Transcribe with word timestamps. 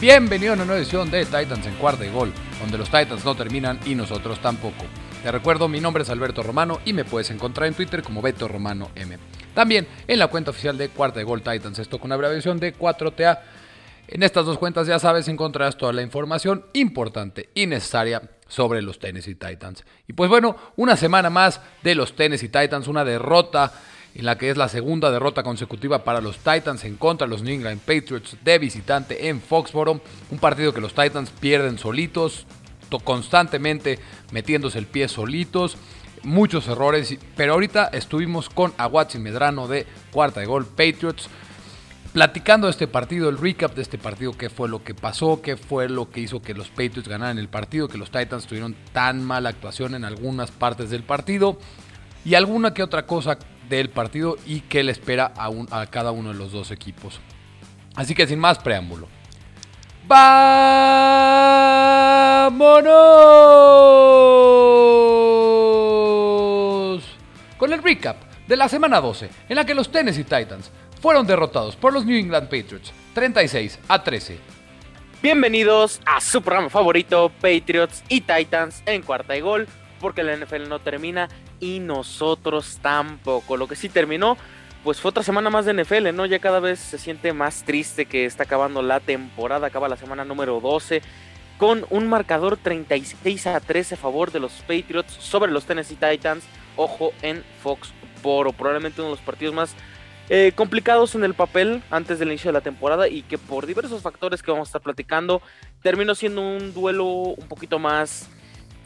Bienvenido 0.00 0.52
a 0.52 0.54
una 0.54 0.64
nueva 0.64 0.80
edición 0.80 1.10
de 1.10 1.26
Titans 1.26 1.66
en 1.66 1.74
cuarta 1.74 2.06
y 2.06 2.10
gol, 2.10 2.32
donde 2.58 2.78
los 2.78 2.88
Titans 2.88 3.22
no 3.22 3.34
terminan 3.34 3.78
y 3.84 3.94
nosotros 3.94 4.40
tampoco. 4.40 4.86
Te 5.22 5.30
recuerdo, 5.30 5.68
mi 5.68 5.78
nombre 5.78 6.04
es 6.04 6.08
Alberto 6.08 6.42
Romano 6.42 6.80
y 6.86 6.94
me 6.94 7.04
puedes 7.04 7.30
encontrar 7.30 7.68
en 7.68 7.74
Twitter 7.74 8.02
como 8.02 8.22
Beto 8.22 8.48
Romano 8.48 8.88
M. 8.94 9.18
También 9.52 9.86
en 10.08 10.18
la 10.18 10.28
cuenta 10.28 10.52
oficial 10.52 10.78
de 10.78 10.88
Cuarta 10.88 11.20
y 11.20 11.24
Gol 11.24 11.42
Titans, 11.42 11.78
esto 11.78 11.98
con 11.98 12.12
abreviación 12.12 12.58
de 12.58 12.74
4TA. 12.74 13.40
En 14.08 14.22
estas 14.22 14.46
dos 14.46 14.56
cuentas, 14.56 14.86
ya 14.86 14.98
sabes, 14.98 15.28
encontrarás 15.28 15.76
toda 15.76 15.92
la 15.92 16.00
información 16.00 16.64
importante 16.72 17.50
y 17.54 17.66
necesaria 17.66 18.22
sobre 18.48 18.80
los 18.80 18.98
Tennessee 18.98 19.34
Titans. 19.34 19.84
Y 20.08 20.14
pues 20.14 20.30
bueno, 20.30 20.56
una 20.76 20.96
semana 20.96 21.28
más 21.28 21.60
de 21.82 21.94
los 21.94 22.16
Tennessee 22.16 22.48
Titans, 22.48 22.88
una 22.88 23.04
derrota 23.04 23.70
en 24.14 24.24
la 24.24 24.36
que 24.38 24.50
es 24.50 24.56
la 24.56 24.68
segunda 24.68 25.10
derrota 25.10 25.42
consecutiva 25.42 26.04
para 26.04 26.20
los 26.20 26.38
Titans 26.38 26.84
en 26.84 26.96
contra 26.96 27.26
de 27.26 27.30
los 27.30 27.42
New 27.42 27.54
England 27.54 27.80
Patriots 27.80 28.36
de 28.42 28.58
visitante 28.58 29.28
en 29.28 29.40
Foxboro. 29.40 30.00
Un 30.30 30.38
partido 30.38 30.74
que 30.74 30.80
los 30.80 30.94
Titans 30.94 31.30
pierden 31.30 31.78
solitos, 31.78 32.46
constantemente 33.04 33.98
metiéndose 34.32 34.78
el 34.78 34.86
pie 34.86 35.08
solitos. 35.08 35.76
Muchos 36.22 36.68
errores, 36.68 37.16
pero 37.36 37.54
ahorita 37.54 37.86
estuvimos 37.92 38.50
con 38.50 38.74
Aguatsi 38.76 39.18
Medrano 39.18 39.68
de 39.68 39.86
cuarta 40.10 40.40
de 40.40 40.46
gol 40.46 40.66
Patriots 40.66 41.28
platicando 42.12 42.66
de 42.66 42.72
este 42.72 42.88
partido, 42.88 43.28
el 43.28 43.38
recap 43.38 43.74
de 43.74 43.82
este 43.82 43.96
partido, 43.96 44.36
qué 44.36 44.50
fue 44.50 44.68
lo 44.68 44.82
que 44.82 44.94
pasó, 44.94 45.40
qué 45.42 45.56
fue 45.56 45.88
lo 45.88 46.10
que 46.10 46.20
hizo 46.20 46.42
que 46.42 46.54
los 46.54 46.68
Patriots 46.68 47.08
ganaran 47.08 47.38
el 47.38 47.48
partido, 47.48 47.88
que 47.88 47.98
los 47.98 48.10
Titans 48.10 48.46
tuvieron 48.46 48.74
tan 48.92 49.24
mala 49.24 49.50
actuación 49.50 49.94
en 49.94 50.04
algunas 50.04 50.50
partes 50.50 50.90
del 50.90 51.04
partido 51.04 51.58
y 52.24 52.34
alguna 52.34 52.74
que 52.74 52.82
otra 52.82 53.06
cosa 53.06 53.38
del 53.78 53.88
partido 53.88 54.36
y 54.44 54.60
qué 54.60 54.82
le 54.82 54.92
espera 54.92 55.32
a, 55.36 55.50
a 55.70 55.86
cada 55.86 56.10
uno 56.10 56.32
de 56.32 56.38
los 56.38 56.52
dos 56.52 56.70
equipos. 56.70 57.20
Así 57.94 58.14
que 58.14 58.26
sin 58.26 58.38
más 58.38 58.58
preámbulo. 58.58 59.08
¡Vámonos! 60.06 60.50
Con 67.56 67.72
el 67.72 67.82
recap 67.82 68.16
de 68.46 68.56
la 68.56 68.68
semana 68.68 69.00
12, 69.00 69.30
en 69.48 69.56
la 69.56 69.64
que 69.64 69.74
los 69.74 69.90
Tennessee 69.90 70.24
Titans 70.24 70.70
fueron 71.00 71.26
derrotados 71.26 71.76
por 71.76 71.92
los 71.92 72.04
New 72.04 72.18
England 72.18 72.48
Patriots 72.48 72.92
36 73.14 73.78
a 73.88 74.02
13. 74.02 74.38
Bienvenidos 75.22 76.00
a 76.06 76.20
su 76.20 76.42
programa 76.42 76.70
favorito, 76.70 77.30
Patriots 77.40 78.02
y 78.08 78.22
Titans 78.22 78.82
en 78.86 79.02
cuarta 79.02 79.36
y 79.36 79.40
gol, 79.40 79.68
porque 80.00 80.22
la 80.22 80.36
NFL 80.36 80.68
no 80.68 80.78
termina 80.78 81.28
y 81.60 81.78
nosotros 81.78 82.78
tampoco. 82.82 83.56
Lo 83.56 83.68
que 83.68 83.76
sí 83.76 83.88
terminó, 83.88 84.36
pues 84.82 85.00
fue 85.00 85.10
otra 85.10 85.22
semana 85.22 85.50
más 85.50 85.66
de 85.66 85.74
NFL, 85.74 86.14
¿no? 86.14 86.26
Ya 86.26 86.38
cada 86.38 86.60
vez 86.60 86.80
se 86.80 86.98
siente 86.98 87.32
más 87.32 87.62
triste 87.64 88.06
que 88.06 88.24
está 88.24 88.44
acabando 88.44 88.82
la 88.82 89.00
temporada, 89.00 89.66
acaba 89.66 89.88
la 89.88 89.96
semana 89.96 90.24
número 90.24 90.60
12 90.60 91.02
con 91.58 91.84
un 91.90 92.08
marcador 92.08 92.56
36 92.56 93.46
a 93.46 93.60
13 93.60 93.94
a 93.94 93.98
favor 93.98 94.32
de 94.32 94.40
los 94.40 94.52
Patriots 94.62 95.12
sobre 95.12 95.52
los 95.52 95.66
Tennessee 95.66 95.96
Titans. 95.96 96.44
Ojo 96.74 97.12
en 97.20 97.44
Foxboro, 97.62 98.52
probablemente 98.52 99.02
uno 99.02 99.10
de 99.10 99.16
los 99.16 99.24
partidos 99.24 99.54
más 99.54 99.74
eh, 100.30 100.52
complicados 100.54 101.14
en 101.16 101.24
el 101.24 101.34
papel 101.34 101.82
antes 101.90 102.18
del 102.18 102.28
inicio 102.28 102.48
de 102.48 102.54
la 102.54 102.60
temporada 102.62 103.08
y 103.08 103.22
que 103.22 103.36
por 103.36 103.66
diversos 103.66 104.00
factores 104.00 104.42
que 104.42 104.50
vamos 104.50 104.68
a 104.68 104.70
estar 104.70 104.80
platicando 104.80 105.42
terminó 105.82 106.14
siendo 106.14 106.40
un 106.40 106.72
duelo 106.72 107.04
un 107.04 107.48
poquito 107.48 107.78
más 107.78 108.30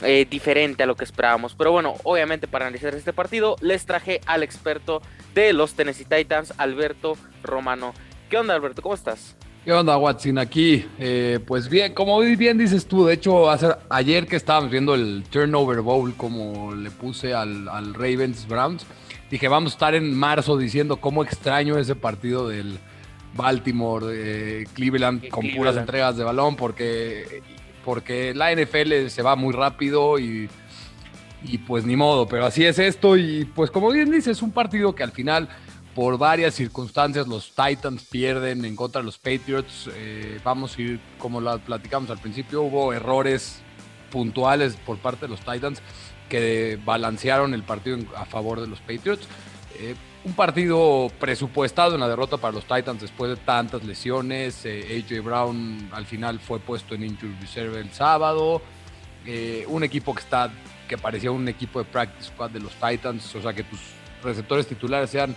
eh, 0.02 0.26
diferente 0.28 0.82
a 0.82 0.86
lo 0.86 0.96
que 0.96 1.04
esperábamos. 1.04 1.54
Pero 1.54 1.72
bueno, 1.72 1.94
obviamente 2.02 2.48
para 2.48 2.66
analizar 2.66 2.94
este 2.94 3.12
partido 3.12 3.56
les 3.60 3.86
traje 3.86 4.20
al 4.26 4.42
experto 4.42 5.02
de 5.34 5.52
los 5.52 5.74
Tennessee 5.74 6.04
Titans, 6.04 6.54
Alberto 6.58 7.16
Romano. 7.42 7.94
¿Qué 8.28 8.38
onda 8.38 8.54
Alberto? 8.54 8.82
¿Cómo 8.82 8.94
estás? 8.94 9.36
¿Qué 9.64 9.72
onda, 9.72 9.96
Watson? 9.96 10.36
Aquí, 10.36 10.84
eh, 10.98 11.38
pues 11.46 11.70
bien, 11.70 11.94
como 11.94 12.18
bien 12.20 12.58
dices 12.58 12.86
tú, 12.86 13.06
de 13.06 13.14
hecho, 13.14 13.46
ayer 13.88 14.26
que 14.26 14.36
estábamos 14.36 14.70
viendo 14.70 14.94
el 14.94 15.24
Turnover 15.30 15.80
Bowl, 15.80 16.14
como 16.16 16.74
le 16.74 16.90
puse 16.90 17.32
al, 17.32 17.66
al 17.70 17.94
Ravens 17.94 18.46
Browns, 18.46 18.84
dije, 19.30 19.48
vamos 19.48 19.72
a 19.72 19.74
estar 19.76 19.94
en 19.94 20.14
marzo 20.14 20.58
diciendo 20.58 20.98
cómo 20.98 21.24
extraño 21.24 21.78
ese 21.78 21.96
partido 21.96 22.46
del 22.46 22.78
Baltimore, 23.34 24.06
de 24.06 24.68
Cleveland, 24.74 25.28
con 25.28 25.50
puras 25.56 25.78
entregas 25.78 26.18
de 26.18 26.24
balón, 26.24 26.56
porque, 26.56 27.42
porque 27.84 28.34
la 28.34 28.54
NFL 28.54 29.08
se 29.08 29.22
va 29.22 29.36
muy 29.36 29.52
rápido 29.52 30.18
y, 30.18 30.48
y 31.42 31.58
pues 31.58 31.84
ni 31.84 31.96
modo, 31.96 32.26
pero 32.26 32.46
así 32.46 32.64
es 32.64 32.78
esto 32.78 33.16
y 33.16 33.44
pues 33.44 33.70
como 33.70 33.90
bien 33.90 34.10
dices, 34.10 34.38
es 34.38 34.42
un 34.42 34.52
partido 34.52 34.94
que 34.94 35.02
al 35.02 35.12
final 35.12 35.48
por 35.94 36.18
varias 36.18 36.54
circunstancias 36.54 37.28
los 37.28 37.54
Titans 37.54 38.04
pierden 38.04 38.64
en 38.64 38.74
contra 38.74 39.00
de 39.00 39.06
los 39.06 39.18
Patriots. 39.18 39.88
Eh, 39.94 40.40
vamos 40.42 40.76
a 40.76 40.82
ir, 40.82 41.00
como 41.18 41.40
lo 41.40 41.58
platicamos 41.60 42.10
al 42.10 42.18
principio, 42.18 42.62
hubo 42.62 42.92
errores 42.92 43.62
puntuales 44.10 44.76
por 44.76 44.98
parte 44.98 45.26
de 45.26 45.28
los 45.28 45.40
Titans 45.40 45.80
que 46.28 46.78
balancearon 46.84 47.54
el 47.54 47.62
partido 47.62 47.98
a 48.16 48.24
favor 48.24 48.60
de 48.60 48.66
los 48.66 48.80
Patriots. 48.80 49.26
Eh, 49.78 49.94
un 50.24 50.32
partido 50.32 51.10
presupuestado 51.20 51.94
en 51.94 52.00
la 52.00 52.08
derrota 52.08 52.38
para 52.38 52.54
los 52.54 52.64
Titans 52.64 53.00
después 53.00 53.30
de 53.30 53.36
tantas 53.36 53.84
lesiones. 53.84 54.64
Eh, 54.64 55.04
AJ 55.04 55.22
Brown 55.22 55.90
al 55.92 56.06
final 56.06 56.40
fue 56.40 56.58
puesto 56.60 56.94
en 56.94 57.04
injury 57.04 57.34
reserve 57.40 57.80
el 57.80 57.90
sábado. 57.90 58.62
Eh, 59.26 59.64
un 59.68 59.84
equipo 59.84 60.14
que 60.14 60.20
está 60.20 60.50
que 60.88 60.98
parecía 60.98 61.30
un 61.30 61.48
equipo 61.48 61.78
de 61.78 61.86
practice 61.86 62.28
squad 62.28 62.50
de 62.50 62.60
los 62.60 62.72
Titans, 62.72 63.34
o 63.34 63.40
sea 63.40 63.54
que 63.54 63.64
tus 63.64 63.80
receptores 64.22 64.66
titulares 64.66 65.08
sean 65.08 65.34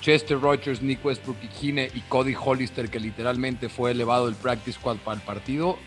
Chester 0.00 0.40
Rogers, 0.40 0.82
Nick 0.82 1.04
Westbrook 1.04 1.36
y 1.42 1.80
y 1.80 2.02
Cody 2.08 2.36
Hollister, 2.38 2.88
que 2.88 3.00
literalmente 3.00 3.68
fue 3.68 3.90
elevado 3.90 4.26
del 4.26 4.36
practice 4.36 4.78
squad 4.78 4.98
para 4.98 5.16
el 5.16 5.22
partido. 5.22 5.78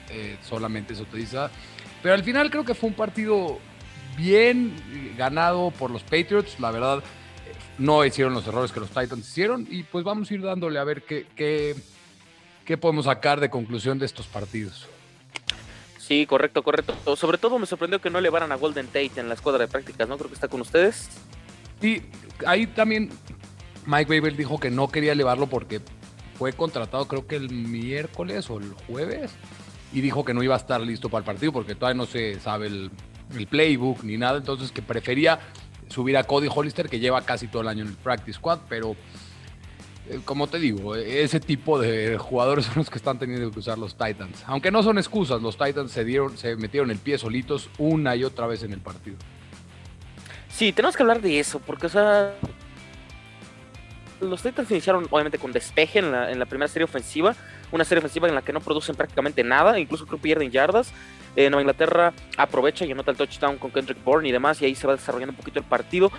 solamente 0.41 0.93
eso 0.93 1.05
te 1.05 1.17
dice. 1.17 1.37
Pero 2.01 2.15
al 2.15 2.23
final 2.23 2.49
creo 2.49 2.65
que 2.65 2.73
fue 2.73 2.89
un 2.89 2.95
partido 2.95 3.59
bien 4.17 4.73
ganado 5.17 5.71
por 5.71 5.89
los 5.89 6.03
Patriots. 6.03 6.59
La 6.59 6.71
verdad, 6.71 7.01
no 7.77 8.03
hicieron 8.05 8.33
los 8.33 8.47
errores 8.47 8.71
que 8.71 8.79
los 8.79 8.89
Titans 8.89 9.27
hicieron. 9.27 9.67
Y 9.69 9.83
pues 9.83 10.03
vamos 10.03 10.29
a 10.29 10.33
ir 10.33 10.41
dándole 10.41 10.79
a 10.79 10.83
ver 10.83 11.03
qué, 11.03 11.25
qué, 12.65 12.77
podemos 12.77 13.05
sacar 13.05 13.39
de 13.39 13.49
conclusión 13.49 13.99
de 13.99 14.05
estos 14.05 14.27
partidos. 14.27 14.87
Sí, 15.99 16.25
correcto, 16.25 16.63
correcto. 16.63 17.15
Sobre 17.15 17.37
todo 17.37 17.59
me 17.59 17.65
sorprendió 17.65 17.99
que 17.99 18.09
no 18.09 18.19
elevaran 18.19 18.51
a 18.51 18.55
Golden 18.55 18.87
Tate 18.87 19.11
en 19.17 19.27
la 19.27 19.33
escuadra 19.33 19.65
de 19.65 19.67
prácticas, 19.67 20.07
¿no? 20.07 20.17
Creo 20.17 20.29
que 20.29 20.35
está 20.35 20.47
con 20.47 20.61
ustedes. 20.61 21.09
Sí, 21.81 22.01
ahí 22.45 22.65
también 22.67 23.09
Mike 23.85 24.19
Babel 24.19 24.37
dijo 24.37 24.59
que 24.59 24.71
no 24.71 24.87
quería 24.89 25.11
elevarlo 25.11 25.47
porque 25.47 25.81
fue 26.37 26.53
contratado 26.53 27.07
creo 27.07 27.27
que 27.27 27.35
el 27.35 27.49
miércoles 27.49 28.49
o 28.49 28.59
el 28.59 28.73
jueves 28.87 29.31
y 29.91 30.01
dijo 30.01 30.23
que 30.23 30.33
no 30.33 30.43
iba 30.43 30.55
a 30.55 30.57
estar 30.57 30.81
listo 30.81 31.09
para 31.09 31.19
el 31.19 31.25
partido 31.25 31.51
porque 31.51 31.75
todavía 31.75 31.97
no 31.97 32.05
se 32.05 32.39
sabe 32.39 32.67
el, 32.67 32.91
el 33.35 33.47
playbook 33.47 34.03
ni 34.03 34.17
nada, 34.17 34.37
entonces 34.37 34.71
que 34.71 34.81
prefería 34.81 35.39
subir 35.89 36.17
a 36.17 36.23
Cody 36.23 36.47
Hollister 36.53 36.89
que 36.89 36.99
lleva 36.99 37.21
casi 37.21 37.47
todo 37.47 37.61
el 37.61 37.67
año 37.67 37.83
en 37.83 37.89
el 37.89 37.95
practice 37.95 38.37
squad, 38.37 38.59
pero 38.69 38.95
eh, 40.09 40.19
como 40.23 40.47
te 40.47 40.59
digo, 40.59 40.95
ese 40.95 41.39
tipo 41.39 41.79
de 41.79 42.17
jugadores 42.17 42.65
son 42.65 42.75
los 42.77 42.89
que 42.89 42.97
están 42.97 43.19
teniendo 43.19 43.51
que 43.51 43.59
usar 43.59 43.77
los 43.77 43.95
Titans. 43.95 44.43
Aunque 44.45 44.71
no 44.71 44.83
son 44.83 44.97
excusas, 44.97 45.41
los 45.41 45.57
Titans 45.57 45.91
se 45.91 46.05
dieron, 46.05 46.37
se 46.37 46.55
metieron 46.55 46.91
el 46.91 46.97
pie 46.97 47.17
solitos 47.17 47.69
una 47.77 48.15
y 48.15 48.23
otra 48.23 48.47
vez 48.47 48.63
en 48.63 48.73
el 48.73 48.79
partido. 48.79 49.17
Sí, 50.49 50.71
tenemos 50.71 50.95
que 50.95 51.03
hablar 51.03 51.21
de 51.21 51.39
eso, 51.39 51.59
porque 51.59 51.87
o 51.87 51.89
sea, 51.89 52.33
los 54.21 54.41
Titans 54.41 54.71
iniciaron 54.71 55.07
obviamente 55.09 55.37
con 55.37 55.51
despeje 55.51 55.99
en 55.99 56.11
la, 56.11 56.31
en 56.31 56.39
la 56.39 56.45
primera 56.45 56.67
serie 56.67 56.85
ofensiva, 56.85 57.35
una 57.71 57.83
serie 57.83 57.99
ofensiva 57.99 58.27
en 58.27 58.35
la 58.35 58.41
que 58.41 58.53
no 58.53 58.61
producen 58.61 58.95
prácticamente 58.95 59.43
nada, 59.43 59.77
incluso 59.77 60.05
creo 60.05 60.17
que 60.17 60.23
pierden 60.23 60.51
yardas. 60.51 60.93
Eh, 61.37 61.49
Nueva 61.51 61.61
Inglaterra 61.61 62.13
aprovecha 62.35 62.83
y 62.83 62.91
anota 62.91 63.11
el 63.11 63.17
touchdown 63.17 63.57
con 63.57 63.71
Kendrick 63.71 64.03
Bourne 64.03 64.27
y 64.27 64.31
demás, 64.31 64.61
y 64.61 64.65
ahí 64.65 64.75
se 64.75 64.87
va 64.87 64.95
desarrollando 64.95 65.31
un 65.31 65.37
poquito 65.37 65.59
el 65.59 65.65
partido. 65.65 66.11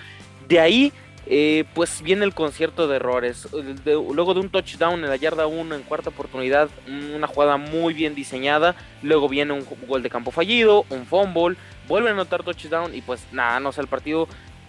De 0.49 0.61
ahí, 0.61 0.93
eh, 1.26 1.65
pues 1.75 2.00
viene 2.00 2.25
el 2.25 2.32
concierto 2.35 2.88
de 2.88 2.97
errores. 2.97 3.49
luego 3.85 4.32
de 4.32 4.41
un 4.41 4.49
touchdown 4.49 5.03
en 5.05 5.11
la 5.11 5.17
yarda 5.17 5.47
1 5.47 5.75
en 5.75 5.82
cuarta 5.82 6.09
oportunidad, 6.11 6.70
una 7.15 7.26
jugada 7.26 7.56
muy 7.56 7.93
bien 7.93 8.15
diseñada. 8.15 8.76
Luego 9.03 9.29
viene 9.29 9.53
un 9.53 9.67
gol 9.87 10.03
de 10.03 10.09
campo 10.09 10.31
fallido, 10.31 10.87
un 10.88 11.05
fumble, 11.05 11.56
vuelven 11.88 12.12
a 12.12 12.15
anotar 12.15 12.44
touchdown 12.44 12.94
y 12.94 13.03
pues 13.03 13.26
nada, 13.32 13.61
no 13.61 13.73
sé, 13.73 13.81
el 13.81 13.88
partido 13.88 14.29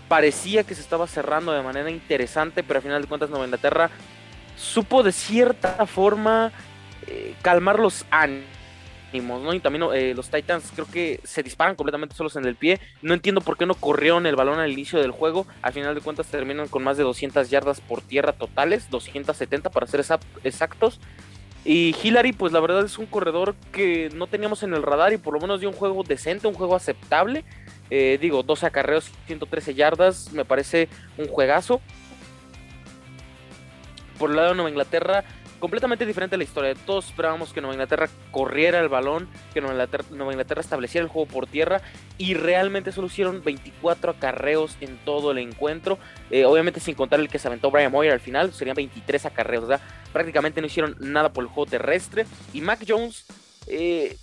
parecía 0.10 0.63
que 0.63 0.75
se 0.75 0.81
estaba 0.81 1.06
cerrando 1.07 1.51
de 1.51 1.62
manera 1.62 1.90
interesante, 1.92 2.63
pero 2.63 2.80
al 2.80 2.84
final 2.84 3.01
de 3.04 3.07
cuentas 3.07 3.30
Nueva 3.30 3.46
Inglaterra 3.46 3.90
supo 4.57 5.04
de 5.04 5.12
cierta 5.12 5.86
forma 5.86 6.51
eh, 7.07 7.36
calmar 7.42 7.80
los 7.80 8.06
ánimos, 8.12 8.44
Y 9.12 9.60
también 9.60 9.86
eh, 9.94 10.14
los 10.16 10.30
Titans 10.30 10.72
creo 10.74 10.86
que 10.86 11.20
se 11.24 11.42
disparan 11.42 11.76
completamente 11.76 12.16
solos 12.16 12.36
en 12.36 12.46
el 12.46 12.56
pie. 12.56 12.80
No 13.02 13.14
entiendo 13.14 13.42
por 13.42 13.58
qué 13.58 13.66
no 13.66 13.74
corrieron 13.74 14.26
el 14.26 14.36
balón 14.36 14.60
al 14.60 14.72
inicio 14.72 15.00
del 15.00 15.12
juego. 15.12 15.48
Al 15.62 15.74
final 15.74 15.96
de 15.96 16.02
cuentas 16.02 16.28
terminan 16.28 16.68
con 16.68 16.84
más 16.84 16.98
de 16.98 17.04
200 17.04 17.50
yardas 17.50 17.82
por 17.82 18.02
tierra 18.02 18.34
totales, 18.34 18.90
270 18.90 19.70
para 19.72 19.88
ser 19.88 20.06
exactos. 20.44 21.00
Y 21.66 21.96
Hillary, 22.02 22.34
pues 22.34 22.54
la 22.54 22.60
verdad 22.60 22.86
es 22.86 22.98
un 22.98 23.06
corredor 23.06 23.56
que 23.72 24.10
no 24.16 24.28
teníamos 24.28 24.64
en 24.64 24.74
el 24.74 24.84
radar 24.84 25.12
y 25.14 25.18
por 25.18 25.34
lo 25.34 25.40
menos 25.40 25.60
dio 25.60 25.70
un 25.70 25.76
juego 25.76 26.04
decente, 26.04 26.48
un 26.48 26.54
juego 26.54 26.76
aceptable. 26.76 27.44
Eh, 27.90 28.18
digo, 28.22 28.44
12 28.44 28.68
acarreos, 28.68 29.12
113 29.26 29.74
yardas, 29.74 30.32
me 30.32 30.46
parece 30.46 30.88
un 31.18 31.28
juegazo. 31.28 31.82
Por 34.18 34.30
el 34.30 34.36
lado 34.36 34.50
de 34.50 34.56
Nueva 34.56 34.70
Inglaterra, 34.70 35.24
completamente 35.60 36.06
diferente 36.06 36.38
la 36.38 36.44
historia. 36.44 36.74
Todos 36.86 37.08
esperábamos 37.08 37.54
que 37.54 37.62
Nueva 37.62 37.76
Inglaterra 37.76 38.10
corriera 38.32 38.80
el 38.80 38.90
balón, 38.90 39.28
que 39.54 39.62
Nueva 39.62 40.32
Inglaterra, 40.32 40.62
estableciera 40.62 41.04
el 41.04 41.12
juego 41.12 41.28
por 41.28 41.48
tierra 41.48 41.82
y 42.18 42.34
realmente 42.34 42.92
solo 42.92 43.08
hicieron 43.08 43.44
24 43.44 44.12
acarreos 44.12 44.78
en 44.82 44.98
todo 45.06 45.32
el 45.32 45.38
encuentro. 45.38 46.00
Eh, 46.32 46.46
obviamente 46.46 46.80
sin 46.80 46.96
contar 46.96 47.20
el 47.20 47.30
que 47.30 47.40
se 47.40 47.48
aventó 47.48 47.72
Brian 47.72 47.92
Moyer 47.92 48.14
al 48.14 48.20
final, 48.20 48.54
serían 48.54 48.76
23 48.76 49.26
acarreos. 49.26 49.66
O 49.66 49.68
sea, 49.68 49.80
prácticamente 50.12 50.62
no 50.62 50.68
hicieron 50.68 50.96
nada 51.00 51.30
por 51.30 51.44
el 51.44 51.50
juego 51.50 51.70
terrestre. 51.70 52.26
Y 52.54 52.62
Mac 52.62 52.84
Jones... 52.88 53.26
Eh, 53.68 54.18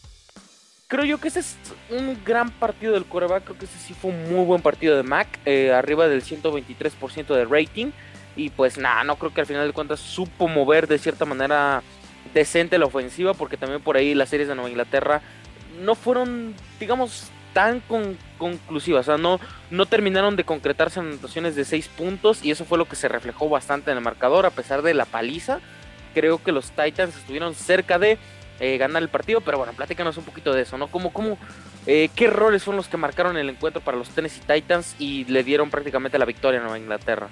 creo 0.88 1.04
yo 1.04 1.18
que 1.18 1.28
ese 1.28 1.40
es 1.40 1.56
un 1.90 2.18
gran 2.24 2.50
partido 2.50 2.94
del 2.94 3.04
coreback. 3.04 3.44
Creo 3.44 3.58
que 3.58 3.64
ese 3.64 3.78
sí 3.78 3.94
fue 3.94 4.10
un 4.10 4.30
muy 4.32 4.44
buen 4.44 4.62
partido 4.62 4.96
de 4.96 5.02
Mac, 5.02 5.28
eh, 5.44 5.72
arriba 5.72 6.08
del 6.08 6.22
123% 6.22 7.34
de 7.34 7.44
rating. 7.44 7.90
Y 8.36 8.50
pues 8.50 8.78
nada, 8.78 9.02
no 9.02 9.16
creo 9.16 9.32
que 9.32 9.40
al 9.40 9.46
final 9.46 9.66
de 9.66 9.72
cuentas 9.72 9.98
supo 9.98 10.46
mover 10.46 10.86
de 10.86 10.98
cierta 10.98 11.24
manera 11.24 11.82
decente 12.34 12.78
la 12.78 12.86
ofensiva, 12.86 13.34
porque 13.34 13.56
también 13.56 13.80
por 13.80 13.96
ahí 13.96 14.14
las 14.14 14.28
series 14.28 14.48
de 14.48 14.54
Nueva 14.54 14.70
Inglaterra 14.70 15.22
no 15.82 15.94
fueron, 15.94 16.54
digamos, 16.78 17.30
tan 17.52 17.82
conclusivas. 18.36 19.08
O 19.08 19.12
sea, 19.12 19.16
no, 19.16 19.40
no 19.70 19.86
terminaron 19.86 20.36
de 20.36 20.44
concretarse 20.44 21.00
en 21.00 21.06
anotaciones 21.06 21.56
de 21.56 21.64
6 21.64 21.88
puntos 21.88 22.44
y 22.44 22.50
eso 22.50 22.66
fue 22.66 22.76
lo 22.76 22.84
que 22.84 22.96
se 22.96 23.08
reflejó 23.08 23.48
bastante 23.48 23.90
en 23.90 23.96
el 23.96 24.04
marcador, 24.04 24.44
a 24.44 24.50
pesar 24.50 24.82
de 24.82 24.92
la 24.92 25.06
paliza. 25.06 25.60
Creo 26.12 26.42
que 26.42 26.52
los 26.52 26.70
Titans 26.72 27.16
estuvieron 27.16 27.54
cerca 27.54 27.98
de 27.98 28.18
eh, 28.60 28.76
ganar 28.76 29.02
el 29.02 29.08
partido, 29.08 29.40
pero 29.40 29.56
bueno, 29.56 29.72
platícanos 29.72 30.18
un 30.18 30.24
poquito 30.24 30.52
de 30.52 30.62
eso, 30.62 30.76
¿no? 30.76 30.88
¿Cómo, 30.88 31.14
cómo, 31.14 31.38
eh, 31.86 32.10
¿Qué 32.14 32.26
errores 32.26 32.62
son 32.62 32.76
los 32.76 32.88
que 32.88 32.98
marcaron 32.98 33.38
el 33.38 33.48
encuentro 33.48 33.80
para 33.80 33.96
los 33.96 34.10
Tennessee 34.10 34.42
Titans 34.46 34.94
y 34.98 35.24
le 35.24 35.42
dieron 35.42 35.70
prácticamente 35.70 36.18
la 36.18 36.26
victoria 36.26 36.60
a 36.60 36.62
Nueva 36.62 36.78
Inglaterra? 36.78 37.28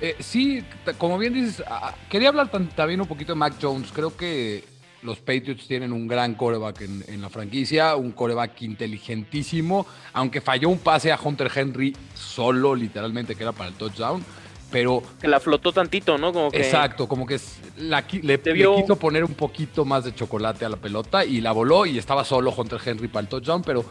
Eh, 0.00 0.16
sí, 0.20 0.64
como 0.98 1.18
bien 1.18 1.34
dices, 1.34 1.62
quería 2.08 2.28
hablar 2.28 2.50
también 2.74 3.00
un 3.00 3.06
poquito 3.06 3.32
de 3.32 3.38
Mac 3.38 3.54
Jones. 3.60 3.90
Creo 3.92 4.16
que 4.16 4.64
los 5.02 5.18
Patriots 5.18 5.66
tienen 5.66 5.92
un 5.92 6.06
gran 6.06 6.34
coreback 6.34 6.82
en, 6.82 7.20
la 7.20 7.28
franquicia, 7.28 7.96
un 7.96 8.12
coreback 8.12 8.62
inteligentísimo, 8.62 9.86
aunque 10.12 10.40
falló 10.40 10.68
un 10.68 10.78
pase 10.78 11.12
a 11.12 11.18
Hunter 11.22 11.50
Henry 11.54 11.96
solo, 12.14 12.74
literalmente, 12.74 13.34
que 13.34 13.42
era 13.42 13.52
para 13.52 13.68
el 13.70 13.74
touchdown. 13.74 14.24
Pero. 14.70 15.02
Que 15.20 15.26
la 15.26 15.40
flotó 15.40 15.72
tantito, 15.72 16.16
¿no? 16.16 16.32
Como 16.32 16.50
que... 16.50 16.58
Exacto, 16.58 17.08
como 17.08 17.26
que 17.26 17.38
le, 17.76 18.22
le, 18.22 18.40
quiso 18.40 18.96
poner 18.96 19.24
un 19.24 19.34
poquito 19.34 19.84
más 19.84 20.04
de 20.04 20.14
chocolate 20.14 20.64
a 20.64 20.68
la 20.68 20.76
pelota 20.76 21.24
y 21.24 21.40
la 21.40 21.50
voló 21.52 21.86
y 21.86 21.98
estaba 21.98 22.24
solo 22.24 22.54
Hunter 22.56 22.80
Henry 22.84 23.08
para 23.08 23.22
el 23.22 23.28
touchdown, 23.28 23.62
pero 23.62 23.84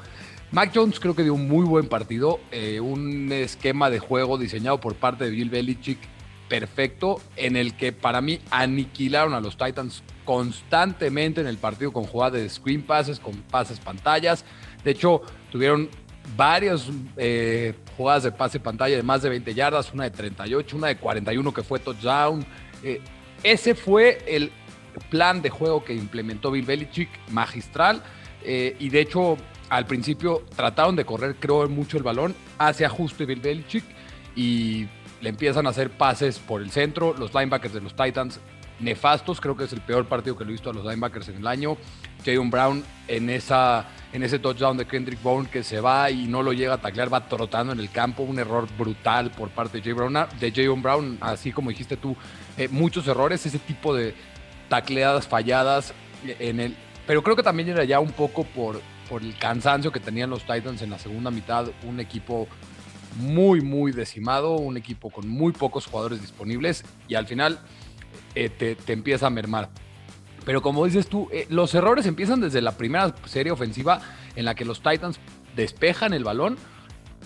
Mac 0.51 0.72
Jones 0.74 1.00
creo 1.00 1.16
que 1.16 1.22
dio 1.22 1.36
un 1.36 1.48
muy 1.48 1.63
buen 1.63 1.88
partido, 1.88 2.40
eh, 2.51 2.80
un 2.80 3.31
esquema 3.31 3.92
de 3.92 4.00
juego 4.00 4.40
diseñado 4.40 4.80
por 4.80 4.96
parte 4.96 5.25
de 5.25 5.30
Bill 5.30 5.51
Belichick 5.51 6.00
perfecto, 6.48 7.22
en 7.36 7.56
el 7.56 7.75
que 7.78 7.92
para 7.92 8.19
mí 8.19 8.40
aniquilaron 8.50 9.36
a 9.36 9.42
los 9.42 9.57
Titans 9.57 10.01
constantemente 10.25 11.42
en 11.42 11.46
el 11.46 11.57
partido 11.57 11.94
con 11.94 12.06
jugadas 12.06 12.42
de 12.42 12.50
screen 12.50 12.81
passes, 12.81 13.19
con 13.19 13.36
pases 13.44 13.80
pantallas. 13.80 14.44
De 14.84 14.92
hecho, 14.92 15.22
tuvieron 15.51 15.88
varias 16.36 16.88
eh, 17.18 17.75
jugadas 17.96 18.24
de 18.24 18.31
pase 18.31 18.60
pantalla 18.60 18.96
de 18.96 19.04
más 19.04 19.22
de 19.22 19.30
20 19.30 19.54
yardas, 19.54 19.94
una 19.94 20.06
de 20.06 20.12
38, 20.12 20.75
una 20.75 20.88
de 20.88 20.98
41 20.98 21.54
que 21.54 21.62
fue 21.62 21.78
touchdown. 21.78 22.44
Eh, 22.84 23.01
ese 23.44 23.75
fue 23.75 24.24
el 24.25 24.51
plan 25.12 25.44
de 25.44 25.51
juego 25.51 25.84
que 25.84 25.94
implementó 25.94 26.50
Bill 26.50 26.66
Belichick, 26.66 27.10
magistral. 27.30 28.01
y 28.44 28.90
de 28.90 29.01
hecho, 29.01 29.38
al 29.69 29.86
principio 29.86 30.44
trataron 30.56 30.95
de 30.95 31.06
correr, 31.06 31.36
creo, 31.39 31.68
mucho 31.69 31.98
el 31.98 32.04
balón, 32.04 32.36
hace 32.57 32.86
ajuste 32.86 33.25
Bill 33.25 33.39
Belichick 33.39 33.83
y 34.36 34.88
le 35.21 35.30
empiezan 35.30 35.68
a 35.68 35.69
hacer 35.69 35.89
pases 35.92 36.39
por 36.39 36.62
el 36.62 36.71
centro. 36.71 37.13
Los 37.18 37.33
linebackers 37.33 37.74
de 37.74 37.81
los 37.81 37.95
Titans, 37.95 38.39
nefastos, 38.80 39.42
creo 39.42 39.56
que 39.56 39.66
es 39.66 39.74
el 39.74 39.81
peor 39.81 40.06
partido 40.06 40.38
que 40.38 40.44
le 40.44 40.51
he 40.51 40.54
visto 40.54 40.69
a 40.69 40.74
los 40.74 40.83
linebackers 40.83 41.30
en 41.30 41.38
el 41.38 41.48
año. 41.48 41.77
Jayon 42.25 42.50
Brown 42.50 42.83
en, 43.07 43.30
esa, 43.30 43.88
en 44.13 44.24
ese 44.24 44.39
touchdown 44.39 44.77
de 44.77 44.86
Kendrick 44.86 45.21
Bourne 45.21 45.50
que 45.50 45.63
se 45.63 45.80
va 45.81 46.10
y 46.10 46.27
no 46.27 46.42
lo 46.42 46.54
llega 46.54 46.75
a 46.75 46.77
taclear, 46.81 47.13
va 47.13 47.27
trotando 47.27 47.74
en 47.74 47.80
el 47.80 47.92
campo, 47.92 48.24
un 48.24 48.39
error 48.39 48.68
brutal 48.77 49.31
por 49.31 49.50
parte 49.50 49.77
de 49.77 49.83
Jayon 49.83 50.13
Brown, 50.13 50.27
de 50.39 50.69
Brown 50.81 51.18
así 51.22 51.51
como 51.51 51.69
dijiste 51.69 51.98
tú, 51.98 52.15
eh, 52.57 52.68
muchos 52.69 53.07
errores, 53.07 53.45
ese 53.45 53.60
tipo 53.60 53.94
de 53.94 54.13
tacleadas 54.68 55.27
falladas 55.27 55.94
en 56.24 56.60
el... 56.60 56.75
Pero 57.06 57.24
creo 57.24 57.36
que 57.36 57.44
también 57.44 57.69
era 57.69 57.83
ya 57.83 58.00
un 58.00 58.12
poco 58.12 58.44
por, 58.44 58.81
por 59.10 59.24
el 59.24 59.36
cansancio 59.38 59.92
que 59.92 60.00
tenían 60.00 60.30
los 60.30 60.42
Titans 60.42 60.82
en 60.82 60.92
la 60.92 61.00
segunda 61.00 61.32
mitad, 61.32 61.68
un 61.84 62.00
equipo 62.00 62.48
muy, 63.18 63.60
muy 63.62 63.92
decimado, 63.92 64.52
un 64.56 64.78
equipo 64.78 65.10
con 65.10 65.28
muy 65.28 65.52
pocos 65.52 65.88
jugadores 65.88 66.22
disponibles 66.22 66.86
y 67.08 67.16
al 67.16 67.26
final 67.26 67.60
eh, 68.36 68.50
te, 68.50 68.94
empieza 68.94 69.28
a 69.28 69.30
mermar. 69.30 69.70
Pero 70.46 70.62
como 70.62 70.86
dices 70.86 71.08
tú, 71.08 71.28
eh, 71.32 71.48
los 71.50 71.74
errores 71.74 72.06
empiezan 72.06 72.40
desde 72.40 72.62
la 72.62 72.78
primera 72.78 73.14
serie 73.26 73.52
ofensiva 73.52 74.00
en 74.36 74.46
la 74.46 74.56
que 74.56 74.64
los 74.64 74.82
Titans 74.82 75.20
despejan 75.56 76.14
el 76.14 76.24
balón 76.24 76.58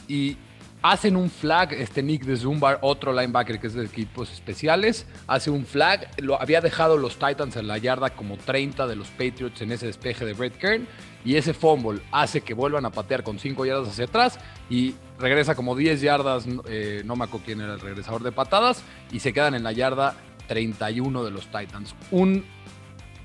y 0.08 0.38
hacen 0.84 1.16
un 1.16 1.30
flag, 1.30 1.72
este 1.74 2.04
Nick 2.04 2.26
de 2.26 2.36
Zumbar, 2.36 2.78
otro 2.82 3.14
linebacker 3.14 3.60
que 3.60 3.68
es 3.68 3.74
de 3.74 3.86
equipos 3.86 4.32
especiales, 4.32 5.08
hace 5.28 5.50
un 5.50 5.66
flag, 5.66 6.10
lo 6.18 6.40
había 6.40 6.60
dejado 6.60 6.98
los 6.98 7.14
Titans 7.14 7.56
en 7.56 7.68
la 7.68 7.78
yarda 7.78 8.10
como 8.12 8.36
30 8.36 8.86
de 8.86 8.98
los 8.98 9.08
Patriots 9.08 9.62
en 9.62 9.72
ese 9.72 9.86
despeje 9.86 10.26
de 10.26 10.34
Brett 10.34 10.58
Kern 10.58 10.86
y 11.24 11.38
ese 11.38 11.54
fumble 11.54 12.02
hace 12.12 12.42
que 12.42 12.54
vuelvan 12.54 12.86
a 12.86 12.92
patear 12.92 13.24
con 13.24 13.40
5 13.40 13.66
yardas 13.66 13.88
hacia 13.88 14.06
atrás 14.06 14.38
y 14.70 14.94
regresa 15.18 15.56
como 15.56 15.74
10 15.74 16.02
yardas, 16.02 16.46
eh, 16.68 17.02
no 17.06 17.16
me 17.16 17.24
acuerdo 17.24 17.46
quién 17.46 17.62
era 17.62 17.76
el 17.76 17.80
regresador 17.80 18.22
de 18.22 18.34
patadas 18.34 18.84
y 19.10 19.22
se 19.22 19.32
quedan 19.32 19.56
en 19.56 19.64
la 19.64 19.72
yarda 19.72 20.16
31 20.50 21.24
de 21.24 21.32
los 21.32 21.46
Titans. 21.46 21.96
Un, 22.12 22.44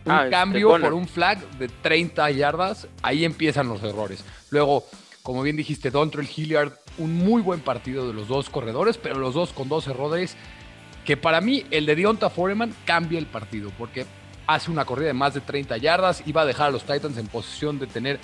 ah, 0.06 0.18
este, 0.18 0.30
cambio 0.30 0.78
por 0.80 0.94
un 0.94 1.08
flag 1.08 1.40
de 1.58 1.66
30 1.66 2.30
yardas, 2.30 2.86
ahí 3.02 3.24
empiezan 3.24 3.68
los 3.68 3.82
errores. 3.82 4.24
Luego, 4.50 4.84
como 5.24 5.42
bien 5.42 5.56
dijiste, 5.56 5.90
Dontrell 5.90 6.28
Hilliard 6.34 6.72
un 6.98 7.16
muy 7.16 7.42
buen 7.42 7.60
partido 7.60 8.06
de 8.06 8.14
los 8.14 8.28
dos 8.28 8.50
corredores, 8.50 8.98
pero 8.98 9.18
los 9.18 9.34
dos 9.34 9.52
con 9.52 9.68
dos 9.68 9.86
errores 9.88 10.36
que 11.04 11.16
para 11.16 11.40
mí 11.40 11.64
el 11.70 11.86
de 11.86 11.96
Dionta 11.96 12.28
Foreman 12.28 12.74
cambia 12.84 13.18
el 13.18 13.26
partido 13.26 13.70
porque 13.78 14.04
hace 14.46 14.70
una 14.70 14.84
corrida 14.84 15.08
de 15.08 15.14
más 15.14 15.34
de 15.34 15.40
30 15.40 15.76
yardas, 15.76 16.22
iba 16.26 16.42
a 16.42 16.46
dejar 16.46 16.68
a 16.68 16.70
los 16.70 16.84
Titans 16.84 17.16
en 17.18 17.26
posición 17.26 17.78
de 17.78 17.86
tener 17.86 18.18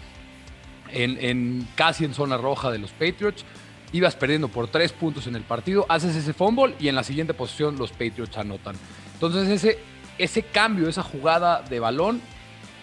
en, 0.91 1.67
casi 1.75 2.05
en 2.05 2.15
zona 2.15 2.37
roja 2.37 2.71
de 2.71 2.79
los 2.79 2.91
Patriots, 2.93 3.45
ibas 3.93 4.17
perdiendo 4.17 4.49
por 4.49 4.69
tres 4.69 4.93
puntos 4.93 5.27
en 5.27 5.37
el 5.37 5.43
partido, 5.43 5.87
haces 5.89 6.17
ese 6.17 6.33
fumble 6.33 6.75
y 6.79 6.89
en 6.89 6.95
la 6.95 7.05
siguiente 7.05 7.35
posición 7.35 7.79
los 7.79 7.91
Patriots 7.91 8.37
anotan. 8.39 8.77
Entonces 9.15 9.49
ese, 9.49 9.79
ese 10.19 10.43
cambio, 10.43 10.89
esa 10.89 11.03
jugada 11.03 11.63
de 11.63 11.81
balón, 11.81 12.21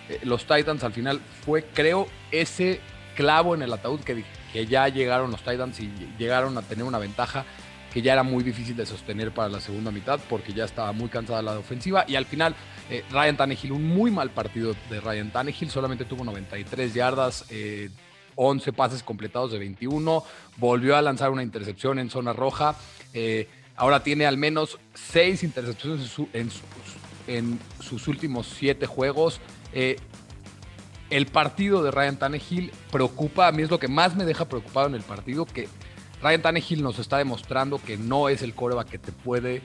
eh, 0.09 0.19
los 0.23 0.45
Titans 0.45 0.83
al 0.83 0.93
final 0.93 1.19
fue, 1.45 1.63
creo, 1.63 2.07
ese 2.31 2.79
clavo 3.15 3.55
en 3.55 3.61
el 3.61 3.73
ataúd 3.73 4.01
que, 4.01 4.23
que 4.51 4.65
ya 4.65 4.87
llegaron 4.89 5.31
los 5.31 5.41
Titans 5.41 5.79
y 5.79 5.91
llegaron 6.17 6.57
a 6.57 6.61
tener 6.61 6.83
una 6.83 6.97
ventaja 6.97 7.45
que 7.93 8.01
ya 8.01 8.13
era 8.13 8.23
muy 8.23 8.43
difícil 8.43 8.75
de 8.75 8.85
sostener 8.85 9.31
para 9.31 9.49
la 9.49 9.59
segunda 9.59 9.91
mitad 9.91 10.19
porque 10.29 10.53
ya 10.53 10.63
estaba 10.63 10.91
muy 10.93 11.09
cansada 11.09 11.41
la 11.41 11.59
ofensiva. 11.59 12.05
Y 12.07 12.15
al 12.15 12.25
final 12.25 12.55
eh, 12.89 13.03
Ryan 13.11 13.37
Tannehill, 13.37 13.71
un 13.73 13.85
muy 13.85 14.11
mal 14.11 14.31
partido 14.31 14.75
de 14.89 15.01
Ryan 15.01 15.31
Tannehill, 15.31 15.69
solamente 15.69 16.05
tuvo 16.05 16.23
93 16.23 16.93
yardas, 16.93 17.45
11 18.35 18.69
eh, 18.69 18.73
pases 18.73 19.03
completados 19.03 19.51
de 19.51 19.59
21, 19.59 20.23
volvió 20.57 20.95
a 20.95 21.01
lanzar 21.01 21.31
una 21.31 21.43
intercepción 21.43 21.99
en 21.99 22.09
zona 22.09 22.33
roja, 22.33 22.75
eh, 23.13 23.49
ahora 23.75 24.03
tiene 24.03 24.25
al 24.25 24.37
menos 24.37 24.79
6 24.93 25.43
intercepciones 25.43 26.17
en, 26.33 26.49
en 27.27 27.59
sus 27.81 28.07
últimos 28.07 28.47
7 28.57 28.85
juegos 28.87 29.41
el 31.11 31.27
partido 31.27 31.83
de 31.83 31.91
Ryan 31.91 32.17
Tannehill 32.17 32.71
preocupa, 32.91 33.47
a 33.47 33.51
mí 33.51 33.61
es 33.61 33.69
lo 33.69 33.79
que 33.79 33.87
más 33.87 34.15
me 34.15 34.25
deja 34.25 34.45
preocupado 34.45 34.87
en 34.87 34.95
el 34.95 35.03
partido, 35.03 35.45
que 35.45 35.67
Ryan 36.23 36.41
Tannehill 36.41 36.81
nos 36.81 36.99
está 36.99 37.17
demostrando 37.17 37.79
que 37.79 37.97
no 37.97 38.29
es 38.29 38.41
el 38.41 38.55
coreback 38.55 38.89
que 38.89 38.97
te 38.97 39.11
puede 39.11 39.61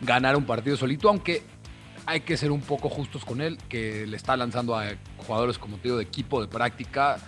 ganar 0.00 0.36
un 0.36 0.46
partido 0.46 0.76
solito, 0.76 1.08
aunque 1.08 1.42
hay 2.06 2.20
que 2.22 2.36
ser 2.36 2.50
un 2.50 2.62
poco 2.62 2.88
justos 2.88 3.24
con 3.24 3.42
él, 3.42 3.58
que 3.68 4.06
le 4.06 4.16
está 4.16 4.36
lanzando 4.36 4.74
a 4.74 4.94
jugadores 5.18 5.58
como 5.58 5.76
te 5.76 5.84
digo 5.84 5.98
de 5.98 6.04
equipo 6.04 6.40
de 6.40 6.48
práctica. 6.48 7.18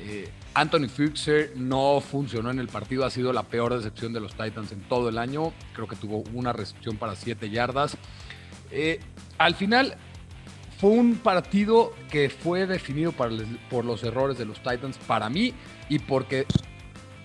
Eh, 0.00 0.28
Anthony 0.54 0.88
Fuchser 0.88 1.52
no 1.56 2.00
funcionó 2.00 2.50
en 2.50 2.58
el 2.58 2.68
partido, 2.68 3.04
ha 3.04 3.10
sido 3.10 3.32
la 3.32 3.44
peor 3.44 3.74
decepción 3.74 4.12
de 4.12 4.20
los 4.20 4.32
Titans 4.32 4.70
en 4.70 4.82
todo 4.82 5.08
el 5.08 5.18
año. 5.18 5.52
Creo 5.72 5.88
que 5.88 5.96
tuvo 5.96 6.22
una 6.34 6.52
recepción 6.52 6.96
para 6.98 7.16
7 7.16 7.48
yardas. 7.50 7.96
Eh, 8.70 9.00
al 9.38 9.54
final, 9.54 9.96
fue 10.78 10.90
un 10.90 11.16
partido 11.16 11.92
que 12.10 12.30
fue 12.30 12.66
definido 12.66 13.12
por 13.12 13.84
los 13.84 14.02
errores 14.04 14.38
de 14.38 14.44
los 14.44 14.58
Titans 14.58 14.96
para 15.06 15.28
mí 15.28 15.52
y 15.88 15.98
porque 15.98 16.46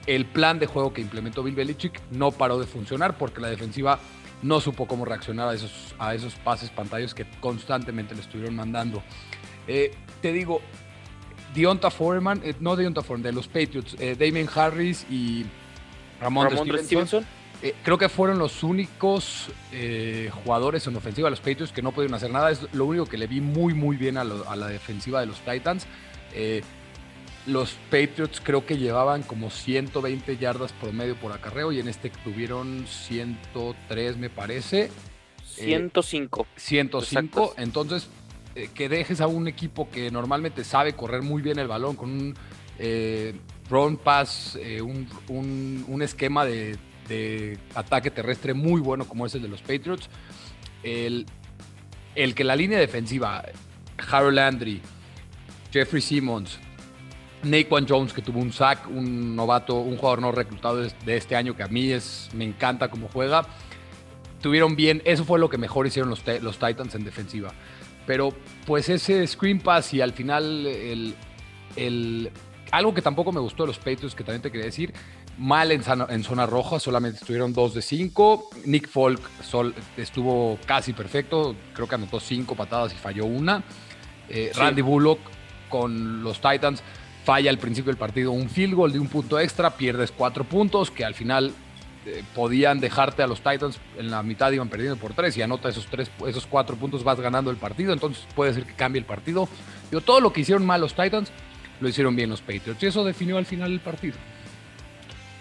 el 0.08 0.26
plan 0.26 0.60
de 0.60 0.66
juego 0.66 0.92
que 0.92 1.02
implementó 1.02 1.44
Bill 1.44 1.56
Belichick 1.56 2.02
no 2.12 2.32
paró 2.32 2.60
de 2.60 2.66
funcionar 2.66 3.18
porque 3.18 3.42
la 3.42 3.50
defensiva 3.50 4.00
no 4.42 4.60
supo 4.60 4.88
cómo 4.88 5.06
reaccionar 5.06 5.50
a 5.50 5.54
esos, 5.54 5.96
a 6.00 6.16
esos 6.16 6.36
pases 6.36 6.70
pantallas 6.70 7.14
que 7.14 7.26
constantemente 7.40 8.16
le 8.16 8.22
estuvieron 8.22 8.56
mandando. 8.56 9.02
Eh, 9.68 9.92
te 10.22 10.34
digo, 10.34 10.62
Dionta 11.54 11.92
Foreman, 11.92 12.42
eh, 12.44 12.56
no 12.60 12.76
Dionta 12.76 13.02
Foreman, 13.02 13.24
de 13.24 13.32
los 13.34 13.48
Patriots, 13.48 13.96
eh, 14.00 14.16
Damien 14.20 14.50
Harris 14.54 15.06
y 15.10 15.46
Ramón, 16.20 16.50
Stevenson, 16.80 17.26
Eh, 17.64 17.74
creo 17.82 17.98
que 17.98 18.10
fueron 18.10 18.40
los 18.40 18.62
únicos 18.62 19.48
eh, 19.72 20.30
jugadores 20.44 20.86
en 20.86 20.98
ofensiva 20.98 21.28
de 21.28 21.30
los 21.30 21.40
Patriots 21.40 21.72
que 21.72 21.82
no 21.82 21.94
pudieron 21.94 22.14
hacer 22.14 22.30
nada. 22.30 22.52
Es 22.52 22.68
lo 22.74 22.84
único 22.84 23.06
que 23.06 23.18
le 23.18 23.26
vi 23.26 23.40
muy, 23.40 23.74
muy 23.74 23.96
bien 23.96 24.18
a, 24.18 24.26
la 24.26 24.68
defensiva 24.68 25.22
de 25.22 25.28
los 25.28 25.40
Titans. 25.40 25.88
Eh, 26.34 26.62
los 27.46 27.78
Patriots 27.90 28.42
creo 28.44 28.66
que 28.66 28.78
llevaban 28.78 29.24
como 29.24 29.50
120 29.50 30.36
yardas 30.38 30.74
promedio 30.74 31.16
por 31.16 31.32
acarreo 31.32 31.72
y 31.72 31.80
en 31.80 31.88
este 31.88 32.10
tuvieron 32.10 32.86
103, 32.86 34.18
me 34.18 34.30
parece. 34.30 34.92
105. 35.46 36.46
105. 36.58 37.54
Entonces, 37.58 38.10
que 38.74 38.90
dejes 38.90 39.22
a 39.22 39.28
un 39.28 39.48
equipo 39.48 39.90
que 39.90 40.12
normalmente 40.12 40.66
sabe 40.66 40.94
correr 40.94 41.22
muy 41.22 41.42
bien 41.42 41.60
el 41.60 41.70
balón 41.70 41.96
con 41.96 42.10
un 42.10 42.36
run 43.70 43.96
pass, 43.96 44.60
un 44.82 46.02
esquema 46.02 46.44
de 46.44 46.78
de 47.08 47.58
ataque 47.76 48.12
terrestre 48.12 48.54
muy 48.54 48.82
bueno 48.82 49.06
como 49.06 49.26
es 49.26 49.36
el 49.36 49.42
de 49.42 49.48
los 49.48 49.62
Patriots. 49.62 50.10
El, 50.84 51.26
el 52.16 52.36
que 52.36 52.44
la 52.44 52.56
línea 52.56 52.80
defensiva, 52.80 53.44
Harold 54.12 54.36
Landry, 54.36 54.82
Jeffrey 55.72 56.02
Simmons, 56.02 56.60
Naquan 57.44 57.86
Jones, 57.88 58.14
que 58.14 58.22
tuvo 58.22 58.40
un 58.40 58.54
sack, 58.54 58.90
un 58.90 59.36
novato, 59.36 59.76
un 59.76 59.98
jugador 59.98 60.22
no 60.22 60.32
reclutado 60.32 60.78
de 60.78 61.18
este 61.18 61.36
año 61.36 61.56
que 61.56 61.64
a 61.64 61.68
mí 61.68 61.92
es, 61.92 62.30
me 62.34 62.46
encanta 62.46 62.90
cómo 62.90 63.10
juega, 63.12 63.46
tuvieron 64.42 64.76
bien, 64.76 65.02
eso 65.06 65.26
fue 65.26 65.40
lo 65.40 65.50
que 65.50 65.58
mejor 65.58 65.88
hicieron 65.88 66.10
los, 66.10 66.24
los 66.42 66.60
Titans 66.60 66.96
en 66.96 67.04
defensiva. 67.04 67.54
Pero 68.06 68.34
pues 68.66 68.90
ese 68.90 69.26
screen 69.26 69.60
pass 69.60 69.94
y 69.94 70.02
al 70.02 70.14
final 70.14 70.68
el, 70.68 71.16
el, 71.76 72.32
algo 72.72 72.94
que 72.94 73.02
tampoco 73.02 73.32
me 73.32 73.40
gustó 73.40 73.64
de 73.64 73.68
los 73.68 73.78
Patriots, 73.78 74.16
que 74.16 74.24
también 74.24 74.42
te 74.42 74.52
quería 74.52 74.66
decir, 74.66 74.94
mal 75.38 75.72
en, 75.72 75.84
zona 76.24 76.46
roja, 76.46 76.80
solamente 76.80 77.20
estuvieron 77.20 77.54
2 77.54 77.74
de 77.74 77.82
5. 77.82 78.50
Nick 78.66 78.88
Folk 78.88 79.22
estuvo 79.98 80.58
casi 80.66 80.94
perfecto, 80.94 81.56
creo 81.74 81.88
que 81.88 81.96
anotó 81.96 82.20
5 82.20 82.56
patadas 82.56 82.94
y 82.94 82.98
falló 82.98 83.26
una. 83.26 83.64
Eh, 84.30 84.52
Randy 84.56 84.82
Bullock 84.82 85.20
con 85.70 86.24
los 86.24 86.40
Titans 86.40 86.84
falla 87.24 87.50
al 87.50 87.58
principio 87.58 87.90
del 87.90 87.98
partido 87.98 88.32
un 88.32 88.50
field 88.50 88.74
goal 88.74 88.92
de 88.92 89.00
un 89.00 89.08
punto 89.08 89.40
extra, 89.40 89.72
pierdes 89.72 90.12
4 90.12 90.44
puntos 90.44 90.92
que 90.92 91.06
al 91.06 91.14
final 91.14 91.54
eh, 92.06 92.24
podían 92.36 92.80
dejarte 92.80 93.24
a 93.24 93.28
los 93.28 93.40
Titans 93.40 93.80
en 93.98 94.12
la 94.12 94.22
mitad 94.24 94.52
iban 94.52 94.70
perdiendo 94.70 94.98
por 94.98 95.14
3 95.14 95.38
y 95.38 95.42
anota 95.42 95.70
esos, 95.70 95.88
tres, 95.88 96.12
esos 96.28 96.46
4 96.46 96.76
puntos 96.76 97.04
vas 97.04 97.20
ganando 97.20 97.50
el 97.50 97.58
partido, 97.58 97.94
entonces 97.94 98.26
puede 98.36 98.54
ser 98.54 98.66
que 98.66 98.74
cambie 98.74 99.00
el 99.00 99.06
partido. 99.06 99.48
Pero 99.90 100.02
todo 100.02 100.20
lo 100.20 100.34
que 100.34 100.42
hicieron 100.42 100.66
mal 100.66 100.82
los 100.82 100.94
Titans 100.94 101.32
lo 101.80 101.88
hicieron 101.88 102.16
bien 102.16 102.30
los 102.30 102.42
Patriots 102.42 102.82
y 102.84 102.88
eso 102.88 103.04
definió 103.04 103.38
al 103.38 103.46
final 103.46 103.72
el 103.72 103.80
partido. 103.80 104.16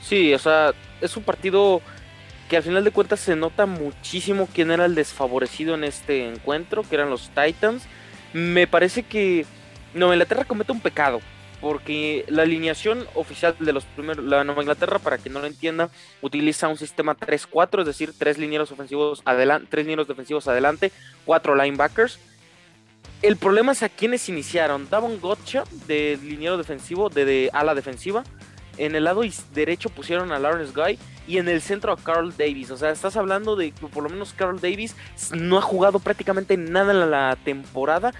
Sí, 0.02 0.34
o 0.34 0.38
sea, 0.38 0.72
es 1.00 1.16
un 1.16 1.22
partido 1.22 1.80
que 2.48 2.56
al 2.58 2.62
final 2.62 2.84
de 2.84 2.90
cuentas 2.90 3.20
se 3.20 3.36
nota 3.36 3.66
muchísimo 3.66 4.48
quién 4.52 4.70
era 4.70 4.84
el 4.84 4.94
desfavorecido 4.94 5.74
en 5.74 5.84
este 5.84 6.28
encuentro, 6.28 6.82
que 6.82 6.96
eran 6.96 7.08
los 7.08 7.30
Titans. 7.30 7.84
Me 8.34 8.66
parece 8.66 9.04
que 9.04 9.46
Nueva 9.94 10.14
Inglaterra 10.14 10.44
comete 10.44 10.72
un 10.72 10.80
pecado, 10.80 11.20
porque 11.60 12.24
la 12.28 12.42
alineación 12.42 13.06
oficial 13.14 13.54
de 13.58 13.72
los 13.72 13.84
primeros, 13.84 14.24
la 14.24 14.44
Nueva 14.44 14.62
Inglaterra, 14.62 14.98
para 14.98 15.18
que 15.18 15.30
no 15.30 15.40
lo 15.40 15.46
entienda, 15.46 15.88
utiliza 16.20 16.68
un 16.68 16.76
sistema 16.76 17.16
3-4, 17.16 17.80
es 17.80 17.86
decir, 17.86 18.12
tres 18.18 18.36
linieros 18.36 18.72
ofensivos 18.72 19.22
adelante, 19.24 19.68
tres 19.70 19.84
linieros 19.86 20.08
defensivos 20.08 20.48
adelante, 20.48 20.92
cuatro 21.24 21.54
linebackers. 21.54 22.18
El 23.22 23.36
problema 23.36 23.72
es 23.72 23.84
a 23.84 23.88
quienes 23.88 24.28
iniciaron. 24.28 24.90
Davon 24.90 25.20
Gotcha 25.20 25.62
de 25.86 26.18
liniero 26.22 26.58
defensivo, 26.58 27.08
de, 27.08 27.24
de 27.24 27.50
ala 27.52 27.74
defensiva, 27.74 28.24
en 28.78 28.94
el 28.94 29.04
lado 29.04 29.22
derecho 29.54 29.90
pusieron 29.90 30.32
a 30.32 30.38
Lawrence 30.38 30.72
Guy 30.74 30.98
y 31.26 31.38
en 31.38 31.48
el 31.48 31.60
centro 31.60 31.92
a 31.92 31.96
Carl 31.96 32.34
Davis. 32.36 32.70
O 32.70 32.76
sea, 32.76 32.90
estás 32.90 33.16
hablando 33.16 33.56
de 33.56 33.72
que 33.72 33.86
por 33.86 34.02
lo 34.02 34.08
menos 34.08 34.32
Carl 34.32 34.60
Davis 34.60 34.96
no 35.32 35.58
ha 35.58 35.62
jugado 35.62 35.98
prácticamente 35.98 36.56
nada 36.56 36.92
en 36.92 37.10
la 37.10 37.36
temporada. 37.44 38.12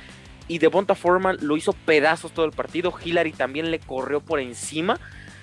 Y 0.48 0.58
Devonta 0.58 0.94
Foreman 0.94 1.38
lo 1.40 1.56
hizo 1.56 1.72
pedazos 1.72 2.32
todo 2.32 2.44
el 2.44 2.52
partido. 2.52 2.92
Hillary 3.02 3.32
también 3.32 3.70
le 3.70 3.78
corrió 3.78 4.20
por 4.20 4.40
encima. 4.40 4.98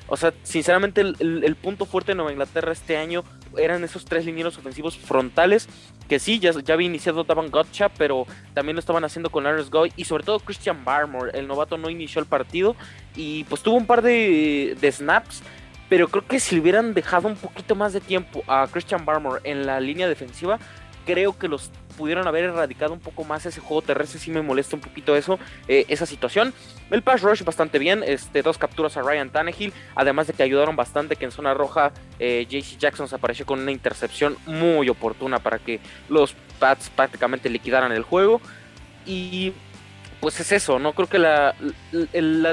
O 0.10 0.18
sea, 0.18 0.34
sinceramente 0.44 1.02
el, 1.02 1.56
punto 1.56 1.86
fuerte 1.86 2.12
de 2.12 2.16
Nueva 2.16 2.32
Inglaterra 2.32 2.72
este 2.72 2.98
año 2.98 3.24
eran 3.58 3.84
esos 3.84 4.06
tres 4.06 4.26
linieros 4.26 4.58
ofensivos 4.58 4.98
frontales, 4.98 5.70
que 6.08 6.20
sí, 6.20 6.40
ya, 6.40 6.52
ya 6.52 6.74
había 6.74 6.88
iniciado 6.88 7.24
Davon 7.24 7.52
Gotcha, 7.52 7.90
pero 7.90 8.26
también 8.56 8.76
lo 8.76 8.80
estaban 8.80 9.04
haciendo 9.04 9.30
con 9.30 9.44
Lawrence 9.44 9.70
Goy 9.70 9.94
y 9.96 10.06
sobre 10.06 10.24
todo 10.24 10.40
Christian 10.40 10.84
Barmore, 10.84 11.38
el 11.38 11.48
novato 11.48 11.78
no 11.78 11.90
inició 11.90 12.22
el 12.22 12.28
partido 12.28 12.76
y 13.16 13.44
pues 13.46 13.62
tuvo 13.62 13.76
un 13.76 13.86
par 13.86 14.02
de, 14.02 14.76
de 14.82 14.92
snaps, 14.92 15.44
pero 15.90 16.08
creo 16.08 16.26
que 16.26 16.40
si 16.40 16.56
le 16.56 16.62
hubieran 16.62 16.96
dejado 16.96 17.28
un 17.28 17.36
poquito 17.36 17.76
más 17.76 17.94
de 17.94 18.02
tiempo 18.02 18.44
a 18.48 18.68
Christian 18.72 19.06
Barmore 19.06 19.42
en 19.44 19.68
la 19.68 19.80
línea 19.80 20.08
defensiva, 20.08 20.60
creo 21.06 21.38
que 21.38 21.48
los 21.48 21.72
pudieron 22.00 22.26
haber 22.30 22.46
erradicado 22.46 22.94
un 22.94 23.02
poco 23.02 23.26
más 23.26 23.46
ese 23.46 23.60
juego 23.60 23.82
terrestre, 23.82 24.22
sí 24.22 24.32
me 24.32 24.42
molesta 24.42 24.78
un 24.78 24.82
poquito 24.82 25.18
eso, 25.18 25.38
eh, 25.68 25.84
esa 25.90 26.06
situación. 26.06 26.54
El 26.90 27.02
pass 27.02 27.22
rush 27.22 27.44
bastante 27.44 27.78
bien, 27.78 28.04
este, 28.08 28.42
dos 28.42 28.58
capturas 28.58 28.96
a 28.96 29.02
Ryan 29.02 29.30
Tannehill, 29.30 29.74
además 29.96 30.28
de 30.28 30.34
que 30.34 30.42
ayudaron 30.42 30.78
bastante 30.78 31.18
que 31.18 31.26
en 31.26 31.32
zona 31.32 31.54
roja 31.54 31.92
eh, 32.20 32.48
JC 32.50 32.78
Jackson 32.80 33.10
se 33.10 33.16
apareció 33.16 33.46
con 33.46 33.60
una 33.60 33.74
intercepción 33.74 34.38
muy 34.46 34.88
oportuna 34.88 35.40
para 35.40 35.60
que 35.60 35.82
los 36.08 36.36
Pats 36.58 36.90
prácticamente 36.90 37.50
liquidaran 37.50 37.92
el 37.92 38.04
juego. 38.04 38.40
Y 39.06 39.52
pues 40.22 40.40
es 40.40 40.52
eso, 40.52 40.80
¿no? 40.80 40.94
Creo 40.94 41.08
que 41.08 41.20
la, 41.20 41.56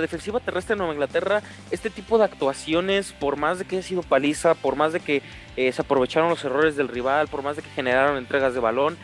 defensiva 0.00 0.40
terrestre 0.40 0.74
de 0.74 0.78
Nueva 0.78 0.92
Inglaterra, 0.92 1.42
este 1.70 1.90
tipo 1.90 2.18
de 2.18 2.24
actuaciones, 2.24 3.12
por 3.12 3.36
más 3.36 3.58
de 3.58 3.64
que 3.64 3.76
haya 3.76 3.86
sido 3.86 4.02
paliza, 4.02 4.54
por 4.54 4.76
más 4.76 4.92
de 4.92 5.00
que 5.00 5.22
eh, 5.56 5.72
se 5.72 5.82
aprovecharon 5.82 6.28
los 6.28 6.44
errores 6.44 6.76
del 6.76 6.88
rival, 6.88 7.28
por 7.28 7.42
más 7.42 7.56
de 7.56 7.62
que 7.62 7.70
generaron 7.70 8.18
entregas 8.18 8.54
de 8.54 8.60
balón, 8.60 8.96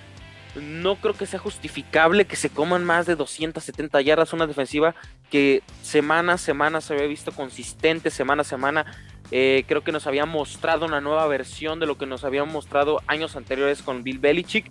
no 0.54 0.96
creo 0.96 1.14
que 1.14 1.26
sea 1.26 1.38
justificable 1.38 2.26
que 2.26 2.36
se 2.36 2.50
coman 2.50 2.84
más 2.84 3.06
de 3.06 3.16
270 3.16 4.00
yardas 4.02 4.32
una 4.32 4.46
defensiva 4.46 4.94
que 5.30 5.62
semana 5.82 6.34
a 6.34 6.38
semana 6.38 6.80
se 6.80 6.92
había 6.92 7.06
visto 7.06 7.32
consistente, 7.32 8.10
semana 8.10 8.42
a 8.42 8.44
semana. 8.44 8.86
Eh, 9.30 9.64
creo 9.66 9.82
que 9.82 9.92
nos 9.92 10.06
había 10.06 10.26
mostrado 10.26 10.84
una 10.84 11.00
nueva 11.00 11.26
versión 11.26 11.80
de 11.80 11.86
lo 11.86 11.96
que 11.96 12.04
nos 12.04 12.22
habían 12.24 12.52
mostrado 12.52 13.00
años 13.06 13.34
anteriores 13.34 13.82
con 13.82 14.02
Bill 14.02 14.18
Belichick. 14.18 14.70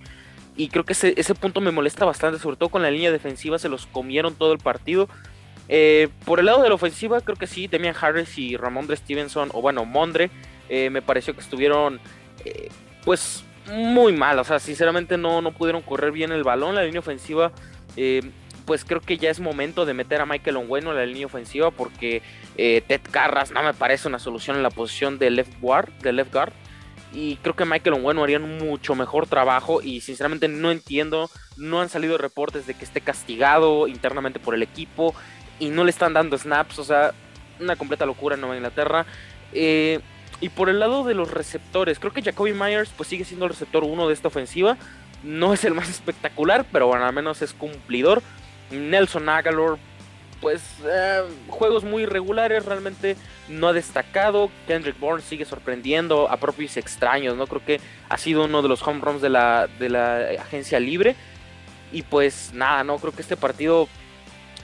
Y 0.55 0.67
creo 0.67 0.85
que 0.85 0.93
ese, 0.93 1.35
punto 1.35 1.61
me 1.61 1.71
molesta 1.71 2.05
bastante, 2.05 2.38
sobre 2.38 2.57
todo 2.57 2.69
con 2.69 2.83
la 2.83 2.91
línea 2.91 3.11
defensiva, 3.11 3.57
se 3.57 3.69
los 3.69 3.88
comieron 3.88 4.35
todo 4.35 4.53
el 4.53 4.59
partido. 4.59 5.09
Eh, 5.67 6.09
por 6.25 6.39
el 6.39 6.45
lado 6.45 6.61
de 6.61 6.69
la 6.69 6.75
ofensiva, 6.75 7.21
creo 7.21 7.38
que 7.38 7.47
sí, 7.47 7.67
Demian 7.67 7.95
Harris 8.00 8.38
y 8.38 8.57
Ramondre 8.57 8.97
Stevenson, 8.97 9.50
o 9.53 9.61
bueno, 9.61 9.85
Mondre, 9.85 10.29
eh, 10.69 10.89
me 10.91 11.01
pareció 11.01 11.33
que 11.33 11.39
estuvieron, 11.39 12.00
pues, 13.05 13.45
muy 13.71 14.13
mal. 14.13 14.39
O 14.39 14.43
sea, 14.43 14.59
sinceramente 14.59 15.17
no, 15.17 15.41
no 15.41 15.51
pudieron 15.51 15.81
correr 15.81 16.11
bien 16.11 16.31
el 16.31 16.43
balón. 16.43 16.75
La 16.75 16.83
línea 16.83 16.99
ofensiva, 16.99 17.51
eh, 17.95 18.21
pues 18.65 18.85
creo 18.85 19.01
que 19.01 19.17
ya 19.17 19.29
es 19.29 19.39
momento 19.39 19.85
de 19.85 19.93
meter 19.93 20.21
a 20.21 20.25
Michael 20.25 20.57
Onweno 20.57 20.91
en 20.91 20.97
la 20.97 21.05
línea 21.05 21.25
ofensiva 21.25 21.71
porque 21.71 22.21
eh, 22.57 22.83
Ted 22.87 23.01
Carras 23.09 23.51
no 23.51 23.63
me 23.63 23.73
parece 23.73 24.07
una 24.07 24.19
solución 24.19 24.57
en 24.57 24.63
la 24.63 24.69
posición 24.69 25.17
de 25.17 25.29
left 25.31 25.59
guard. 25.59 25.89
De 25.99 26.13
left 26.13 26.33
guard. 26.33 26.53
Y 27.13 27.35
creo 27.37 27.55
que 27.55 27.65
Michael 27.65 27.95
Onweno 27.95 28.23
haría 28.23 28.37
un 28.37 28.57
mucho 28.57 28.95
mejor 28.95 29.27
trabajo. 29.27 29.81
Y 29.81 30.01
sinceramente 30.01 30.47
no 30.47 30.71
entiendo. 30.71 31.29
No 31.57 31.81
han 31.81 31.89
salido 31.89 32.17
reportes 32.17 32.67
de 32.67 32.73
que 32.73 32.85
esté 32.85 33.01
castigado 33.01 33.87
internamente 33.87 34.39
por 34.39 34.55
el 34.55 34.63
equipo. 34.63 35.13
Y 35.59 35.69
no 35.69 35.83
le 35.83 35.91
están 35.91 36.13
dando 36.13 36.37
snaps. 36.37 36.79
O 36.79 36.83
sea, 36.83 37.13
una 37.59 37.75
completa 37.75 38.05
locura 38.05 38.35
en 38.35 38.41
Nueva 38.41 38.55
Inglaterra. 38.55 39.05
Eh, 39.53 39.99
y 40.41 40.50
por 40.50 40.69
el 40.69 40.79
lado 40.79 41.03
de 41.03 41.13
los 41.13 41.31
receptores, 41.31 42.00
creo 42.00 42.12
que 42.12 42.24
Jacoby 42.24 42.53
Myers 42.53 42.91
pues 42.98 43.07
sigue 43.07 43.24
siendo 43.24 43.45
el 43.45 43.51
receptor 43.51 43.83
1 43.83 44.07
de 44.07 44.13
esta 44.13 44.27
ofensiva. 44.27 44.75
No 45.24 45.53
es 45.53 45.63
el 45.63 45.75
más 45.75 45.89
espectacular, 45.91 46.65
pero 46.71 46.88
bueno, 46.88 47.05
al 47.05 47.13
menos 47.13 47.41
es 47.43 47.53
cumplidor. 47.53 48.24
Nelson 48.71 49.29
Aguilar, 49.29 49.77
pues 50.41 50.63
eh, 50.83 51.21
juegos 51.48 51.83
muy 51.83 52.03
irregulares, 52.03 52.65
realmente 52.65 53.15
no 53.48 53.67
ha 53.67 53.74
destacado. 53.74 54.50
Kendrick 54.65 55.00
Bourne 55.00 55.21
sigue 55.21 55.45
sorprendiendo 55.45 56.29
a 56.29 56.38
propios 56.38 56.75
extraños, 56.75 57.38
¿no? 57.38 57.45
Creo 57.45 57.63
que 57.63 57.79
ha 58.10 58.17
sido 58.17 58.45
uno 58.45 58.63
de 58.63 58.69
los 58.69 58.81
home 58.81 59.01
runs 59.01 59.21
de 59.21 59.29
la, 59.29 59.67
de 59.67 59.89
la 59.89 60.29
agencia 60.39 60.79
libre. 60.79 61.15
Y 61.91 62.01
pues 62.01 62.51
nada, 62.53 62.83
no 62.83 62.98
creo 62.98 63.13
que 63.13 63.21
este 63.21 63.38
partido 63.38 63.88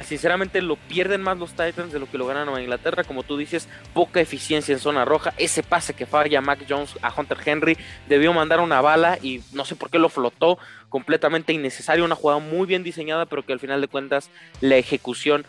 Sinceramente 0.03 0.61
lo 0.61 0.75
pierden 0.75 1.21
más 1.21 1.37
los 1.37 1.51
Titans 1.51 1.91
de 1.91 1.99
lo 1.99 2.09
que 2.09 2.17
lo 2.17 2.27
ganan 2.27 2.49
a 2.49 2.61
Inglaterra. 2.61 3.03
Como 3.03 3.23
tú 3.23 3.37
dices, 3.37 3.67
poca 3.93 4.21
eficiencia 4.21 4.73
en 4.73 4.79
zona 4.79 5.05
roja. 5.05 5.33
Ese 5.37 5.63
pase 5.63 5.93
que 5.93 6.05
falla 6.05 6.41
Mac 6.41 6.65
Jones 6.67 6.97
a 7.01 7.13
Hunter 7.15 7.37
Henry 7.43 7.77
debió 8.07 8.33
mandar 8.33 8.59
una 8.59 8.81
bala 8.81 9.17
y 9.21 9.41
no 9.53 9.65
sé 9.65 9.75
por 9.75 9.89
qué 9.89 9.99
lo 9.99 10.09
flotó. 10.09 10.59
Completamente 10.89 11.51
innecesario. 11.53 12.05
Una 12.05 12.15
jugada 12.15 12.39
muy 12.39 12.67
bien 12.67 12.83
diseñada, 12.83 13.25
pero 13.25 13.45
que 13.45 13.53
al 13.53 13.59
final 13.59 13.81
de 13.81 13.87
cuentas 13.87 14.29
la 14.61 14.77
ejecución 14.77 15.45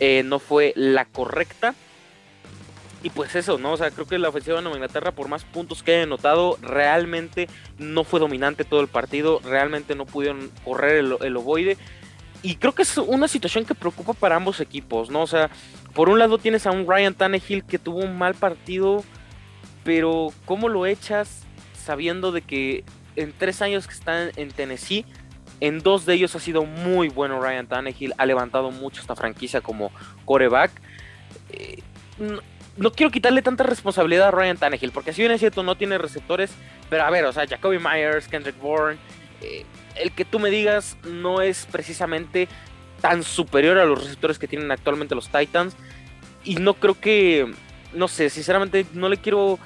eh, 0.00 0.22
no 0.24 0.38
fue 0.38 0.72
la 0.76 1.04
correcta. 1.04 1.74
Y 3.02 3.10
pues 3.10 3.36
eso, 3.36 3.58
¿no? 3.58 3.72
O 3.72 3.76
sea, 3.76 3.90
creo 3.92 4.08
que 4.08 4.18
la 4.18 4.28
ofensiva 4.28 4.56
de 4.56 4.62
Nueva 4.62 4.76
Inglaterra, 4.76 5.12
por 5.12 5.28
más 5.28 5.44
puntos 5.44 5.84
que 5.84 5.94
haya 5.94 6.06
notado, 6.06 6.58
realmente 6.60 7.48
no 7.78 8.02
fue 8.02 8.18
dominante 8.18 8.64
todo 8.64 8.80
el 8.80 8.88
partido. 8.88 9.40
Realmente 9.44 9.94
no 9.94 10.04
pudieron 10.04 10.50
correr 10.64 10.96
el, 10.96 11.16
el 11.20 11.36
ovoide 11.36 11.76
y 12.42 12.56
creo 12.56 12.74
que 12.74 12.82
es 12.82 12.96
una 12.98 13.28
situación 13.28 13.64
que 13.64 13.74
preocupa 13.74 14.12
para 14.14 14.36
ambos 14.36 14.60
equipos, 14.60 15.10
¿no? 15.10 15.22
O 15.22 15.26
sea, 15.26 15.50
por 15.94 16.08
un 16.08 16.18
lado 16.18 16.38
tienes 16.38 16.66
a 16.66 16.70
un 16.70 16.86
Ryan 16.86 17.14
Tannehill 17.14 17.64
que 17.64 17.78
tuvo 17.78 17.98
un 17.98 18.16
mal 18.16 18.34
partido, 18.34 19.04
pero 19.84 20.32
¿cómo 20.44 20.68
lo 20.68 20.86
echas? 20.86 21.44
sabiendo 21.88 22.32
de 22.32 22.42
que 22.42 22.84
en 23.16 23.32
tres 23.32 23.62
años 23.62 23.86
que 23.86 23.94
están 23.94 24.30
en 24.36 24.50
Tennessee, 24.50 25.06
en 25.60 25.78
dos 25.78 26.04
de 26.04 26.12
ellos 26.12 26.36
ha 26.36 26.38
sido 26.38 26.66
muy 26.66 27.08
bueno 27.08 27.40
Ryan 27.40 27.66
Tannehill, 27.66 28.12
ha 28.18 28.26
levantado 28.26 28.70
mucho 28.70 29.00
esta 29.00 29.16
franquicia 29.16 29.62
como 29.62 29.90
coreback. 30.26 30.70
Eh, 31.48 31.82
no, 32.76 32.92
quiero 32.92 33.10
quitarle 33.10 33.40
tanta 33.40 33.64
responsabilidad 33.64 34.28
a 34.28 34.30
Ryan 34.32 34.58
Tannehill, 34.58 34.92
porque 34.92 35.14
si 35.14 35.22
bien 35.22 35.32
es 35.32 35.40
cierto, 35.40 35.62
no 35.62 35.78
tiene 35.78 35.96
receptores, 35.96 36.50
pero 36.90 37.04
a 37.04 37.10
ver, 37.10 37.24
o 37.24 37.32
sea, 37.32 37.46
Jacoby 37.46 37.78
Myers, 37.78 38.28
Kendrick 38.28 38.60
Bourne, 38.60 38.98
eh, 39.42 39.64
el 39.96 40.12
que 40.12 40.24
tú 40.24 40.38
me 40.38 40.50
digas 40.50 40.96
no 41.04 41.40
es 41.40 41.66
precisamente 41.70 42.48
tan 43.00 43.22
superior 43.22 43.78
a 43.78 43.84
los 43.84 44.02
receptores 44.02 44.38
que 44.38 44.48
tienen 44.48 44.70
actualmente 44.70 45.14
los 45.14 45.28
Titans. 45.28 45.76
Y 46.44 46.56
no 46.56 46.74
creo 46.74 46.98
que, 46.98 47.52
no 47.92 48.08
sé, 48.08 48.30
sinceramente 48.30 48.86
no 48.92 49.08
le 49.08 49.18
quiero 49.18 49.58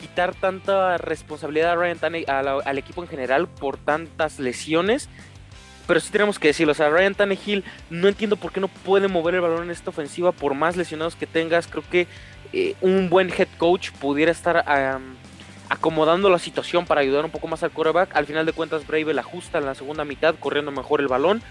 quitar 0.00 0.34
tanta 0.34 0.98
responsabilidad 0.98 1.72
a 1.72 1.76
Ryan 1.76 1.98
Tannehill, 1.98 2.28
al 2.28 2.78
equipo 2.78 3.02
en 3.02 3.08
general 3.08 3.48
por 3.48 3.78
tantas 3.78 4.38
lesiones 4.38 5.08
pero 5.86 6.00
sí 6.00 6.10
tenemos 6.10 6.38
que 6.38 6.48
decirlo, 6.48 6.72
o 6.72 6.74
sea, 6.74 6.90
Ryan 6.90 7.14
Tannehill 7.14 7.64
no 7.90 8.08
entiendo 8.08 8.36
por 8.36 8.52
qué 8.52 8.60
no 8.60 8.68
puede 8.68 9.08
mover 9.08 9.36
el 9.36 9.40
balón 9.40 9.64
en 9.64 9.70
esta 9.70 9.90
ofensiva 9.90 10.32
por 10.32 10.54
más 10.54 10.76
lesionados 10.76 11.14
que 11.14 11.26
tengas. 11.26 11.68
Creo 11.68 11.84
que 11.88 12.06
eh, 12.52 12.74
un 12.80 13.08
buen 13.08 13.30
head 13.30 13.48
coach 13.56 13.90
pudiera 13.92 14.32
estar 14.32 14.64
acomodando 15.68 16.30
la 16.30 16.38
situación 16.38 16.86
para 16.86 17.00
ayudar 17.00 17.24
un 17.24 17.30
poco 17.30 17.48
más 17.48 17.62
al 17.62 17.70
quarterback. 17.70 18.14
Al 18.14 18.26
final 18.26 18.46
de 18.46 18.52
cuentas, 18.52 18.86
Brave 18.86 19.18
ajusta 19.18 19.58
en 19.58 19.66
la 19.66 19.74
segunda 19.74 20.04
mitad, 20.04 20.34
corriendo 20.38 20.70
mejor 20.70 21.00
el 21.00 21.08
balón. 21.08 21.42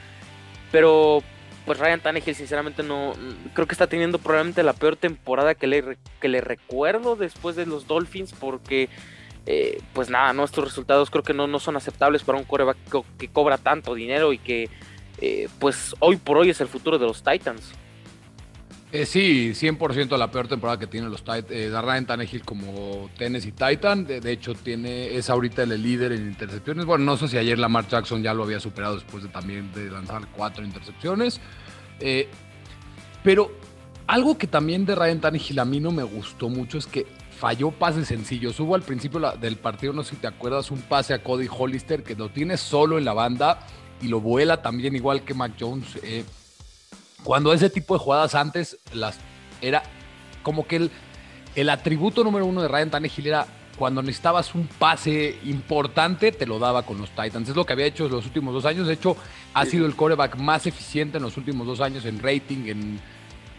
Pero 0.71 1.23
pues 1.65 1.79
Ryan 1.79 1.99
Tannehill 1.99 2.35
sinceramente 2.35 2.83
no 2.83 3.13
creo 3.53 3.65
que 3.67 3.73
está 3.73 3.87
teniendo 3.87 4.19
probablemente 4.19 4.61
la 4.61 4.73
peor 4.73 4.95
temporada 4.95 5.55
que 5.55 5.65
le, 5.65 5.97
que 6.21 6.27
le 6.27 6.39
recuerdo 6.39 7.15
después 7.15 7.55
de 7.55 7.65
los 7.65 7.87
Dolphins 7.87 8.33
porque 8.33 8.87
eh, 9.47 9.81
pues 9.93 10.09
nada, 10.09 10.33
nuestros 10.33 10.65
resultados 10.65 11.09
creo 11.09 11.23
que 11.23 11.33
no, 11.33 11.47
no 11.47 11.59
son 11.59 11.75
aceptables 11.75 12.23
para 12.23 12.37
un 12.37 12.45
coreback 12.45 12.77
que, 13.17 13.27
cobra 13.27 13.57
tanto 13.57 13.93
dinero 13.93 14.33
y 14.33 14.37
que 14.37 14.69
eh, 15.21 15.47
pues 15.59 15.95
hoy 15.99 16.17
por 16.17 16.37
hoy 16.37 16.49
es 16.49 16.61
el 16.61 16.67
futuro 16.67 16.97
de 16.97 17.05
los 17.05 17.23
Titans. 17.23 17.73
Eh, 18.95 19.05
sí, 19.05 19.51
100% 19.53 20.17
la 20.17 20.31
peor 20.31 20.47
temporada 20.47 20.79
que 20.79 20.87
tienen 20.87 21.11
los 21.11 21.19
Titans. 21.19 21.51
Eh, 21.51 21.69
Ryan 21.69 22.05
Tannehill 22.05 22.45
como 22.45 23.09
Tennessee 23.17 23.51
Titan. 23.51 24.05
De, 24.05 24.31
hecho, 24.31 24.53
tiene, 24.53 25.17
es 25.17 25.29
ahorita 25.29 25.63
el 25.63 25.83
líder 25.83 26.13
en 26.13 26.25
intercepciones. 26.27 26.85
Bueno, 26.85 27.03
no 27.03 27.17
sé 27.17 27.27
si 27.27 27.37
ayer 27.37 27.59
Lamar 27.59 27.89
Jackson 27.89 28.23
ya 28.23 28.33
lo 28.33 28.43
había 28.43 28.61
superado 28.61 28.95
después 28.95 29.21
de 29.23 29.27
también 29.27 29.69
de 29.73 29.91
lanzar 29.91 30.25
cuatro 30.33 30.63
intercepciones. 30.63 31.41
pero 33.21 33.51
algo 34.07 34.37
que 34.37 34.47
también 34.47 34.85
de 34.85 34.95
Ryan 34.95 35.19
Tannehill 35.19 35.59
a 35.59 35.65
mí 35.65 35.81
no 35.81 35.91
me 35.91 36.03
gustó 36.03 36.47
mucho 36.47 36.77
es 36.77 36.87
que 36.87 37.05
falló 37.37 37.71
pases 37.71 38.07
sencillos. 38.07 38.57
Hubo 38.61 38.75
al 38.75 38.83
principio 38.83 39.19
del 39.41 39.57
partido, 39.57 39.91
no 39.91 40.05
sé 40.05 40.11
si 40.11 40.21
te 40.21 40.27
acuerdas, 40.27 40.71
un 40.71 40.81
pase 40.81 41.13
a 41.13 41.21
Cody 41.21 41.49
Hollister 41.51 42.01
que 42.01 42.15
lo 42.15 42.29
tiene 42.29 42.55
solo 42.55 42.97
en 42.97 43.03
la 43.03 43.11
banda 43.11 43.59
y 44.01 44.07
lo 44.07 44.21
vuela 44.21 44.61
también 44.61 44.95
igual 44.95 45.25
que 45.25 45.33
Mac 45.33 45.51
Jones. 45.59 45.99
Eh, 46.01 46.23
cuando 47.25 47.51
ese 47.51 47.69
tipo 47.69 47.95
de 47.95 47.99
jugadas 47.99 48.33
antes 48.35 48.77
las 48.93 49.17
era 49.61 49.83
como 50.43 50.65
que 50.65 50.77
el, 50.77 50.91
el 51.55 51.69
atributo 51.69 52.23
número 52.23 52.45
uno 52.45 52.61
de 52.61 52.69
Ryan 52.69 52.91
Tannehill 52.91 53.27
era 53.27 53.45
cuando 53.77 54.01
necesitabas 54.01 54.55
un 54.55 54.67
pase 54.67 55.37
importante, 55.43 56.31
te 56.31 56.45
lo 56.45 56.59
daba 56.59 56.83
con 56.83 56.97
los 56.97 57.09
Titans. 57.09 57.49
Es 57.49 57.57
lo 57.57 57.65
que 57.65 57.73
había 57.73 57.87
hecho 57.87 58.05
en 58.05 58.13
los 58.13 58.25
últimos 58.25 58.53
dos 58.53 58.63
años. 58.63 58.87
De 58.87 58.93
hecho, 58.93 59.17
ha 59.53 59.65
sido 59.65 59.85
el 59.85 59.97
coreback 59.97 60.37
más 60.37 60.65
eficiente 60.65 61.17
en 61.17 61.23
los 61.23 61.35
últimos 61.35 61.67
dos 61.67 61.81
años 61.81 62.05
en 62.05 62.19
rating, 62.19 62.67
en 62.67 63.01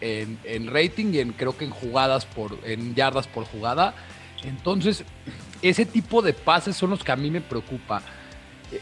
en, 0.01 0.67
rating 0.67 1.13
y 1.13 1.19
en 1.19 1.33
creo 1.33 1.57
que 1.57 1.65
en 1.65 1.71
jugadas 1.71 2.25
por, 2.25 2.57
en 2.63 2.95
yardas 2.95 3.27
por 3.27 3.45
jugada. 3.45 3.93
Entonces, 4.43 5.03
ese 5.61 5.85
tipo 5.85 6.21
de 6.21 6.33
pases 6.33 6.75
son 6.75 6.91
los 6.91 7.03
que 7.03 7.11
a 7.11 7.15
mí 7.15 7.31
me 7.31 7.41
preocupa. 7.41 8.01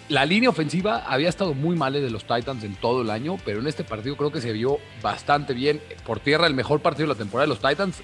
La 0.09 0.25
línea 0.25 0.49
ofensiva 0.49 1.03
había 1.07 1.29
estado 1.29 1.53
muy 1.53 1.75
mal 1.75 1.93
de 1.93 2.09
los 2.09 2.25
Titans 2.25 2.63
en 2.63 2.75
todo 2.75 3.03
el 3.03 3.11
año, 3.11 3.37
pero 3.45 3.59
en 3.59 3.67
este 3.67 3.83
partido 3.83 4.17
creo 4.17 4.31
que 4.31 4.41
se 4.41 4.51
vio 4.51 4.79
bastante 5.01 5.53
bien. 5.53 5.79
Por 6.05 6.19
tierra, 6.19 6.47
el 6.47 6.55
mejor 6.55 6.81
partido 6.81 7.07
de 7.07 7.13
la 7.13 7.17
temporada 7.17 7.45
de 7.45 7.49
los 7.49 7.61
Titans, 7.61 8.01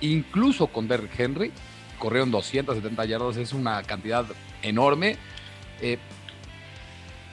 incluso 0.00 0.66
con 0.66 0.88
Derrick 0.88 1.18
Henry. 1.18 1.52
Corrieron 1.98 2.32
270 2.32 3.04
yardas, 3.04 3.36
es 3.36 3.52
una 3.52 3.82
cantidad 3.84 4.24
enorme. 4.62 5.16
Eh, 5.80 5.98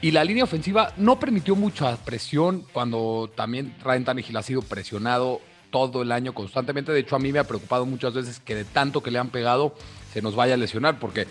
y 0.01 0.11
la 0.11 0.23
línea 0.23 0.43
ofensiva 0.43 0.93
no 0.95 1.19
permitió 1.19 1.55
mucha 1.55 1.97
presión 1.97 2.65
cuando 2.71 3.31
también 3.35 3.75
Ryan 3.83 4.05
Tannehill 4.05 4.37
ha 4.37 4.43
sido 4.43 4.61
presionado 4.61 5.41
todo 5.71 6.03
el 6.03 6.11
año 6.11 6.33
constantemente. 6.33 6.91
De 6.91 6.99
hecho, 6.99 7.15
a 7.15 7.19
mí 7.19 7.31
me 7.33 7.39
ha 7.39 7.43
preocupado 7.43 7.85
muchas 7.87 8.13
veces 8.13 8.39
que 8.39 8.55
de 8.55 8.65
tanto 8.65 9.01
que 9.01 9.11
le 9.11 9.19
han 9.19 9.29
pegado 9.29 9.73
se 10.13 10.21
nos 10.21 10.35
vaya 10.35 10.53
a 10.53 10.57
lesionar, 10.57 10.99
porque 10.99 11.27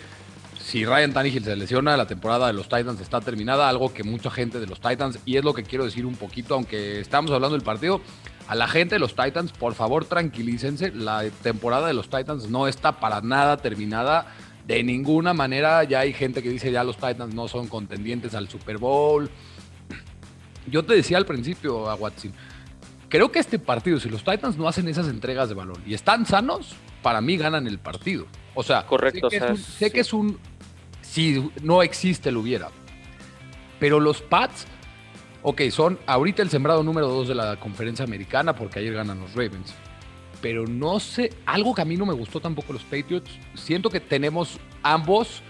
si 0.69 0.85
Ryan 0.85 1.13
Tannehill 1.13 1.43
se 1.43 1.55
lesiona, 1.55 1.97
la 1.97 2.05
temporada 2.05 2.45
de 2.45 2.53
los 2.53 2.69
Titans 2.69 3.01
está 3.01 3.19
terminada, 3.21 3.67
algo 3.67 3.91
que 3.91 4.03
mucha 4.03 4.29
gente 4.29 4.59
de 4.59 4.67
los 4.67 4.79
Titans, 4.79 5.17
y 5.25 5.37
es 5.37 5.43
lo 5.43 5.55
que 5.55 5.63
quiero 5.63 5.83
decir 5.83 6.05
un 6.05 6.15
poquito, 6.15 6.53
aunque 6.53 6.99
estamos 6.99 7.31
hablando 7.31 7.57
del 7.57 7.65
partido, 7.65 8.01
a 8.47 8.53
la 8.53 8.67
gente 8.67 8.93
de 8.93 8.99
los 8.99 9.15
Titans, 9.15 9.51
por 9.51 9.73
favor 9.73 10.05
tranquilícense, 10.05 10.91
la 10.91 11.23
temporada 11.41 11.87
de 11.87 11.95
los 11.95 12.07
Titans 12.07 12.51
no 12.51 12.67
está 12.67 12.99
para 12.99 13.21
nada 13.21 13.57
terminada 13.57 14.27
de 14.67 14.83
ninguna 14.83 15.33
manera 15.33 15.83
ya 15.85 16.01
hay 16.01 16.13
gente 16.13 16.43
que 16.43 16.49
dice 16.49 16.71
ya 16.71 16.83
los 16.83 16.97
Titans 16.97 17.33
no 17.33 17.47
son 17.47 17.67
contendientes 17.67 18.35
al 18.35 18.47
Super 18.47 18.77
Bowl. 18.77 19.27
Yo 20.67 20.85
te 20.85 20.93
decía 20.93 21.17
al 21.17 21.25
principio 21.25 21.89
a 21.89 21.95
Watson, 21.95 22.31
creo 23.07 23.31
que 23.31 23.39
este 23.39 23.57
partido, 23.57 23.99
si 23.99 24.07
los 24.07 24.23
Titans 24.23 24.55
no 24.55 24.67
hacen 24.67 24.87
esas 24.87 25.07
entregas 25.07 25.49
de 25.49 25.55
balón 25.55 25.81
y 25.87 25.95
están 25.95 26.27
sanos, 26.27 26.75
para 27.01 27.21
mí 27.21 27.37
ganan 27.37 27.65
el 27.65 27.79
partido. 27.79 28.27
O 28.53 28.63
sea, 28.63 28.85
Correcto, 28.85 29.29
sé, 29.29 29.91
que, 29.91 30.01
es 30.01 30.13
un, 30.13 30.37
si 31.09 31.51
no 31.61 31.81
existe 31.81 32.31
lo 32.31 32.41
hubiera. 32.41 32.69
Pero 33.79 33.99
los 33.99 34.21
Pats, 34.21 34.65
ok, 35.41 35.61
son 35.71 35.99
ahorita 36.05 36.41
el 36.41 36.49
sembrado 36.49 36.83
número 36.83 37.07
2 37.07 37.29
de 37.29 37.35
la 37.35 37.57
conferencia 37.57 38.05
americana 38.05 38.55
porque 38.55 38.79
ayer 38.79 38.93
ganan 38.93 39.19
los 39.19 39.33
Ravens 39.33 39.73
pero 40.41 40.65
no 40.67 40.99
sé, 40.99 41.33
algo 41.45 41.73
que 41.73 41.81
a 41.81 41.85
mí 41.85 41.97
no 41.97 42.05
me 42.05 42.13
gustó 42.13 42.39
tampoco 42.39 42.73
los 42.73 42.83
Patriots, 42.83 43.29
siento 43.55 43.89
que 43.89 43.99
tenemos 43.99 44.59
ambos 44.83 45.41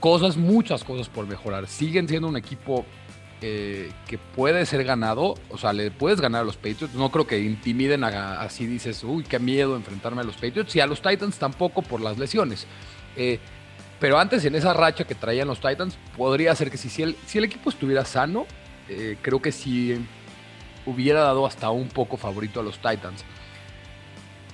cosas, 0.00 0.36
muchas 0.36 0.84
cosas 0.84 1.08
por 1.08 1.26
mejorar. 1.26 1.66
Siguen 1.66 2.08
siendo 2.08 2.28
un 2.28 2.36
equipo 2.36 2.84
eh, 3.40 3.90
que 4.06 4.18
puede 4.18 4.64
ser 4.66 4.84
ganado, 4.84 5.34
o 5.50 5.58
sea, 5.58 5.72
le 5.72 5.90
puedes 5.90 6.20
ganar 6.20 6.42
a 6.42 6.44
los 6.44 6.56
Patriots, 6.56 6.94
no 6.94 7.10
creo 7.10 7.26
que 7.26 7.40
intimiden 7.40 8.04
así 8.04 8.66
dices, 8.66 9.02
uy, 9.04 9.24
qué 9.24 9.38
miedo 9.38 9.76
enfrentarme 9.76 10.20
a 10.20 10.24
los 10.24 10.36
Patriots, 10.36 10.74
y 10.76 10.80
a 10.80 10.86
los 10.86 11.02
Titans 11.02 11.38
tampoco 11.38 11.82
por 11.82 12.00
las 12.00 12.18
lesiones. 12.18 12.66
Eh, 13.16 13.40
pero 14.00 14.18
antes 14.18 14.44
en 14.44 14.54
esa 14.54 14.72
racha 14.74 15.04
que 15.04 15.14
traían 15.14 15.48
los 15.48 15.60
Titans, 15.60 15.96
podría 16.16 16.54
ser 16.54 16.70
que 16.70 16.76
si, 16.76 17.02
el, 17.02 17.16
si 17.26 17.38
el 17.38 17.44
equipo 17.44 17.70
estuviera 17.70 18.04
sano, 18.04 18.46
eh, 18.88 19.16
creo 19.22 19.40
que 19.40 19.52
sí 19.52 19.96
hubiera 20.84 21.20
dado 21.20 21.46
hasta 21.46 21.70
un 21.70 21.88
poco 21.88 22.16
favorito 22.16 22.60
a 22.60 22.62
los 22.62 22.76
Titans 22.78 23.24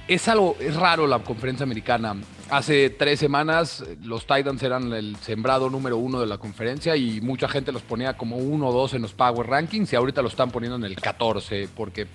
es 0.08 0.28
algo, 0.28 0.56
es 0.60 0.74
raro 0.76 1.06
la 1.06 1.20
conferencia 1.20 1.64
americana. 1.64 2.16
Hace 2.50 2.90
tres 2.90 3.18
semanas 3.18 3.84
los 4.02 4.26
Titans 4.26 4.62
eran 4.62 4.92
el 4.92 5.16
sembrado 5.16 5.70
número 5.70 5.96
uno 5.96 6.20
de 6.20 6.26
la 6.26 6.38
conferencia 6.38 6.96
y 6.96 7.20
mucha 7.20 7.48
gente 7.48 7.72
los 7.72 7.82
ponía 7.82 8.16
como 8.16 8.36
uno 8.36 8.68
o 8.68 8.72
dos 8.72 8.94
en 8.94 9.02
los 9.02 9.14
Power 9.14 9.46
Rankings 9.46 9.92
y 9.92 9.96
ahorita 9.96 10.22
lo 10.22 10.28
están 10.28 10.50
poniendo 10.50 10.76
en 10.76 10.84
el 10.84 10.96
14 10.96 11.68
porque, 11.74 12.06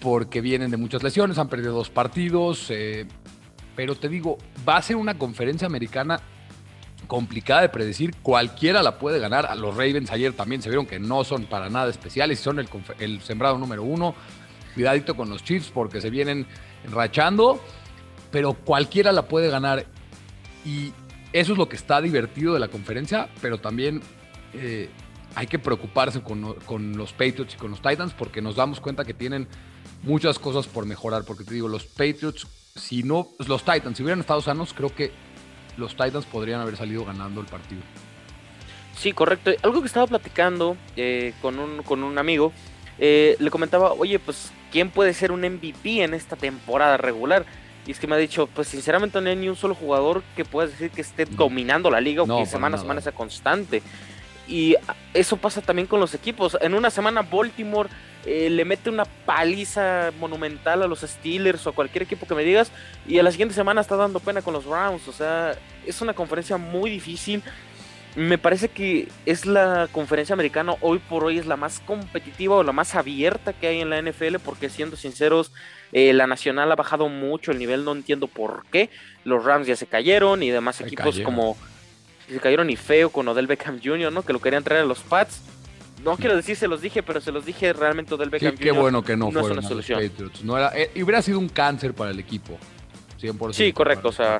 porque 0.00 0.40
vienen 0.40 0.70
de 0.70 0.76
muchas 0.76 1.02
lesiones, 1.02 1.36
han 1.38 1.48
perdido 1.48 1.74
dos 1.74 1.90
partidos. 1.90 2.70
Eh, 2.70 3.06
pero 3.76 3.94
te 3.94 4.08
digo, 4.08 4.38
va 4.66 4.78
a 4.78 4.82
ser 4.82 4.96
una 4.96 5.16
conferencia 5.16 5.66
americana 5.66 6.20
complicada 7.06 7.62
de 7.62 7.68
predecir. 7.68 8.14
Cualquiera 8.22 8.82
la 8.82 8.98
puede 8.98 9.18
ganar. 9.18 9.46
A 9.46 9.54
los 9.54 9.76
Ravens 9.76 10.10
ayer 10.10 10.32
también 10.32 10.62
se 10.62 10.68
vieron 10.68 10.86
que 10.86 10.98
no 10.98 11.22
son 11.24 11.44
para 11.44 11.68
nada 11.68 11.90
especiales, 11.90 12.40
son 12.40 12.58
el, 12.98 13.20
sembrado 13.20 13.58
número 13.58 13.82
uno 13.82 14.14
cuidadito 14.74 15.16
con 15.16 15.30
los 15.30 15.42
Chiefs 15.42 15.70
porque 15.72 16.02
se 16.02 16.10
vienen 16.10 16.46
enrachando, 16.84 17.58
pero 18.30 18.52
cualquiera 18.52 19.10
la 19.10 19.26
puede 19.26 19.48
ganar. 19.48 19.86
Y 20.66 20.92
eso 21.32 21.52
es 21.52 21.58
lo 21.58 21.68
que 21.68 21.76
está 21.76 22.02
divertido 22.02 22.52
de 22.52 22.60
la 22.60 22.68
conferencia, 22.68 23.28
pero 23.40 23.58
también 23.58 24.02
eh, 24.52 24.90
hay 25.34 25.46
que 25.46 25.58
preocuparse 25.58 26.22
con, 26.22 26.54
con, 26.66 26.96
los 26.96 27.12
Patriots 27.12 27.54
y 27.54 27.56
con 27.56 27.70
los 27.70 27.80
Titans 27.80 28.12
porque 28.12 28.42
nos 28.42 28.56
damos 28.56 28.80
cuenta 28.80 29.04
que 29.04 29.14
tienen 29.14 29.48
muchas 30.02 30.38
cosas 30.38 30.66
por 30.66 30.84
mejorar. 30.84 31.24
Porque 31.24 31.44
te 31.44 31.54
digo, 31.54 31.68
los 31.68 31.86
Patriots, 31.86 32.46
si 32.76 33.02
no, 33.02 33.28
los 33.46 33.64
Titans, 33.64 33.96
si 33.96 34.02
hubieran 34.02 34.20
estado 34.20 34.40
sanos, 34.40 34.72
creo 34.72 34.94
que 34.94 35.10
los 35.76 35.96
Titans 35.96 36.26
podrían 36.26 36.60
haber 36.60 36.76
salido 36.76 37.04
ganando 37.04 37.40
el 37.40 37.46
partido. 37.46 37.82
Sí, 38.96 39.12
correcto. 39.12 39.50
Algo 39.62 39.80
que 39.80 39.86
estaba 39.88 40.06
platicando 40.06 40.76
eh, 40.96 41.34
con, 41.42 41.58
un, 41.58 41.82
con 41.82 42.02
un 42.02 42.18
amigo, 42.18 42.52
eh, 42.98 43.36
le 43.38 43.50
comentaba, 43.50 43.92
oye, 43.92 44.18
pues 44.18 44.52
¿quién 44.72 44.90
puede 44.90 45.12
ser 45.12 45.32
un 45.32 45.40
MVP 45.40 46.02
en 46.02 46.14
esta 46.14 46.36
temporada 46.36 46.96
regular? 46.96 47.44
Y 47.86 47.92
es 47.92 48.00
que 48.00 48.06
me 48.06 48.16
ha 48.16 48.18
dicho, 48.18 48.48
pues 48.48 48.68
sinceramente 48.68 49.20
no 49.20 49.28
hay 49.28 49.36
ni 49.36 49.48
un 49.48 49.56
solo 49.56 49.74
jugador 49.74 50.22
que 50.34 50.44
pueda 50.44 50.68
decir 50.68 50.90
que 50.90 51.02
esté 51.02 51.24
dominando 51.24 51.90
la 51.90 52.00
liga 52.00 52.22
o 52.22 52.38
que 52.38 52.46
semana 52.46 52.76
a 52.76 52.80
semana 52.80 53.00
sea 53.00 53.12
constante. 53.12 53.82
Y 54.48 54.76
eso 55.14 55.36
pasa 55.36 55.60
también 55.60 55.86
con 55.86 56.00
los 56.00 56.14
equipos. 56.14 56.56
En 56.60 56.74
una 56.74 56.90
semana 56.90 57.22
Baltimore 57.22 57.88
eh, 58.26 58.50
le 58.50 58.64
mete 58.64 58.90
una 58.90 59.04
paliza 59.04 60.12
monumental 60.18 60.82
a 60.82 60.88
los 60.88 61.00
Steelers 61.00 61.64
o 61.66 61.70
a 61.70 61.74
cualquier 61.74 62.02
equipo 62.02 62.26
que 62.26 62.34
me 62.34 62.42
digas, 62.42 62.72
y 63.06 63.20
a 63.20 63.22
la 63.22 63.30
siguiente 63.30 63.54
semana 63.54 63.80
está 63.80 63.94
dando 63.94 64.18
pena 64.18 64.42
con 64.42 64.52
los 64.52 64.66
Browns. 64.66 65.06
O 65.06 65.12
sea, 65.12 65.56
es 65.86 66.00
una 66.00 66.12
conferencia 66.12 66.56
muy 66.56 66.90
difícil. 66.90 67.42
Me 68.16 68.36
parece 68.38 68.68
que 68.68 69.08
es 69.26 69.46
la 69.46 69.88
conferencia 69.92 70.32
americana 70.32 70.74
hoy 70.80 70.98
por 70.98 71.22
hoy 71.22 71.38
es 71.38 71.46
la 71.46 71.56
más 71.56 71.80
competitiva 71.80 72.56
o 72.56 72.62
la 72.62 72.72
más 72.72 72.94
abierta 72.94 73.52
que 73.52 73.68
hay 73.68 73.80
en 73.80 73.90
la 73.90 74.00
NFL, 74.02 74.36
porque 74.44 74.70
siendo 74.70 74.96
sinceros, 74.96 75.52
eh, 75.92 76.12
la 76.12 76.26
nacional 76.26 76.72
ha 76.72 76.76
bajado 76.76 77.08
mucho 77.08 77.52
el 77.52 77.58
nivel, 77.58 77.84
no 77.84 77.92
entiendo 77.92 78.26
por 78.26 78.64
qué. 78.72 78.90
Los 79.24 79.44
Rams 79.44 79.68
ya 79.68 79.76
se 79.76 79.86
cayeron 79.86 80.42
y 80.42 80.50
demás 80.50 80.80
equipos 80.80 81.20
como 81.20 81.56
se 82.26 82.40
cayeron 82.40 82.70
y 82.70 82.76
feo 82.76 83.10
con 83.10 83.28
Odell 83.28 83.46
Beckham 83.46 83.80
Jr., 83.82 84.12
¿no? 84.12 84.22
Que 84.22 84.32
lo 84.32 84.40
querían 84.40 84.64
traer 84.64 84.82
a 84.82 84.86
los 84.86 85.00
Pats. 85.00 85.42
No 86.06 86.16
quiero 86.16 86.36
decir 86.36 86.56
se 86.56 86.68
los 86.68 86.80
dije, 86.80 87.02
pero 87.02 87.20
se 87.20 87.32
los 87.32 87.44
dije 87.44 87.72
realmente 87.72 88.14
Odell 88.14 88.30
Beckham 88.30 88.56
sí, 88.56 88.62
qué 88.62 88.70
bueno 88.70 89.02
que 89.02 89.16
no, 89.16 89.32
fueron 89.32 89.58
una 89.58 89.68
solución. 89.68 90.00
Patriots. 90.00 90.44
No 90.44 90.56
era, 90.56 90.70
eh, 90.76 90.90
hubiera 91.02 91.20
sido 91.20 91.38
un 91.38 91.48
cáncer 91.48 91.94
para 91.94 92.12
el 92.12 92.20
equipo. 92.20 92.58
100%. 93.20 93.52
Sí, 93.52 93.72
correcto. 93.72 94.08
O 94.08 94.12
sea, 94.12 94.38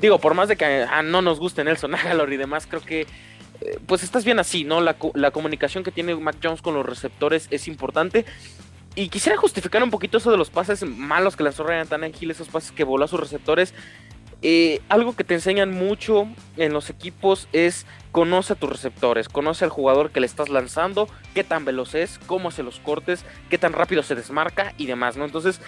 digo, 0.00 0.18
por 0.20 0.34
más 0.34 0.48
de 0.48 0.56
que 0.56 0.64
ah, 0.88 1.02
no 1.02 1.22
nos 1.22 1.40
guste 1.40 1.64
Nelson 1.64 1.94
Aguilar 1.96 2.32
y 2.32 2.36
demás, 2.36 2.66
creo 2.68 2.82
que 2.82 3.00
eh, 3.00 3.78
pues 3.86 4.04
estás 4.04 4.24
bien 4.24 4.38
así, 4.38 4.62
¿no? 4.62 4.80
La, 4.80 4.96
la, 5.14 5.32
comunicación 5.32 5.82
que 5.82 5.90
tiene 5.90 6.14
Mac 6.14 6.36
Jones 6.42 6.62
con 6.62 6.74
los 6.74 6.86
receptores 6.86 7.48
es 7.50 7.66
importante. 7.66 8.24
Y 8.94 9.08
quisiera 9.08 9.36
justificar 9.36 9.82
un 9.82 9.90
poquito 9.90 10.18
eso 10.18 10.30
de 10.30 10.38
los 10.38 10.50
pases 10.50 10.82
malos 10.82 11.36
que 11.36 11.42
lanzó 11.42 11.64
Ryan 11.64 11.88
Tannehill, 11.88 12.30
esos 12.30 12.48
pases 12.48 12.72
que 12.72 12.84
voló 12.84 13.04
a 13.04 13.08
sus 13.08 13.20
receptores. 13.20 13.74
Eh, 14.42 14.80
algo 14.88 15.16
que 15.16 15.24
te 15.24 15.34
enseñan 15.34 15.72
mucho 15.72 16.28
en 16.56 16.72
los 16.72 16.90
equipos 16.90 17.48
es 17.52 17.86
conoce 18.12 18.52
a 18.52 18.56
tus 18.56 18.70
receptores, 18.70 19.28
conoce 19.28 19.64
al 19.64 19.70
jugador 19.70 20.10
que 20.10 20.20
le 20.20 20.26
estás 20.26 20.48
lanzando, 20.48 21.08
qué 21.34 21.42
tan 21.42 21.64
veloz 21.64 21.94
es, 21.94 22.18
cómo 22.26 22.50
hace 22.50 22.62
los 22.62 22.78
cortes, 22.78 23.24
qué 23.50 23.58
tan 23.58 23.72
rápido 23.72 24.02
se 24.02 24.14
desmarca 24.14 24.74
y 24.76 24.86
demás, 24.86 25.16
¿no? 25.16 25.24
Entonces, 25.24 25.60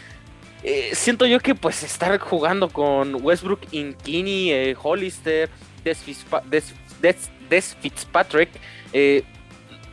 eh, 0.62 0.90
siento 0.92 1.26
yo 1.26 1.40
que 1.40 1.54
pues 1.54 1.82
estar 1.82 2.18
jugando 2.18 2.68
con 2.68 3.24
Westbrook, 3.24 3.60
Inkini, 3.70 4.52
eh, 4.52 4.76
Hollister, 4.80 5.48
Des, 5.82 7.76
Fitzpatrick, 7.80 8.50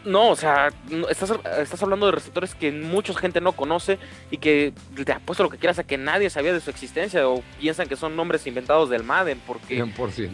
no, 0.06 0.30
o 0.30 0.36
sea, 0.36 0.70
estás, 1.10 1.34
estás, 1.60 1.84
hablando 1.84 2.06
de 2.06 2.12
receptores 2.12 2.56
que 2.56 2.72
mucha 2.72 3.14
gente 3.16 3.42
no 3.42 3.54
conoce 3.54 3.98
y 4.32 4.38
que 4.38 4.74
te 5.04 5.12
apuesto 5.12 5.44
lo 5.44 5.50
que 5.50 5.58
quieras 5.58 5.80
a 5.80 5.84
que 5.84 5.98
nadie 5.98 6.30
sabía 6.30 6.54
de 6.54 6.62
su 6.62 6.70
existencia 6.70 7.28
o 7.28 7.44
piensan 7.60 7.88
que 7.88 7.96
son 7.96 8.16
nombres 8.16 8.46
inventados 8.48 8.90
del 8.90 9.04
Madden 9.04 9.42
porque... 9.46 9.84
100%. 9.84 10.30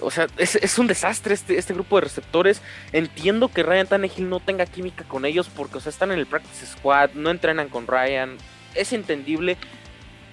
O 0.00 0.10
sea, 0.10 0.28
es, 0.36 0.54
es 0.54 0.78
un 0.78 0.86
desastre 0.86 1.34
este, 1.34 1.58
este 1.58 1.74
grupo 1.74 1.96
de 1.96 2.02
receptores. 2.02 2.62
Entiendo 2.92 3.48
que 3.48 3.64
Ryan 3.64 3.88
Tannehill 3.88 4.28
no 4.28 4.38
tenga 4.38 4.64
química 4.66 5.04
con 5.04 5.24
ellos 5.24 5.50
porque, 5.54 5.78
o 5.78 5.80
sea, 5.80 5.90
están 5.90 6.12
en 6.12 6.20
el 6.20 6.26
practice 6.26 6.66
squad, 6.66 7.10
no 7.14 7.30
entrenan 7.30 7.68
con 7.68 7.86
Ryan. 7.86 8.36
Es 8.74 8.92
entendible, 8.92 9.56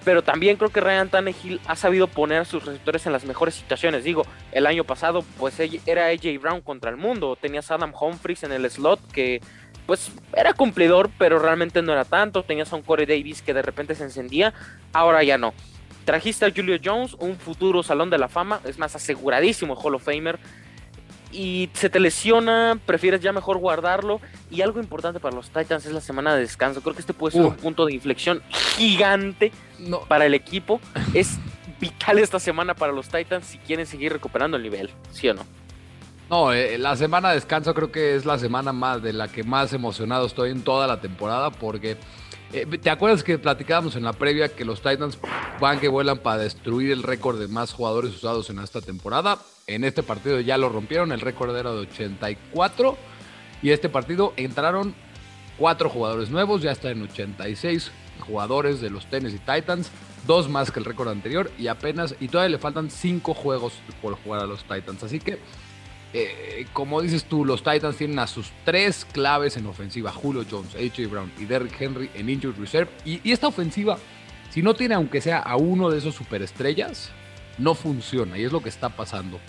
pero 0.06 0.22
también 0.22 0.56
creo 0.56 0.70
que 0.70 0.80
Ryan 0.80 1.08
Tannehill 1.08 1.60
ha 1.66 1.74
sabido 1.74 2.06
poner 2.06 2.38
a 2.38 2.44
sus 2.44 2.64
receptores 2.64 3.04
en 3.06 3.12
las 3.12 3.24
mejores 3.24 3.56
situaciones. 3.56 4.04
Digo, 4.04 4.24
el 4.52 4.68
año 4.68 4.84
pasado 4.84 5.24
pues 5.36 5.58
era 5.84 6.06
AJ 6.06 6.40
Brown 6.40 6.60
contra 6.60 6.92
el 6.92 6.96
mundo, 6.96 7.34
tenías 7.34 7.72
Adam 7.72 7.92
Humphries 7.92 8.44
en 8.44 8.52
el 8.52 8.70
slot 8.70 9.00
que 9.10 9.40
pues 9.84 10.12
era 10.32 10.52
cumplidor, 10.52 11.10
pero 11.18 11.40
realmente 11.40 11.82
no 11.82 11.92
era 11.92 12.04
tanto, 12.04 12.44
tenías 12.44 12.72
a 12.72 12.76
un 12.76 12.82
Corey 12.82 13.04
Davis 13.04 13.42
que 13.42 13.52
de 13.52 13.62
repente 13.62 13.96
se 13.96 14.04
encendía, 14.04 14.54
ahora 14.92 15.24
ya 15.24 15.38
no. 15.38 15.52
Trajiste 16.04 16.46
a 16.46 16.52
Julio 16.54 16.78
Jones, 16.82 17.14
un 17.18 17.34
futuro 17.34 17.82
salón 17.82 18.08
de 18.08 18.18
la 18.18 18.28
fama, 18.28 18.60
es 18.64 18.78
más 18.78 18.94
aseguradísimo 18.94 19.74
Hall 19.74 19.96
of 19.96 20.04
Famer, 20.04 20.38
y 21.36 21.68
se 21.74 21.90
te 21.90 22.00
lesiona, 22.00 22.78
prefieres 22.86 23.20
ya 23.20 23.32
mejor 23.32 23.58
guardarlo. 23.58 24.20
Y 24.50 24.62
algo 24.62 24.80
importante 24.80 25.20
para 25.20 25.36
los 25.36 25.50
Titans 25.50 25.84
es 25.84 25.92
la 25.92 26.00
semana 26.00 26.34
de 26.34 26.40
descanso. 26.40 26.80
Creo 26.80 26.94
que 26.94 27.00
este 27.00 27.12
puede 27.12 27.32
ser 27.32 27.42
un 27.42 27.56
punto 27.56 27.84
de 27.84 27.92
inflexión 27.92 28.42
gigante 28.76 29.52
para 30.08 30.24
el 30.24 30.34
equipo. 30.34 30.80
Es 31.12 31.38
vital 31.78 32.18
esta 32.18 32.40
semana 32.40 32.74
para 32.74 32.92
los 32.92 33.08
Titans 33.08 33.46
si 33.46 33.58
quieren 33.58 33.84
seguir 33.84 34.12
recuperando 34.12 34.56
el 34.56 34.62
nivel, 34.62 34.90
¿sí 35.12 35.28
o 35.28 35.34
no? 35.34 35.44
No, 36.30 36.52
eh, 36.52 36.78
la 36.78 36.96
semana 36.96 37.28
de 37.28 37.36
descanso 37.36 37.74
creo 37.74 37.92
que 37.92 38.16
es 38.16 38.24
la 38.24 38.38
semana 38.38 38.72
más 38.72 39.02
de 39.02 39.12
la 39.12 39.28
que 39.28 39.44
más 39.44 39.72
emocionado 39.72 40.26
estoy 40.26 40.50
en 40.50 40.62
toda 40.62 40.88
la 40.88 41.00
temporada 41.00 41.50
porque 41.50 41.96
eh, 42.52 42.64
¿Te 42.64 42.90
acuerdas 42.90 43.24
que 43.24 43.38
platicábamos 43.38 43.96
en 43.96 44.04
la 44.04 44.12
previa 44.12 44.48
que 44.48 44.64
los 44.64 44.80
Titans 44.80 45.18
van 45.60 45.80
que 45.80 45.88
vuelan 45.88 46.18
para 46.18 46.42
destruir 46.42 46.92
el 46.92 47.02
récord 47.02 47.38
de 47.38 47.48
más 47.48 47.72
jugadores 47.72 48.14
usados 48.14 48.50
en 48.50 48.60
esta 48.60 48.80
temporada? 48.80 49.38
En 49.68 49.82
este 49.82 50.04
partido 50.04 50.38
ya 50.38 50.58
lo 50.58 50.68
rompieron, 50.68 51.10
el 51.10 51.20
récord 51.20 51.56
era 51.56 51.72
de 51.72 51.78
84 51.78 52.96
y 53.62 53.70
este 53.70 53.88
partido 53.88 54.32
entraron 54.36 54.94
cuatro 55.58 55.90
jugadores 55.90 56.30
nuevos, 56.30 56.62
ya 56.62 56.70
está 56.70 56.92
en 56.92 57.02
86 57.02 57.90
jugadores 58.20 58.80
de 58.80 58.90
los 58.90 59.06
Tennessee 59.06 59.40
Titans, 59.40 59.90
dos 60.24 60.48
más 60.48 60.70
que 60.70 60.78
el 60.78 60.84
récord 60.84 61.08
anterior 61.08 61.50
y 61.58 61.66
apenas, 61.66 62.14
y 62.20 62.28
todavía 62.28 62.56
le 62.56 62.62
faltan 62.62 62.90
cinco 62.90 63.34
juegos 63.34 63.72
por 64.00 64.14
jugar 64.14 64.42
a 64.42 64.46
los 64.46 64.62
Titans. 64.62 65.02
Así 65.02 65.18
que 65.18 65.40
eh, 66.12 66.66
como 66.72 67.02
dices 67.02 67.24
tú, 67.24 67.44
los 67.44 67.64
Titans 67.64 67.96
tienen 67.96 68.20
a 68.20 68.28
sus 68.28 68.52
tres 68.64 69.04
claves 69.04 69.56
en 69.56 69.66
ofensiva, 69.66 70.12
Julio 70.12 70.44
Jones, 70.48 70.76
AJ 70.76 71.10
Brown 71.10 71.32
y 71.40 71.44
Derrick 71.44 71.74
Henry 71.80 72.08
en 72.14 72.30
Injured 72.30 72.56
Reserve. 72.56 72.92
Y, 73.04 73.32
esta 73.32 73.48
ofensiva, 73.48 73.98
si 74.48 74.62
no 74.62 74.74
tiene 74.74 74.94
aunque 74.94 75.20
sea 75.20 75.40
a 75.40 75.56
uno 75.56 75.90
de 75.90 75.98
esos 75.98 76.14
superestrellas, 76.14 77.10
no 77.58 77.74
funciona. 77.74 78.38
Y 78.38 78.44
es 78.44 78.52
lo 78.52 78.62
que 78.62 78.68
está 78.68 78.90
pasando. 78.90 79.40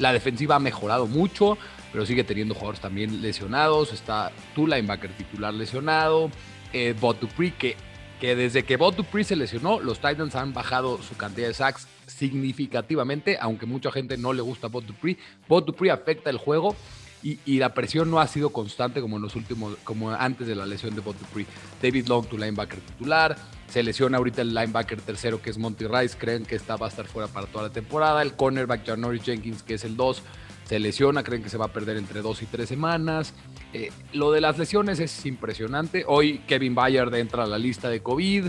La 0.00 0.12
defensiva 0.12 0.56
ha 0.56 0.58
mejorado 0.58 1.06
mucho, 1.06 1.56
pero 1.92 2.04
sigue 2.04 2.24
teniendo 2.24 2.54
jugadores 2.54 2.80
también 2.80 3.22
lesionados. 3.22 3.92
Está 3.92 4.32
tu 4.56 4.66
linebacker 4.66 5.12
titular 5.12 5.54
lesionado. 5.54 6.30
Eh, 6.72 6.94
Bot 6.98 7.20
que 7.58 7.76
que 8.20 8.36
desde 8.36 8.64
que 8.64 8.76
Bob 8.76 8.94
Dupree 8.94 9.24
se 9.24 9.34
lesionó, 9.34 9.80
los 9.80 9.98
Titans 9.98 10.36
han 10.36 10.52
bajado 10.52 11.02
su 11.02 11.16
cantidad 11.16 11.48
de 11.48 11.54
sacks 11.54 11.88
significativamente, 12.06 13.38
aunque 13.40 13.64
mucha 13.64 13.90
gente 13.90 14.18
no 14.18 14.34
le 14.34 14.42
gusta 14.42 14.68
Bob 14.68 14.84
Dupree. 14.84 15.16
Bob 15.48 15.64
Dupree 15.64 15.90
afecta 15.90 16.28
el 16.28 16.36
juego 16.36 16.76
y, 17.22 17.58
la 17.58 17.74
presión 17.74 18.10
no 18.10 18.20
ha 18.20 18.26
sido 18.26 18.50
constante 18.50 19.00
como 19.00 19.16
en 19.16 19.22
los 19.22 19.36
últimos, 19.36 19.76
como 19.84 20.10
antes 20.10 20.46
de 20.46 20.54
la 20.54 20.64
lesión 20.64 20.94
de 20.94 21.00
Bob 21.00 21.16
Dupree. 21.18 21.46
David 21.82 22.06
Long, 22.08 22.26
tu 22.26 22.38
linebacker 22.38 22.80
titular, 22.80 23.36
se 23.68 23.82
lesiona 23.82 24.18
ahorita 24.18 24.42
el 24.42 24.54
linebacker 24.54 25.00
tercero 25.00 25.42
que 25.42 25.50
es 25.50 25.58
Monty 25.58 25.86
Rice, 25.86 26.16
creen 26.18 26.44
que 26.44 26.56
está, 26.56 26.76
va 26.76 26.86
a 26.86 26.88
estar 26.88 27.06
fuera 27.06 27.28
para 27.28 27.46
toda 27.46 27.64
la 27.64 27.70
temporada. 27.70 28.22
El 28.22 28.34
cornerback 28.34 28.86
Janoris 28.86 29.22
Jenkins 29.22 29.62
que 29.62 29.74
es 29.74 29.84
el 29.84 29.96
2 29.96 30.22
se 30.70 30.78
lesiona, 30.78 31.24
creen 31.24 31.42
que 31.42 31.50
se 31.50 31.56
va 31.56 31.66
a 31.66 31.72
perder 31.72 31.96
entre 31.96 32.22
dos 32.22 32.42
y 32.42 32.46
tres 32.46 32.68
semanas. 32.68 33.34
Eh, 33.72 33.90
lo 34.12 34.30
de 34.30 34.40
las 34.40 34.56
lesiones 34.56 35.00
es 35.00 35.26
impresionante. 35.26 36.04
Hoy 36.06 36.38
Kevin 36.46 36.76
Bayard 36.76 37.12
entra 37.16 37.42
a 37.42 37.46
la 37.46 37.58
lista 37.58 37.88
de 37.90 38.00
COVID. 38.00 38.46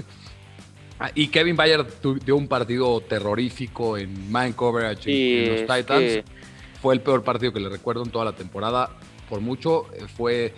Ah, 1.00 1.10
y 1.16 1.30
Kevin 1.30 1.56
Bayard 1.56 1.88
dio 2.24 2.36
un 2.36 2.48
partido 2.48 3.02
terrorífico 3.02 3.98
en 3.98 4.32
man 4.32 4.54
coverage 4.54 5.10
en, 5.10 5.50
los 5.50 5.62
Titans. 5.62 6.24
Fue 6.82 6.94
el 6.94 7.02
peor 7.02 7.24
partido 7.24 7.54
que 7.54 7.60
le 7.60 7.70
recuerdo 7.70 8.04
en 8.04 8.10
toda 8.10 8.26
la 8.26 8.34
temporada. 8.34 8.90
Por 9.30 9.40
mucho, 9.42 9.86
eh, 9.94 10.06
fue 10.08 10.54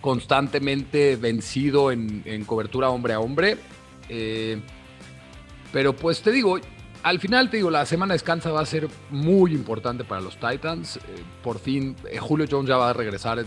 constantemente 0.00 1.16
vencido 1.16 1.90
en, 1.90 2.44
cobertura 2.46 2.90
hombre 2.90 3.14
a 3.14 3.20
hombre. 3.20 3.56
Eh, 4.08 4.60
pero 5.72 5.94
pues 5.96 6.22
te 6.22 6.30
digo, 6.30 6.58
al 7.02 7.18
final 7.18 7.50
te 7.50 7.56
digo, 7.56 7.70
la 7.70 7.84
semana 7.84 8.14
de 8.14 8.16
descansa 8.16 8.52
va 8.52 8.60
a 8.60 8.66
ser 8.66 8.88
muy 9.10 9.52
importante 9.52 10.04
para 10.04 10.20
los 10.20 10.36
Titans. 10.36 10.98
Eh, 10.98 11.00
por 11.42 11.58
fin, 11.58 11.96
Julio 12.20 12.46
Jones 12.48 12.68
ya 12.68 12.76
va 12.76 12.90
a 12.90 12.92
regresar, 12.92 13.44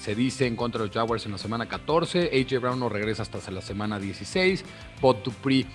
se 0.00 0.14
dice, 0.14 0.46
en 0.46 0.56
contra 0.56 0.80
de 0.80 0.86
los 0.86 0.94
Jaguars 0.94 1.26
en 1.26 1.32
la 1.32 1.38
semana 1.38 1.66
14. 1.66 2.30
AJ 2.32 2.60
Brown 2.60 2.80
no 2.80 2.88
regresa 2.88 3.22
hasta 3.22 3.50
la 3.50 3.60
semana 3.60 3.98
16. 3.98 4.64
Bot 5.02 5.22
Dupree 5.22 5.66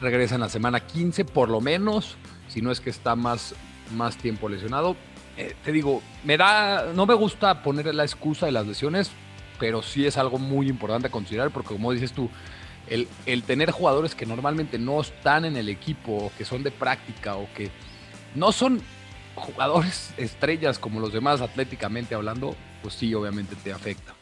regresa 0.00 0.34
en 0.34 0.40
la 0.40 0.48
semana 0.48 0.80
15, 0.80 1.24
por 1.24 1.48
lo 1.48 1.60
menos, 1.60 2.16
si 2.48 2.60
no 2.60 2.70
es 2.70 2.80
que 2.80 2.90
está 2.90 3.16
más, 3.16 3.54
más 3.92 4.16
tiempo 4.16 4.48
lesionado. 4.48 4.96
te 5.36 5.72
digo, 5.72 6.02
me 6.24 6.36
da, 6.36 6.92
no 6.94 7.06
me 7.06 7.14
gusta 7.14 7.62
poner 7.62 7.94
la 7.94 8.04
excusa 8.04 8.46
de 8.46 8.52
las 8.52 8.66
lesiones, 8.66 9.10
pero 9.58 9.82
sí 9.82 10.06
es 10.06 10.16
algo 10.16 10.38
muy 10.38 10.68
importante 10.68 11.08
a 11.08 11.10
considerar, 11.10 11.50
porque 11.50 11.74
como 11.74 11.92
dices 11.92 12.12
tú, 12.12 12.30
el, 12.88 13.42
tener 13.44 13.70
jugadores 13.70 14.14
que 14.14 14.26
normalmente 14.26 14.78
no 14.78 15.00
están 15.00 15.44
en 15.44 15.56
el 15.56 15.68
equipo 15.68 16.26
o 16.26 16.32
que 16.36 16.44
son 16.44 16.62
de 16.62 16.70
práctica 16.70 17.36
o 17.36 17.48
que 17.54 17.70
no 18.34 18.52
son 18.52 18.80
jugadores 19.34 20.12
estrellas 20.16 20.78
como 20.78 21.00
los 21.00 21.12
demás 21.12 21.40
atléticamente 21.40 22.14
hablando, 22.14 22.54
pues 22.82 22.94
sí, 22.94 23.14
obviamente 23.14 23.56
te 23.56 23.72
afecta. 23.72 24.14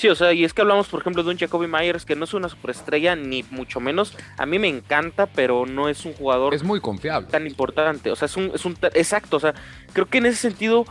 Sí, 0.00 0.08
o 0.08 0.14
sea, 0.14 0.32
y 0.32 0.44
es 0.44 0.54
que 0.54 0.62
hablamos, 0.62 0.88
por 0.88 1.02
ejemplo, 1.02 1.22
de 1.22 1.28
un 1.28 1.36
Jacoby 1.36 1.66
Myers 1.66 2.06
que 2.06 2.16
no 2.16 2.24
es 2.24 2.32
una 2.32 2.48
superestrella, 2.48 3.16
ni 3.16 3.42
mucho 3.50 3.80
menos. 3.80 4.16
A 4.38 4.46
mí 4.46 4.58
me 4.58 4.66
encanta, 4.66 5.26
pero 5.26 5.66
no 5.66 5.90
es 5.90 6.06
un 6.06 6.14
jugador. 6.14 6.54
Es 6.54 6.62
muy 6.62 6.80
confiable. 6.80 7.28
Tan 7.30 7.46
importante. 7.46 8.10
O 8.10 8.16
sea, 8.16 8.24
es 8.24 8.34
un. 8.34 8.50
Es 8.54 8.64
un 8.64 8.78
exacto. 8.94 9.36
O 9.36 9.40
sea, 9.40 9.54
creo 9.92 10.06
que 10.06 10.16
en 10.16 10.24
ese 10.24 10.38
sentido 10.38 10.86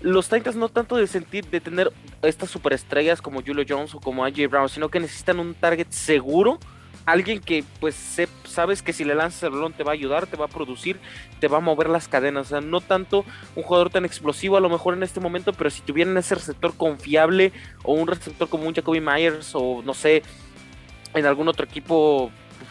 los 0.00 0.28
Titans 0.28 0.54
no 0.54 0.68
tanto 0.68 0.94
de 0.94 1.08
sentir, 1.08 1.44
de 1.46 1.60
tener 1.60 1.92
estas 2.22 2.50
superestrellas 2.50 3.20
como 3.20 3.42
Julio 3.42 3.64
Jones 3.68 3.96
o 3.96 4.00
como 4.00 4.24
AJ 4.24 4.48
Brown, 4.48 4.68
sino 4.68 4.90
que 4.90 5.00
necesitan 5.00 5.40
un 5.40 5.54
target 5.54 5.90
seguro 5.90 6.60
alguien 7.06 7.40
que 7.40 7.64
pues 7.80 7.94
sabes 8.44 8.82
que 8.82 8.92
si 8.92 9.04
le 9.04 9.14
lanzas 9.14 9.42
el 9.44 9.50
balón 9.50 9.72
te 9.72 9.82
va 9.82 9.92
a 9.92 9.94
ayudar, 9.94 10.26
te 10.26 10.36
va 10.36 10.46
a 10.46 10.48
producir, 10.48 10.98
te 11.40 11.48
va 11.48 11.58
a 11.58 11.60
mover 11.60 11.88
las 11.88 12.08
cadenas. 12.08 12.46
O 12.46 12.48
sea, 12.50 12.60
no 12.60 12.80
tanto 12.80 13.24
un 13.56 13.62
jugador 13.62 13.90
tan 13.90 14.04
explosivo 14.04 14.56
a 14.56 14.60
lo 14.60 14.68
mejor 14.68 14.94
en 14.94 15.02
este 15.02 15.20
momento, 15.20 15.52
pero 15.52 15.70
si 15.70 15.82
tuvieran 15.82 16.16
ese 16.16 16.34
receptor 16.34 16.76
confiable 16.76 17.52
o 17.82 17.94
un 17.94 18.06
receptor 18.06 18.48
como 18.48 18.66
un 18.66 18.74
Jacoby 18.74 19.00
Myers 19.00 19.52
o 19.54 19.82
no 19.84 19.94
sé, 19.94 20.22
en 21.14 21.26
algún 21.26 21.48
otro 21.48 21.64
equipo, 21.64 22.30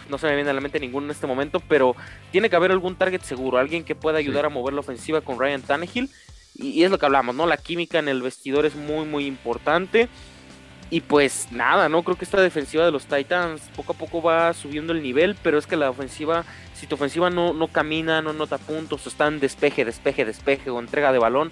no 0.10 0.18
se 0.18 0.28
me 0.28 0.36
viene 0.36 0.50
a 0.50 0.54
la 0.54 0.62
mente 0.62 0.80
ninguno 0.80 1.06
en 1.06 1.12
este 1.12 1.28
momento, 1.28 1.60
pero 1.60 1.96
tiene 2.32 2.50
que 2.50 2.56
haber 2.56 2.72
algún 2.72 2.96
target 2.96 3.22
seguro, 3.22 3.58
alguien 3.58 3.84
que 3.84 3.96
pueda 3.96 4.18
ayudar 4.18 4.46
a 4.46 4.50
mover 4.50 4.74
la 4.74 4.80
ofensiva 4.80 5.22
con 5.22 5.40
Ryan 5.40 5.62
Tannehill. 5.62 6.10
Y, 6.54 6.70
y 6.70 6.84
es 6.84 6.92
lo 6.92 7.00
que 7.00 7.06
hablamos, 7.06 7.34
¿no? 7.36 7.46
La 7.46 7.58
química 7.58 8.00
en 8.00 8.10
el 8.10 8.22
vestidor 8.22 8.66
es 8.66 8.76
muy, 8.76 9.06
muy 9.06 9.26
importante. 9.26 10.10
Y 10.92 11.00
pues 11.00 11.48
nada, 11.52 11.88
¿no? 11.88 12.04
Creo 12.04 12.18
que 12.18 12.26
esta 12.26 12.42
defensiva 12.42 12.84
de 12.84 12.92
los 12.92 13.06
Titans 13.06 13.62
poco 13.78 13.94
a 13.94 13.96
poco 13.96 14.22
va 14.22 14.54
subiendo 14.54 14.92
el 14.92 15.02
nivel, 15.02 15.38
pero 15.42 15.58
es 15.58 15.66
que 15.66 15.78
la 15.78 15.90
ofensiva, 15.90 16.44
si 16.74 16.86
tu 16.86 16.96
ofensiva 16.96 17.30
no, 17.30 17.54
no 17.54 17.70
camina, 17.70 18.22
no 18.22 18.34
nota 18.34 18.58
puntos, 18.58 19.06
o 19.06 19.10
está 19.10 19.28
en 19.28 19.40
despeje, 19.40 19.86
despeje, 19.86 20.26
despeje 20.26 20.70
o 20.70 20.80
entrega 20.80 21.14
de 21.14 21.20
balón, 21.20 21.50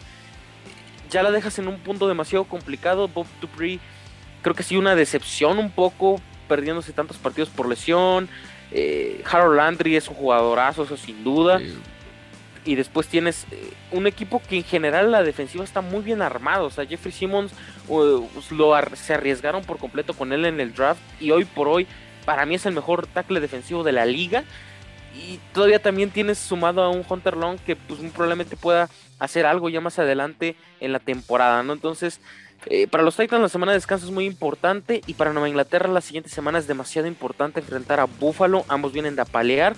ya 1.10 1.24
la 1.24 1.32
dejas 1.32 1.58
en 1.58 1.70
un 1.70 1.80
punto 1.80 2.10
demasiado 2.10 2.44
complicado. 2.44 3.08
Bob 3.08 3.28
Dupree 3.40 3.80
creo 4.42 4.56
que 4.56 4.64
sí 4.64 4.76
una 4.76 4.94
decepción 4.96 5.58
un 5.58 5.72
poco, 5.72 6.20
perdiéndose 6.50 6.92
tantos 6.92 7.18
partidos 7.18 7.48
por 7.48 7.70
lesión. 7.70 8.28
Eh, 8.72 9.24
Harold 9.32 9.56
Landry 9.56 9.96
es 9.96 10.10
un 10.10 10.16
jugadorazo, 10.16 10.84
eso 10.84 10.98
sin 10.98 11.24
duda 11.24 11.62
y 12.70 12.76
después 12.76 13.08
tienes 13.08 13.48
eh, 13.50 13.74
un 13.92 14.06
equipo 14.06 14.44
que 14.48 14.58
en 14.58 14.64
general 14.64 15.12
la 15.12 15.24
defensiva 15.24 15.64
está 15.64 15.82
muy 15.82 16.02
bien 16.02 16.22
armado. 16.22 16.68
O 16.68 16.70
sea, 16.70 16.86
Jeffrey 16.86 17.12
Simmons 17.12 17.52
pues, 17.88 18.52
lo 18.52 18.76
se 18.94 19.16
arriesgaron 19.16 19.64
por 19.64 19.80
completo 19.80 20.14
con 20.14 20.32
él 20.34 20.46
en 20.46 20.60
el 20.60 20.76
draft 20.76 21.02
y 21.20 21.32
hoy 21.32 21.46
por 21.46 21.68
hoy 21.68 21.88
para 22.26 22.46
mí 22.46 22.54
es 22.54 22.68
el 22.68 22.76
mejor 22.76 23.08
tackle 23.08 23.40
defensivo 23.40 23.84
de 23.84 23.92
la 23.92 24.06
liga. 24.06 24.44
Y 25.16 25.40
todavía 25.52 25.82
también 25.82 26.12
tienes 26.12 26.38
sumado 26.38 26.84
a 26.84 26.90
un 26.90 27.04
Hunter 27.10 27.36
Long 27.36 27.58
que 27.58 27.76
pues 27.76 28.00
probablemente 28.12 28.56
pueda 28.56 28.88
hacer 29.18 29.48
algo 29.48 29.70
ya 29.70 29.82
más 29.82 29.98
adelante 29.98 30.56
en 30.80 30.92
la 30.92 31.00
temporada, 31.00 31.64
¿no? 31.64 31.74
Entonces, 31.74 32.22
eh, 32.68 32.86
para 32.86 33.02
los 33.02 33.18
Titans 33.18 33.42
la 33.42 33.50
semana 33.50 33.72
de 33.72 33.80
descanso 33.80 34.06
es 34.06 34.12
muy 34.12 34.26
importante 34.26 35.02
y 35.08 35.16
para 35.16 35.34
Nueva 35.34 35.50
Inglaterra 35.50 35.90
la 35.90 36.02
siguiente 36.02 36.30
semana 36.30 36.60
es 36.60 36.68
demasiado 36.68 37.08
importante 37.08 37.62
enfrentar 37.62 38.00
a 38.00 38.06
Buffalo. 38.06 38.64
Ambos 38.68 38.94
vienen 38.94 39.16
de 39.16 39.24
apalear 39.24 39.76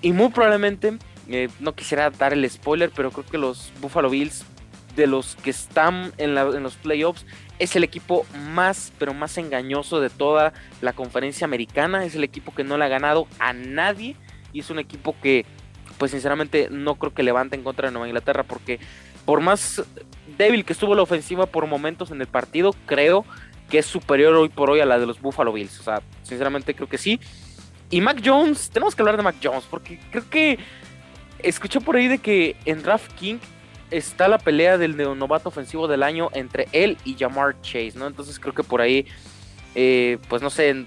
y 0.00 0.14
muy 0.14 0.30
probablemente 0.30 0.96
eh, 1.28 1.48
no 1.60 1.74
quisiera 1.74 2.10
dar 2.10 2.32
el 2.32 2.48
spoiler, 2.48 2.90
pero 2.94 3.10
creo 3.10 3.26
que 3.26 3.38
los 3.38 3.72
Buffalo 3.80 4.10
Bills, 4.10 4.44
de 4.96 5.06
los 5.06 5.36
que 5.36 5.50
están 5.50 6.12
en, 6.18 6.34
los 6.34 6.76
playoffs, 6.76 7.26
es 7.58 7.74
el 7.76 7.84
equipo 7.84 8.26
más, 8.50 8.92
pero 8.98 9.14
más 9.14 9.38
engañoso 9.38 10.00
de 10.00 10.10
toda 10.10 10.52
la 10.80 10.92
conferencia 10.92 11.46
americana. 11.46 12.04
Es 12.04 12.14
el 12.14 12.24
equipo 12.24 12.54
que 12.54 12.64
no 12.64 12.78
le 12.78 12.84
ha 12.84 12.88
ganado 12.88 13.26
a 13.38 13.52
nadie. 13.52 14.16
Y 14.52 14.60
es 14.60 14.70
un 14.70 14.78
equipo 14.78 15.16
que, 15.20 15.46
pues 15.98 16.12
sinceramente, 16.12 16.68
no 16.70 16.94
creo 16.96 17.12
que 17.12 17.22
levante 17.22 17.56
en 17.56 17.64
contra 17.64 17.88
de 17.88 17.92
Nueva 17.92 18.06
Inglaterra. 18.06 18.44
Porque 18.44 18.78
por 19.24 19.40
más 19.40 19.82
débil 20.38 20.64
que 20.64 20.74
estuvo 20.74 20.94
la 20.94 21.02
ofensiva 21.02 21.46
por 21.46 21.66
momentos 21.66 22.10
en 22.10 22.20
el 22.20 22.26
partido, 22.28 22.74
creo 22.86 23.24
que 23.68 23.78
es 23.78 23.86
superior 23.86 24.34
hoy 24.34 24.48
por 24.48 24.70
hoy 24.70 24.80
a 24.80 24.86
la 24.86 24.98
de 24.98 25.06
los 25.06 25.20
Buffalo 25.20 25.52
Bills. 25.52 25.80
O 25.80 25.82
sea, 25.82 26.02
sinceramente 26.22 26.74
creo 26.74 26.88
que 26.88 26.98
sí. 26.98 27.18
Y 27.90 28.00
Mac 28.00 28.20
Jones, 28.24 28.70
tenemos 28.70 28.94
que 28.94 29.02
hablar 29.02 29.16
de 29.16 29.22
Mac 29.22 29.36
Jones, 29.42 29.64
porque 29.68 30.00
creo 30.10 30.28
que 30.28 30.58
escuché 31.44 31.80
por 31.80 31.96
ahí 31.96 32.08
de 32.08 32.18
que 32.18 32.56
en 32.64 32.82
Draft 32.82 33.12
King 33.14 33.38
está 33.90 34.28
la 34.28 34.38
pelea 34.38 34.78
del 34.78 34.96
novato 35.18 35.48
ofensivo 35.48 35.86
del 35.86 36.02
año 36.02 36.30
entre 36.32 36.68
él 36.72 36.98
y 37.04 37.14
Jamar 37.16 37.60
Chase, 37.60 37.92
¿no? 37.96 38.06
Entonces 38.06 38.38
creo 38.40 38.54
que 38.54 38.64
por 38.64 38.80
ahí, 38.80 39.06
eh, 39.74 40.18
pues 40.28 40.42
no 40.42 40.50
sé, 40.50 40.84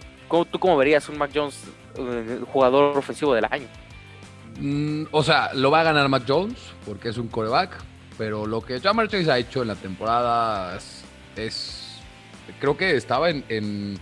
¿tú 0.52 0.60
cómo 0.60 0.78
verías 0.78 1.08
un 1.10 1.17
Mac 1.17 1.32
Jones 1.34 1.63
eh, 1.96 2.41
jugador 2.52 2.98
ofensivo 2.98 3.34
del 3.34 3.46
año? 3.50 3.67
Mm, 4.60 5.06
o 5.12 5.24
sea, 5.24 5.54
lo 5.54 5.72
va 5.72 5.82
a 5.82 5.84
ganar 5.84 6.10
Mac 6.10 6.24
Jones 6.28 6.58
porque 6.86 7.10
es 7.10 7.17
un 7.17 7.28
coreback, 7.28 7.78
pero 8.17 8.46
lo 8.46 8.62
que 8.62 8.80
Jamar 8.80 9.08
Chase 9.08 9.32
ha 9.32 9.38
hecho 9.38 9.62
en 9.62 9.70
la 9.70 9.76
temporada 9.76 10.78
es, 11.36 12.02
creo 12.60 12.76
que 12.76 12.96
estaba 12.96 13.30
en, 13.30 13.46
en, 13.48 14.00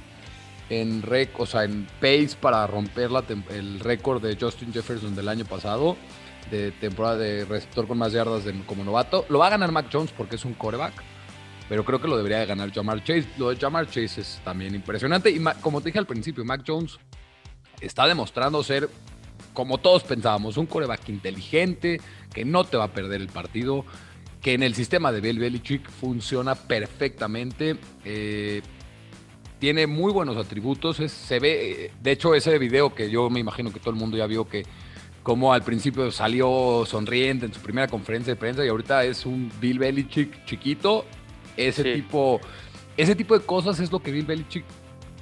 en 0.69 1.01
rec, 1.01 1.37
o 1.39 1.45
sea, 1.45 1.65
en 1.65 1.85
pace 1.99 2.31
para 2.39 2.65
romper 2.65 3.09
el 3.49 3.79
récord 3.81 4.23
de 4.23 4.37
Justin 4.39 4.73
Jefferson 4.73 5.15
del 5.15 5.27
año 5.27 5.45
pasado 5.45 5.97
de 6.51 6.71
temporada 6.71 7.17
de 7.17 7.45
receptor 7.45 7.87
con 7.87 7.97
más 7.97 8.13
yardas 8.13 8.43
como 8.65 8.83
novato. 8.83 9.25
Lo 9.29 9.39
va 9.39 9.47
a 9.47 9.51
ganar 9.51 9.71
Mac 9.71 9.87
Jones 9.91 10.11
porque 10.11 10.35
es 10.35 10.45
un 10.45 10.53
coreback, 10.53 10.93
pero 11.67 11.83
creo 11.83 11.99
que 11.99 12.07
lo 12.07 12.17
debería 12.17 12.39
de 12.39 12.45
ganar 12.45 12.71
Jamar 12.71 13.03
Chase. 13.03 13.27
Lo 13.37 13.49
de 13.49 13.55
Jamar 13.57 13.87
Chase 13.87 14.21
es 14.21 14.41
también 14.43 14.75
impresionante. 14.75 15.29
Y 15.29 15.41
como 15.61 15.81
te 15.81 15.89
dije 15.89 15.99
al 15.99 16.05
principio, 16.05 16.45
Mac 16.45 16.63
Jones 16.65 16.97
está 17.81 18.07
demostrando 18.07 18.63
ser, 18.63 18.89
como 19.53 19.77
todos 19.79 20.03
pensábamos, 20.03 20.57
un 20.57 20.65
coreback 20.65 21.09
inteligente, 21.09 21.99
que 22.33 22.45
no 22.45 22.63
te 22.63 22.77
va 22.77 22.85
a 22.85 22.91
perder 22.91 23.21
el 23.21 23.29
partido, 23.29 23.85
que 24.41 24.53
en 24.53 24.63
el 24.63 24.75
sistema 24.75 25.11
de 25.11 25.21
Bill 25.21 25.39
Belichick 25.39 25.89
funciona 25.89 26.55
perfectamente. 26.55 27.77
Eh, 28.03 28.61
tiene 29.59 29.87
muy 29.87 30.13
buenos 30.13 30.37
atributos. 30.37 30.97
se 30.97 31.39
ve, 31.39 31.91
de 31.99 32.11
hecho, 32.11 32.35
ese 32.35 32.59
video 32.59 32.93
que 32.93 33.09
yo 33.09 33.29
me 33.29 33.39
imagino 33.39 33.73
que 33.73 33.79
todo 33.79 33.91
el 33.91 33.95
mundo 33.95 34.17
ya 34.17 34.27
vio 34.27 34.47
que 34.47 34.63
como 35.25 35.51
al 35.51 35.63
principio 35.63 36.11
salió 36.11 36.85
sonriente 36.85 37.47
en 37.47 37.53
su 37.53 37.59
primera 37.59 37.87
conferencia 37.87 38.31
de 38.31 38.39
prensa 38.39 38.63
y 38.63 38.67
ahorita 38.67 39.03
es 39.05 39.25
un 39.25 39.51
Bill 39.59 39.79
Belichick 39.79 40.45
chiquito. 40.45 41.03
Ese 41.57 41.95
tipo, 41.95 42.39
ese 42.95 43.15
tipo 43.15 43.35
de 43.35 43.43
cosas 43.43 43.79
es 43.79 43.91
lo 43.91 44.03
que 44.03 44.11
Bill 44.11 44.27
Belichick 44.27 44.63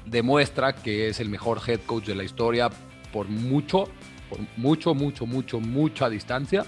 demuestra 0.06 0.76
que 0.76 1.08
es 1.08 1.22
el 1.22 1.30
mejor 1.30 1.62
head 1.66 1.80
coach 1.86 2.08
de 2.08 2.16
la 2.16 2.26
historia 2.26 2.70
por 3.14 3.30
mucho, 3.30 3.88
por 4.30 4.40
mucho, 4.58 4.94
mucho, 4.94 5.26
mucho, 5.26 5.62
mucha 5.62 6.10
distancia, 6.10 6.66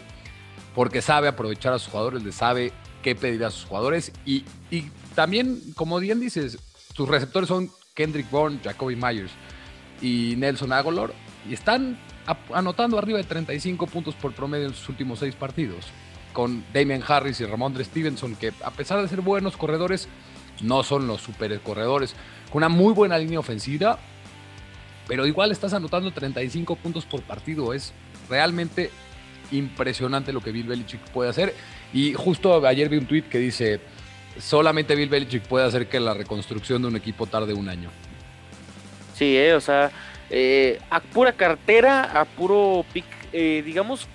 porque 0.74 1.02
sabe 1.02 1.28
aprovechar 1.28 1.74
a 1.74 1.80
sus 1.80 1.91
jugadores, 1.91 2.24
le 2.24 2.32
sabe 2.32 2.71
qué 3.04 3.15
pedir 3.15 3.43
a 3.43 3.52
sus 3.52 3.65
jugadores 3.65 4.13
y, 4.26 4.45
y 4.71 4.89
también, 5.13 5.60
como 5.76 6.00
bien 6.00 6.21
dices, 6.21 6.58
sus 6.93 7.10
receptores 7.10 7.50
son 7.50 7.69
Kendrick 7.95 8.32
Bourne, 8.32 8.62
Jacoby 8.63 8.95
Myers 8.95 9.34
y 10.02 10.36
Nelson 10.38 10.71
Aguilar 10.71 11.12
y 11.50 11.54
están 11.54 12.00
anotando 12.53 12.97
arriba 12.97 13.17
de 13.17 13.23
35 13.23 13.88
puntos 13.88 14.15
por 14.15 14.33
promedio 14.33 14.67
en 14.67 14.73
sus 14.73 14.89
últimos 14.89 15.19
seis 15.19 15.35
partidos. 15.35 15.85
Con 16.33 16.65
Damian 16.73 17.03
Harris 17.07 17.39
y 17.39 17.45
Ramondre 17.45 17.83
Stevenson, 17.85 18.35
que 18.35 18.51
a 18.63 18.71
pesar 18.71 19.01
de 19.01 19.07
ser 19.07 19.21
buenos 19.21 19.55
corredores, 19.55 20.09
no 20.61 20.83
son 20.83 21.07
los 21.07 21.21
super 21.21 21.57
corredores. 21.61 22.15
Con 22.51 22.59
una 22.59 22.69
muy 22.69 22.93
buena 22.93 23.17
línea 23.17 23.39
ofensiva, 23.39 23.99
pero 25.07 25.25
igual 25.25 25.51
estás 25.51 25.73
anotando 25.73 26.11
35 26.11 26.75
puntos 26.75 27.05
por 27.05 27.21
partido. 27.21 27.73
Es 27.73 27.93
realmente 28.29 28.89
impresionante 29.51 30.33
lo 30.33 30.41
que 30.41 30.51
Bill 30.51 30.67
Belichick 30.67 31.01
puede 31.11 31.29
hacer. 31.29 31.55
Y 31.93 32.13
justo 32.13 32.65
ayer 32.65 32.89
vi 32.89 32.97
un 32.97 33.05
tweet 33.05 33.23
que 33.23 33.38
dice: 33.38 33.79
solamente 34.39 34.95
Bill 34.95 35.09
Belichick 35.09 35.43
puede 35.43 35.65
hacer 35.65 35.88
que 35.88 35.99
la 35.99 36.13
reconstrucción 36.13 36.81
de 36.81 36.88
un 36.88 36.95
equipo 36.95 37.27
tarde 37.27 37.53
un 37.53 37.69
año. 37.69 37.89
Sí, 39.13 39.38
eh, 39.38 39.53
o 39.53 39.61
sea, 39.61 39.91
eh, 40.29 40.79
a 40.89 40.99
pura 40.99 41.33
cartera, 41.33 42.19
a 42.19 42.25
puro 42.25 42.85
pick, 42.93 43.05
eh, 43.31 43.61
digamos, 43.65 44.07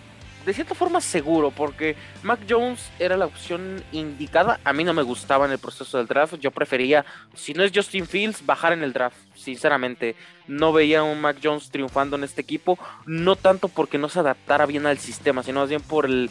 de 0.44 0.54
cierta 0.54 0.74
forma 0.74 1.00
seguro, 1.00 1.50
porque 1.50 1.96
Mac 2.22 2.40
Jones 2.48 2.90
era 2.98 3.16
la 3.16 3.26
opción 3.26 3.82
indicada. 3.92 4.58
A 4.64 4.72
mí 4.72 4.84
no 4.84 4.94
me 4.94 5.02
gustaba 5.02 5.46
en 5.46 5.52
el 5.52 5.58
proceso 5.58 5.98
del 5.98 6.06
draft. 6.06 6.36
Yo 6.40 6.50
prefería, 6.50 7.04
si 7.34 7.52
no 7.52 7.62
es 7.62 7.72
Justin 7.74 8.06
Fields, 8.06 8.44
bajar 8.44 8.72
en 8.72 8.82
el 8.82 8.92
draft. 8.92 9.16
Sinceramente, 9.34 10.16
no 10.46 10.72
veía 10.72 11.00
a 11.00 11.02
un 11.02 11.20
Mac 11.20 11.38
Jones 11.42 11.70
triunfando 11.70 12.16
en 12.16 12.24
este 12.24 12.40
equipo. 12.40 12.78
No 13.06 13.36
tanto 13.36 13.68
porque 13.68 13.98
no 13.98 14.08
se 14.08 14.20
adaptara 14.20 14.66
bien 14.66 14.86
al 14.86 14.98
sistema, 14.98 15.42
sino 15.42 15.60
más 15.60 15.68
bien 15.68 15.82
por 15.82 16.06
el, 16.06 16.30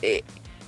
eh, 0.00 0.22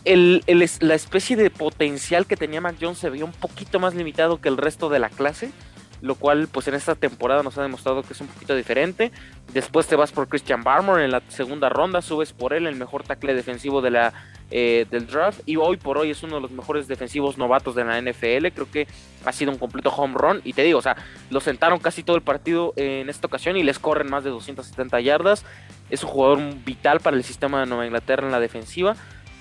el, 0.04 0.42
la 0.80 0.94
especie 0.94 1.37
de 1.37 1.50
potencial 1.50 2.26
que 2.26 2.37
tenía 2.37 2.61
Mac 2.61 2.76
Jones 2.80 2.98
se 2.98 3.11
veía 3.11 3.24
un 3.24 3.32
poquito 3.32 3.80
más 3.80 3.94
limitado 3.94 4.40
que 4.40 4.48
el 4.48 4.59
resto 4.59 4.90
de 4.90 4.98
la 4.98 5.09
clase 5.09 5.50
lo 6.00 6.14
cual 6.14 6.48
pues 6.50 6.68
en 6.68 6.74
esta 6.74 6.94
temporada 6.94 7.42
nos 7.42 7.56
ha 7.59 7.62
demostrado 7.62 8.02
que 8.02 8.12
es 8.12 8.20
un 8.20 8.26
poquito 8.28 8.54
diferente. 8.54 9.12
Después 9.52 9.87
te 9.87 9.96
vas 9.96 10.12
por 10.12 10.28
Christian 10.28 10.62
Barmore 10.62 11.04
en 11.04 11.11
la 11.11 11.22
segunda 11.28 11.68
ronda, 11.68 12.02
subes 12.02 12.32
por 12.32 12.52
él 12.52 12.66
el 12.66 12.76
mejor 12.76 13.02
tackle 13.02 13.35
defensivo 13.35 13.80
de 13.80 13.90
la, 13.90 14.12
eh, 14.50 14.87
del 14.90 15.06
draft 15.06 15.40
y 15.44 15.56
hoy 15.56 15.76
por 15.76 15.98
hoy 15.98 16.11
es 16.11 16.22
uno 16.22 16.37
de 16.37 16.40
los 16.40 16.52
mejores 16.52 16.87
defensivos 16.87 17.38
novatos 17.38 17.74
de 17.74 17.85
la 17.85 18.00
NFL. 18.00 18.48
Creo 18.54 18.70
que 18.70 18.87
ha 19.24 19.32
sido 19.32 19.50
un 19.50 19.59
completo 19.59 19.90
home 19.90 20.14
run 20.16 20.40
y 20.44 20.52
te 20.52 20.62
digo, 20.62 20.78
o 20.78 20.82
sea, 20.82 20.96
lo 21.30 21.40
sentaron 21.40 21.78
casi 21.80 22.02
todo 22.02 22.16
el 22.16 22.22
partido 22.22 22.72
en 22.76 23.09
esta 23.09 23.26
ocasión 23.26 23.56
y 23.56 23.62
les 23.62 23.78
corren 23.78 24.09
más 24.09 24.24
de 24.24 24.30
270 24.30 25.00
yardas. 25.00 25.44
Es 25.90 26.02
un 26.04 26.11
jugador 26.11 26.40
vital 26.64 27.00
para 27.00 27.16
el 27.16 27.24
sistema 27.24 27.61
de 27.61 27.66
Nueva 27.66 27.87
Inglaterra 27.87 28.26
en 28.26 28.32
la 28.32 28.40
defensiva. 28.40 28.96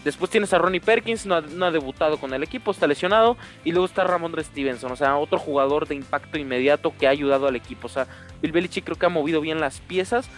Después 0.06 0.32
tienes 0.32 0.54
a 0.54 0.60
Ronnie 0.60 0.80
Perkins, 0.80 1.26
no 1.26 1.36
ha, 1.36 1.72
debutado 1.72 2.18
con 2.18 2.34
el 2.34 2.44
equipo, 2.44 2.72
está 2.72 2.88
lesionado. 2.88 3.36
Y 3.66 3.72
luego 3.72 3.88
está 3.88 4.06
Ramondre 4.06 4.44
Stevenson, 4.44 4.92
o 4.92 4.96
sea, 4.96 5.18
otro 5.18 5.38
jugador 5.38 5.88
de 5.88 5.96
impacto 5.96 6.38
inmediato 6.38 6.94
que 6.98 7.08
ha 7.08 7.10
ayudado 7.10 7.48
al 7.48 7.56
equipo. 7.56 7.88
O 7.88 7.90
sea, 7.90 8.08
Bill 8.42 8.54
Belichick 8.54 8.86
creo 8.86 8.98
que 8.98 9.08
ha 9.08 9.10
movido 9.10 9.42
bien 9.42 9.60
las 9.60 9.82
piezas. 9.82 10.30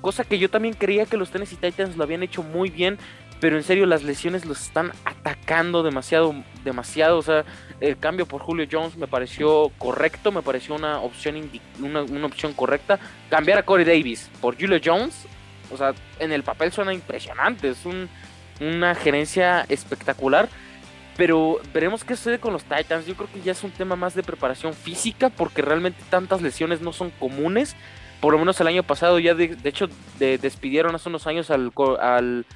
Cosa 0.00 0.24
que 0.24 0.38
yo 0.38 0.50
también 0.50 0.74
creía 0.74 1.06
que 1.06 1.16
los 1.16 1.30
Tennessee 1.30 1.56
Titans 1.56 1.96
lo 1.96 2.04
habían 2.04 2.22
hecho 2.22 2.42
muy 2.42 2.68
bien 2.68 2.98
pero 3.44 3.58
en 3.58 3.62
serio 3.62 3.84
las 3.84 4.02
lesiones 4.02 4.46
los 4.46 4.62
están 4.62 4.92
atacando 5.04 5.82
demasiado, 5.82 6.34
demasiado. 6.64 7.18
O 7.18 7.22
sea, 7.22 7.44
el 7.78 7.98
cambio 7.98 8.24
por 8.24 8.40
Julio 8.40 8.66
Jones 8.70 8.96
me 8.96 9.06
pareció 9.06 9.70
correcto, 9.76 10.32
me 10.32 10.40
pareció 10.40 10.74
una 10.74 11.00
opción, 11.00 11.50
una, 11.78 12.04
una 12.04 12.26
opción 12.26 12.54
correcta. 12.54 12.98
Cambiar 13.28 13.58
a 13.58 13.62
Corey 13.62 13.84
Davis 13.84 14.30
por 14.40 14.58
Julio 14.58 14.80
Jones, 14.82 15.26
o 15.70 15.76
sea, 15.76 15.92
en 16.20 16.32
el 16.32 16.42
papel 16.42 16.72
suena 16.72 16.94
impresionante, 16.94 17.68
es 17.68 17.84
una 18.60 18.94
gerencia 18.94 19.64
espectacular. 19.68 20.48
Pero 21.16 21.60
veremos 21.72 22.02
qué 22.02 22.16
sucede 22.16 22.40
con 22.40 22.52
los 22.52 22.64
Titans. 22.64 23.06
Yo 23.06 23.14
creo 23.14 23.28
que 23.32 23.40
ya 23.40 23.52
es 23.52 23.62
un 23.62 23.70
tema 23.70 23.94
más 23.94 24.14
de 24.14 24.22
preparación 24.22 24.74
física, 24.74 25.30
porque 25.30 25.62
realmente 25.62 26.02
tantas 26.10 26.42
lesiones 26.42 26.80
no 26.80 26.92
son 26.92 27.10
comunes. 27.10 27.76
Por 28.20 28.32
lo 28.32 28.38
menos 28.38 28.60
el 28.60 28.66
año 28.66 28.82
pasado 28.82 29.18
ya, 29.18 29.34
de, 29.34 29.56
hecho, 29.64 29.88
despidieron 30.18 30.94
hace 30.94 31.08
unos 31.08 31.26
años 31.26 31.50
al, 31.50 32.46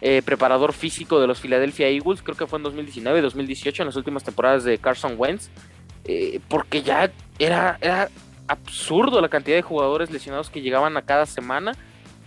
eh, 0.00 0.22
preparador 0.22 0.72
físico 0.72 1.20
de 1.20 1.26
los 1.26 1.40
Philadelphia 1.40 1.88
Eagles, 1.88 2.20
creo 2.20 2.36
que 2.36 2.46
fue 2.46 2.58
en 2.58 2.64
2019, 2.64 3.22
2018, 3.22 3.82
en 3.82 3.86
las 3.86 3.96
últimas 3.96 4.24
temporadas 4.24 4.64
de 4.64 4.76
Carson 4.76 5.14
Wentz, 5.16 5.50
eh, 6.04 6.40
porque 6.48 6.82
ya 6.82 7.10
era, 7.38 7.78
era 7.80 8.10
absurdo 8.48 9.20
la 9.20 9.28
cantidad 9.28 9.56
de 9.56 9.62
jugadores 9.62 10.10
lesionados 10.10 10.50
que 10.50 10.60
llegaban 10.60 10.96
a 10.96 11.02
cada 11.02 11.26
semana. 11.26 11.72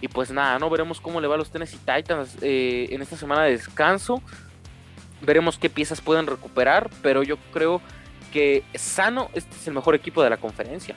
Y 0.02 0.08
pues 0.08 0.32
nada, 0.32 0.60
no 0.60 0.70
veremos 0.70 1.02
cómo 1.02 1.20
le 1.20 1.28
va 1.28 1.36
a 1.36 1.38
los 1.38 1.50
Tennessee 1.50 1.80
Titans 1.80 2.38
eh, 2.42 2.88
en 2.92 3.02
esta 3.02 3.18
semana 3.18 3.44
de 3.44 3.52
descanso. 3.52 4.22
Veremos 5.22 5.58
qué 5.58 5.70
piezas 5.70 6.02
pueden 6.02 6.28
recuperar, 6.28 6.90
pero 7.02 7.24
yo 7.24 7.38
creo 7.52 7.82
que 8.32 8.64
sano 8.76 9.30
este 9.34 9.56
es 9.56 9.68
el 9.68 9.74
mejor 9.74 9.96
equipo 9.96 10.22
de 10.22 10.30
la 10.30 10.38
conferencia. 10.38 10.96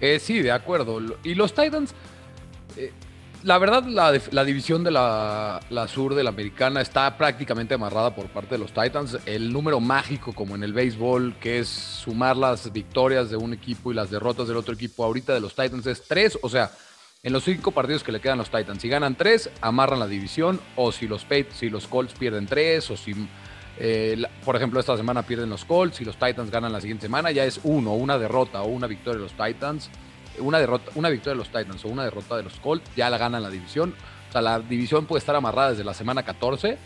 Eh, 0.00 0.18
sí, 0.18 0.42
de 0.42 0.52
acuerdo. 0.52 1.00
Y 1.24 1.34
los 1.34 1.54
Titans, 1.54 1.94
eh, 2.76 2.92
la 3.42 3.58
verdad, 3.58 3.84
la, 3.84 4.44
división 4.44 4.84
de 4.84 4.90
la, 4.90 5.60
sur 5.88 6.14
de 6.14 6.22
la 6.22 6.30
americana 6.30 6.82
está 6.82 7.16
prácticamente 7.16 7.74
amarrada 7.74 8.14
por 8.14 8.26
parte 8.26 8.56
de 8.56 8.58
los 8.58 8.72
Titans. 8.72 9.18
El 9.24 9.52
número 9.52 9.80
mágico, 9.80 10.34
como 10.34 10.54
en 10.54 10.62
el 10.62 10.72
béisbol, 10.72 11.36
que 11.40 11.60
es 11.60 11.68
sumar 11.68 12.36
las 12.36 12.70
victorias 12.72 13.30
de 13.30 13.36
un 13.36 13.54
equipo 13.54 13.90
y 13.90 13.94
las 13.94 14.10
derrotas 14.10 14.48
del 14.48 14.58
otro 14.58 14.74
equipo, 14.74 15.04
ahorita 15.04 15.32
de 15.32 15.40
los 15.40 15.54
Titans 15.54 15.86
es 15.86 16.02
tres. 16.02 16.38
O 16.42 16.50
sea, 16.50 16.70
en 17.22 17.32
los 17.32 17.44
cinco 17.44 17.72
partidos 17.72 18.04
que 18.04 18.12
le 18.12 18.20
quedan 18.20 18.38
los 18.38 18.50
Titans, 18.50 18.80
si 18.80 18.88
ganan 18.88 19.16
tres, 19.16 19.50
amarran 19.60 19.98
la 19.98 20.06
división, 20.06 20.60
o 20.76 20.92
si 20.92 21.08
los, 21.08 21.26
si 21.54 21.70
los 21.70 21.86
Colts 21.86 22.14
pierden 22.14 22.46
tres, 22.46 22.90
o 22.90 22.96
si, 22.96 23.14
eh, 23.78 24.22
por 24.44 24.56
ejemplo, 24.56 24.78
esta 24.78 24.96
semana 24.96 25.22
pierden 25.22 25.50
los 25.50 25.64
Colts, 25.64 25.96
si 25.96 26.04
los 26.04 26.16
Titans 26.16 26.50
ganan 26.50 26.72
la 26.72 26.80
siguiente 26.80 27.06
semana, 27.06 27.30
ya 27.32 27.44
es 27.44 27.60
uno, 27.64 27.94
una 27.94 28.18
derrota 28.18 28.62
o 28.62 28.68
una 28.68 28.86
victoria 28.86 29.18
de 29.18 29.22
los 29.24 29.32
Titans, 29.32 29.90
una, 30.38 30.58
derrota, 30.58 30.90
una 30.94 31.08
victoria 31.08 31.32
de 31.32 31.38
los 31.38 31.48
Titans 31.48 31.84
o 31.84 31.88
una 31.88 32.04
derrota 32.04 32.36
de 32.36 32.44
los 32.44 32.60
Colts, 32.60 32.88
ya 32.94 33.10
la 33.10 33.18
ganan 33.18 33.42
la 33.42 33.50
división. 33.50 33.94
O 34.28 34.32
sea, 34.32 34.40
la 34.40 34.60
división 34.60 35.06
puede 35.06 35.20
estar 35.20 35.34
amarrada 35.34 35.70
desde 35.70 35.84
la 35.84 35.94
semana 35.94 36.22
14. 36.22 36.78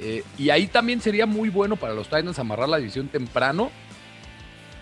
Eh, 0.00 0.22
y 0.38 0.50
ahí 0.50 0.68
también 0.68 1.00
sería 1.00 1.26
muy 1.26 1.48
bueno 1.48 1.76
para 1.76 1.94
los 1.94 2.08
Titans 2.08 2.38
amarrar 2.38 2.68
la 2.68 2.78
división 2.78 3.08
temprano 3.08 3.70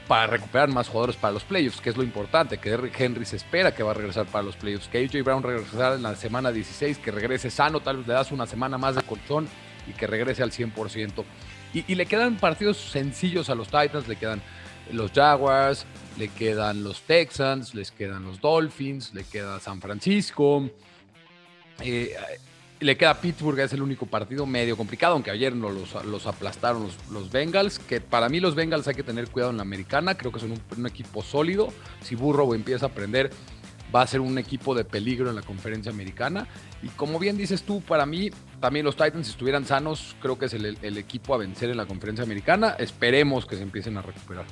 para 0.07 0.27
recuperar 0.27 0.69
más 0.69 0.89
jugadores 0.89 1.17
para 1.17 1.33
los 1.33 1.45
playoffs, 1.45 1.81
que 1.81 1.91
es 1.91 1.97
lo 1.97 2.03
importante, 2.03 2.59
que 2.59 2.93
Henry 2.97 3.25
se 3.25 3.37
espera 3.37 3.75
que 3.75 3.83
va 3.83 3.91
a 3.91 3.95
regresar 3.95 4.27
para 4.27 4.45
los 4.45 4.57
playoffs, 4.57 4.89
que 4.89 4.99
AJ 4.99 5.25
Brown 5.25 5.43
regresar 5.43 5.95
en 5.95 6.03
la 6.03 6.15
semana 6.17 6.53
16, 6.53 6.99
que 6.99 7.11
regrese 7.11 7.51
sano, 7.51 7.81
tal 7.81 7.99
vez 7.99 8.07
le 8.07 8.15
das 8.15 8.33
una 8.33 8.47
semana 8.47 8.79
más 8.79 8.95
de 8.95 9.03
colchón 9.03 9.49
y 9.89 9.93
que 9.93 10.07
regrese 10.07 10.43
al 10.43 10.53
100%. 10.53 11.25
Y, 11.75 11.85
y 11.93 11.95
le 11.97 12.07
quedan 12.07 12.37
partidos 12.37 12.77
sencillos 12.77 13.51
a 13.51 13.55
los 13.55 13.67
Titans, 13.69 14.07
le 14.09 14.17
quedan 14.17 14.41
los 14.93 15.11
Jaguars, 15.13 15.85
le 16.17 16.29
quedan 16.29 16.85
los 16.85 17.03
Texans, 17.03 17.75
les 17.75 17.91
quedan 17.91 18.25
los 18.25 18.41
Dolphins, 18.41 19.13
le 19.15 19.25
queda 19.25 19.61
San 19.61 19.81
Francisco. 19.81 20.71
Eh, 21.81 22.15
le 22.81 22.97
queda 22.97 23.21
Pittsburgh, 23.21 23.59
es 23.61 23.73
el 23.73 23.83
único 23.83 24.07
partido 24.07 24.47
medio 24.47 24.77
complicado, 24.77 25.15
aunque 25.15 25.31
ayer 25.31 25.55
no 25.55 25.71
los, 25.71 26.27
aplastaron 26.27 26.89
los, 27.11 27.31
Bengals, 27.31 27.79
que 27.79 28.01
para 28.01 28.29
mí 28.29 28.41
los 28.41 28.55
Bengals 28.55 28.87
hay 28.89 28.95
que 28.95 29.03
tener 29.03 29.29
cuidado 29.29 29.51
en 29.51 29.57
la 29.57 29.63
americana, 29.63 30.17
creo 30.17 30.33
que 30.33 30.41
son 30.41 30.53
un, 30.77 30.87
equipo 30.87 31.23
sólido, 31.23 31.73
si 32.03 32.15
Burrow 32.15 32.55
empieza 32.55 32.87
a 32.87 32.89
aprender 32.91 33.31
va 33.95 34.03
a 34.03 34.07
ser 34.07 34.21
un 34.21 34.37
equipo 34.37 34.75
de 34.75 34.85
peligro 34.85 35.31
en 35.31 35.37
la 35.37 35.43
conferencia 35.43 35.91
americana, 35.93 36.49
y 36.83 36.89
como 36.89 37.19
bien 37.19 37.39
dices 37.39 37.63
tú, 37.63 37.81
para 37.81 38.05
mí 38.05 38.31
también 38.61 38.85
los 38.85 38.97
Titans 38.97 39.27
si 39.27 39.33
estuvieran 39.33 39.65
sanos, 39.65 40.17
creo 40.21 40.39
que 40.39 40.47
es 40.47 40.55
el, 40.55 40.77
el 40.83 40.99
equipo 40.99 41.35
a 41.35 41.39
vencer 41.39 41.71
en 41.71 41.77
la 41.77 41.87
conferencia 41.87 42.25
americana, 42.25 42.77
esperemos 42.79 43.47
que 43.47 43.57
se 43.57 43.63
empiecen 43.63 43.97
a 43.97 44.03
recuperar. 44.03 44.45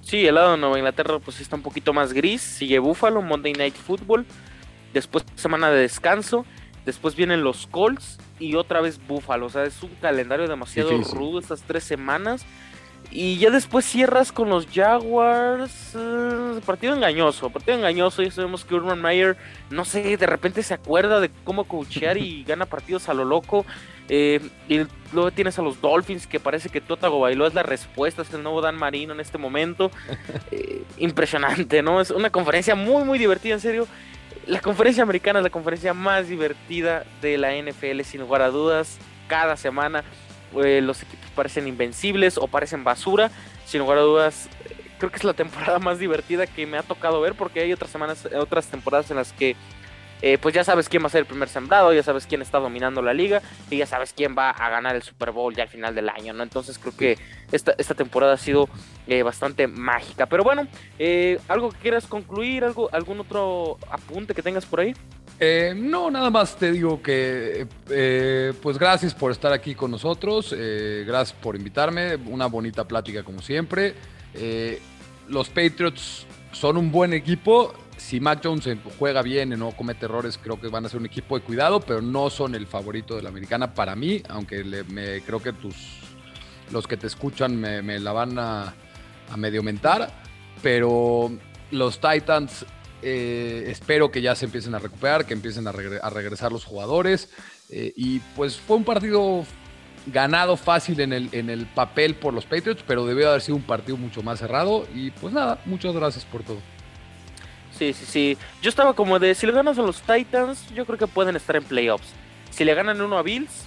Sí, 0.00 0.24
el 0.24 0.36
lado 0.36 0.52
de 0.52 0.58
Nueva 0.58 0.78
Inglaterra 0.78 1.18
pues 1.18 1.40
está 1.40 1.56
un 1.56 1.62
poquito 1.62 1.92
más 1.92 2.12
gris, 2.12 2.40
sigue 2.40 2.78
Buffalo, 2.78 3.22
Monday 3.22 3.52
Night 3.52 3.74
Football, 3.74 4.24
después 4.94 5.24
semana 5.34 5.68
de 5.70 5.80
descanso, 5.80 6.46
Después 6.86 7.16
vienen 7.16 7.42
los 7.42 7.66
Colts 7.66 8.16
y 8.38 8.54
otra 8.54 8.80
vez 8.80 9.00
Buffalo. 9.06 9.46
O 9.46 9.50
sea, 9.50 9.64
es 9.64 9.82
un 9.82 9.90
calendario 10.00 10.46
demasiado 10.46 10.90
rudo 11.12 11.40
estas 11.40 11.62
tres 11.62 11.82
semanas. 11.82 12.46
Y 13.10 13.38
ya 13.38 13.50
después 13.50 13.84
cierras 13.84 14.30
con 14.30 14.48
los 14.48 14.66
Jaguars. 14.72 15.96
Eh, 15.96 16.60
partido 16.64 16.94
engañoso, 16.94 17.50
partido 17.50 17.76
engañoso. 17.76 18.22
Ya 18.22 18.30
sabemos 18.30 18.64
que 18.64 18.76
Urban 18.76 19.02
Meyer, 19.02 19.36
no 19.68 19.84
sé, 19.84 20.16
de 20.16 20.26
repente 20.26 20.62
se 20.62 20.74
acuerda 20.74 21.18
de 21.18 21.30
cómo 21.44 21.64
coachear 21.64 22.18
y 22.18 22.44
gana 22.46 22.66
partidos 22.66 23.08
a 23.08 23.14
lo 23.14 23.24
loco. 23.24 23.66
Eh, 24.08 24.40
y 24.68 24.82
luego 25.12 25.32
tienes 25.32 25.58
a 25.58 25.62
los 25.62 25.80
Dolphins, 25.80 26.28
que 26.28 26.38
parece 26.38 26.68
que 26.68 26.80
Totago 26.80 27.18
Bailó 27.18 27.48
es 27.48 27.54
la 27.54 27.64
respuesta, 27.64 28.22
es 28.22 28.32
el 28.32 28.44
nuevo 28.44 28.60
Dan 28.60 28.76
Marino 28.76 29.12
en 29.12 29.20
este 29.20 29.38
momento. 29.38 29.90
Eh, 30.52 30.84
impresionante, 30.98 31.82
¿no? 31.82 32.00
Es 32.00 32.10
una 32.10 32.30
conferencia 32.30 32.76
muy, 32.76 33.02
muy 33.02 33.18
divertida, 33.18 33.54
en 33.54 33.60
serio. 33.60 33.88
La 34.46 34.60
conferencia 34.60 35.02
americana 35.02 35.40
es 35.40 35.42
la 35.42 35.50
conferencia 35.50 35.92
más 35.92 36.28
divertida 36.28 37.04
de 37.20 37.36
la 37.36 37.50
NFL, 37.56 38.02
sin 38.02 38.20
lugar 38.20 38.42
a 38.42 38.50
dudas. 38.50 38.98
Cada 39.26 39.56
semana 39.56 40.04
eh, 40.62 40.80
los 40.80 41.02
equipos 41.02 41.28
parecen 41.34 41.66
invencibles 41.66 42.38
o 42.38 42.46
parecen 42.46 42.84
basura. 42.84 43.32
Sin 43.64 43.80
lugar 43.80 43.98
a 43.98 44.02
dudas, 44.02 44.48
creo 44.98 45.10
que 45.10 45.16
es 45.16 45.24
la 45.24 45.34
temporada 45.34 45.78
más 45.80 45.98
divertida 45.98 46.46
que 46.46 46.64
me 46.64 46.78
ha 46.78 46.84
tocado 46.84 47.20
ver 47.20 47.34
porque 47.34 47.58
hay 47.58 47.72
otras 47.72 47.90
semanas, 47.90 48.28
otras 48.38 48.68
temporadas 48.68 49.10
en 49.10 49.16
las 49.16 49.32
que 49.32 49.56
eh, 50.22 50.38
pues 50.38 50.54
ya 50.54 50.64
sabes 50.64 50.88
quién 50.88 51.02
va 51.02 51.08
a 51.08 51.10
ser 51.10 51.20
el 51.20 51.26
primer 51.26 51.48
sembrado, 51.48 51.92
ya 51.92 52.02
sabes 52.02 52.26
quién 52.26 52.42
está 52.42 52.58
dominando 52.58 53.02
la 53.02 53.12
liga 53.12 53.42
y 53.70 53.78
ya 53.78 53.86
sabes 53.86 54.12
quién 54.16 54.34
va 54.36 54.50
a 54.50 54.70
ganar 54.70 54.96
el 54.96 55.02
Super 55.02 55.30
Bowl 55.30 55.54
ya 55.54 55.64
al 55.64 55.68
final 55.68 55.94
del 55.94 56.08
año, 56.08 56.32
¿no? 56.32 56.42
Entonces 56.42 56.78
creo 56.78 56.96
que 56.96 57.18
esta, 57.52 57.74
temporada 57.94 58.34
ha 58.34 58.38
sido 58.38 58.68
eh, 59.06 59.22
bastante 59.22 59.66
mágica. 59.66 60.26
Pero 60.26 60.42
bueno, 60.42 60.66
eh, 60.98 61.38
¿algo 61.48 61.70
que 61.70 61.78
quieras 61.78 62.06
concluir? 62.06 62.64
¿Algo, 62.64 62.88
¿Algún 62.92 63.20
otro 63.20 63.78
apunte 63.90 64.34
que 64.34 64.42
tengas 64.42 64.64
por 64.64 64.80
ahí? 64.80 64.94
no, 65.74 66.10
nada 66.10 66.30
más 66.30 66.56
te 66.56 66.72
digo 66.72 67.02
que 67.02 67.66
pues 68.62 68.78
gracias 68.78 69.14
por 69.14 69.30
estar 69.30 69.52
aquí 69.52 69.74
con 69.74 69.90
nosotros, 69.90 70.56
gracias 71.06 71.38
por 71.38 71.56
invitarme, 71.56 72.16
una 72.16 72.46
bonita 72.46 72.88
plática 72.88 73.22
como 73.22 73.42
siempre. 73.42 73.94
los 75.28 75.50
Patriots 75.50 76.26
son 76.52 76.78
un 76.78 76.90
buen 76.90 77.12
equipo, 77.12 77.74
si 78.06 78.20
Mac 78.20 78.38
Jones 78.40 78.68
juega 79.00 79.20
bien 79.20 79.52
y 79.52 79.56
no 79.56 79.72
comete 79.72 80.04
errores, 80.04 80.38
creo 80.38 80.60
que 80.60 80.68
van 80.68 80.86
a 80.86 80.88
ser 80.88 81.00
un 81.00 81.06
equipo 81.06 81.36
de 81.36 81.42
cuidado, 81.42 81.80
pero 81.80 82.00
no 82.00 82.30
son 82.30 82.54
el 82.54 82.68
favorito 82.68 83.16
de 83.16 83.22
la 83.22 83.30
americana 83.30 83.74
para 83.74 83.96
mí, 83.96 84.22
aunque 84.28 84.62
me, 84.62 85.22
creo 85.22 85.42
que 85.42 85.52
tus, 85.52 85.74
los 86.70 86.86
que 86.86 86.96
te 86.96 87.08
escuchan 87.08 87.56
me, 87.56 87.98
la 87.98 88.12
van 88.12 88.38
a, 88.38 88.74
medio 89.36 89.60
mentar, 89.64 90.08
pero 90.62 91.32
los 91.72 92.00
Titans 92.00 92.64
eh, 93.02 93.64
espero 93.66 94.12
que 94.12 94.22
ya 94.22 94.36
se 94.36 94.44
empiecen 94.44 94.76
a 94.76 94.78
recuperar, 94.78 95.26
que 95.26 95.34
empiecen 95.34 95.66
a, 95.66 95.72
regresar 95.72 96.52
los 96.52 96.64
jugadores, 96.64 97.28
eh, 97.70 97.92
y 97.96 98.20
pues 98.36 98.56
fue 98.56 98.76
un 98.76 98.84
partido 98.84 99.44
ganado 100.06 100.56
fácil 100.56 101.00
en 101.00 101.12
el, 101.12 101.28
en 101.32 101.50
el 101.50 101.66
papel 101.66 102.14
por 102.14 102.32
los 102.32 102.44
Patriots, 102.44 102.84
pero 102.86 103.04
debió 103.04 103.30
haber 103.30 103.40
sido 103.40 103.56
un 103.56 103.64
partido 103.64 103.96
mucho 103.96 104.22
más 104.22 104.38
cerrado, 104.38 104.86
y 104.94 105.10
pues 105.10 105.34
nada, 105.34 105.60
muchas 105.64 105.92
gracias 105.92 106.24
por 106.24 106.44
todo. 106.44 106.75
Sí, 107.78 107.92
sí, 107.92 108.06
sí. 108.06 108.38
Yo 108.62 108.70
estaba 108.70 108.94
como 108.94 109.18
de, 109.18 109.34
si 109.34 109.46
le 109.46 109.52
ganas 109.52 109.78
a 109.78 109.82
los 109.82 110.00
Titans, 110.02 110.72
yo 110.74 110.86
creo 110.86 110.98
que 110.98 111.06
pueden 111.06 111.36
estar 111.36 111.56
en 111.56 111.64
playoffs. 111.64 112.08
Si 112.50 112.64
le 112.64 112.74
ganan 112.74 113.00
uno 113.00 113.18
a 113.18 113.22
Bills, 113.22 113.66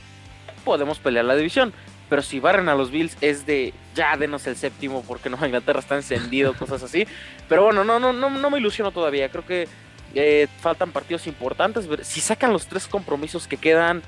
podemos 0.66 1.00
pelear 1.00 1.26
la 1.26 1.36
división. 1.36 1.74
Pero 2.10 2.24
si 2.24 2.40
barren 2.40 2.70
a 2.70 2.76
los 2.76 2.90
Bills 2.90 3.16
es 3.22 3.46
de, 3.46 3.72
ya 3.94 4.18
denos 4.18 4.48
el 4.48 4.56
séptimo 4.56 5.04
porque 5.08 5.30
Nueva 5.30 5.46
Inglaterra 5.46 5.80
está 5.80 5.96
encendido, 5.96 6.54
cosas 6.58 6.82
así. 6.82 7.06
Pero 7.48 7.66
bueno, 7.66 7.84
no, 7.84 8.00
no, 8.00 8.12
no, 8.12 8.32
no 8.32 8.50
me 8.50 8.58
ilusiono 8.58 8.92
todavía. 8.92 9.30
Creo 9.30 9.46
que 9.46 9.68
eh, 10.16 10.48
faltan 10.60 10.92
partidos 10.92 11.28
importantes. 11.28 11.88
Si 12.02 12.20
sacan 12.20 12.52
los 12.52 12.66
tres 12.66 12.88
compromisos 12.88 13.48
que 13.48 13.58
quedan, 13.58 14.02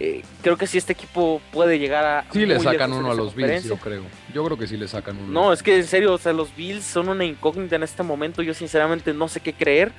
eh, 0.00 0.22
creo 0.42 0.56
que 0.56 0.68
si 0.68 0.78
este 0.78 0.92
equipo 0.92 1.40
puede 1.52 1.78
llegar 1.78 2.04
a. 2.04 2.24
Sí, 2.32 2.46
le 2.46 2.60
sacan 2.60 2.92
uno 2.92 3.10
a 3.10 3.14
los 3.14 3.34
Bills, 3.34 3.64
yo 3.64 3.76
creo. 3.76 4.02
Yo 4.32 4.44
creo 4.44 4.56
que 4.56 4.68
sí 4.68 4.76
le 4.76 4.86
sacan 4.86 5.18
uno. 5.18 5.28
No, 5.28 5.52
es 5.52 5.62
que 5.62 5.76
en 5.76 5.86
serio, 5.86 6.14
o 6.14 6.18
sea, 6.18 6.32
los 6.32 6.54
Bills 6.54 6.84
son 6.84 7.08
una 7.08 7.24
incógnita 7.24 7.76
en 7.76 7.82
este 7.82 8.04
momento. 8.04 8.42
Yo 8.42 8.54
sinceramente 8.54 9.12
no 9.12 9.26
sé 9.28 9.40
qué 9.40 9.52
creer. 9.52 9.92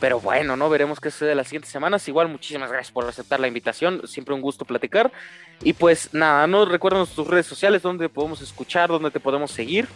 Pero 0.00 0.20
bueno, 0.20 0.56
no 0.56 0.68
veremos 0.68 1.00
qué 1.00 1.10
sucede 1.10 1.34
las 1.34 1.46
siguientes 1.46 1.70
semanas. 1.70 2.06
Igual, 2.08 2.28
muchísimas 2.28 2.70
gracias 2.70 2.92
por 2.92 3.06
aceptar 3.06 3.38
la 3.38 3.46
invitación. 3.46 4.02
Siempre 4.06 4.34
un 4.34 4.42
gusto 4.42 4.64
platicar. 4.64 5.12
Y 5.62 5.72
pues 5.72 6.12
nada, 6.12 6.46
no 6.46 6.64
recuerden 6.64 7.06
tus 7.06 7.26
redes 7.26 7.46
sociales, 7.46 7.80
donde 7.82 8.08
podemos 8.08 8.42
escuchar, 8.42 8.90
donde 8.90 9.12
te 9.12 9.20
podemos 9.20 9.52
seguir. 9.52 9.88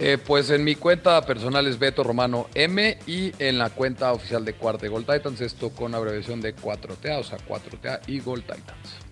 Eh, 0.00 0.16
pues 0.16 0.48
en 0.50 0.62
mi 0.62 0.76
cuenta 0.76 1.20
personal 1.26 1.66
es 1.66 1.76
Beto 1.76 2.04
Romano 2.04 2.46
M 2.54 2.98
y 3.08 3.32
en 3.40 3.58
la 3.58 3.70
cuenta 3.70 4.12
oficial 4.12 4.44
de 4.44 4.54
Cuarta 4.54 4.86
y 4.86 4.88
Gol 4.88 5.04
Titans, 5.04 5.40
esto 5.40 5.70
con 5.70 5.92
abreviación 5.92 6.40
de 6.40 6.54
4TA, 6.54 7.18
o 7.18 7.24
sea, 7.24 7.36
4TA 7.38 8.00
y 8.06 8.20
Gol 8.20 8.42
Titans. 8.42 9.08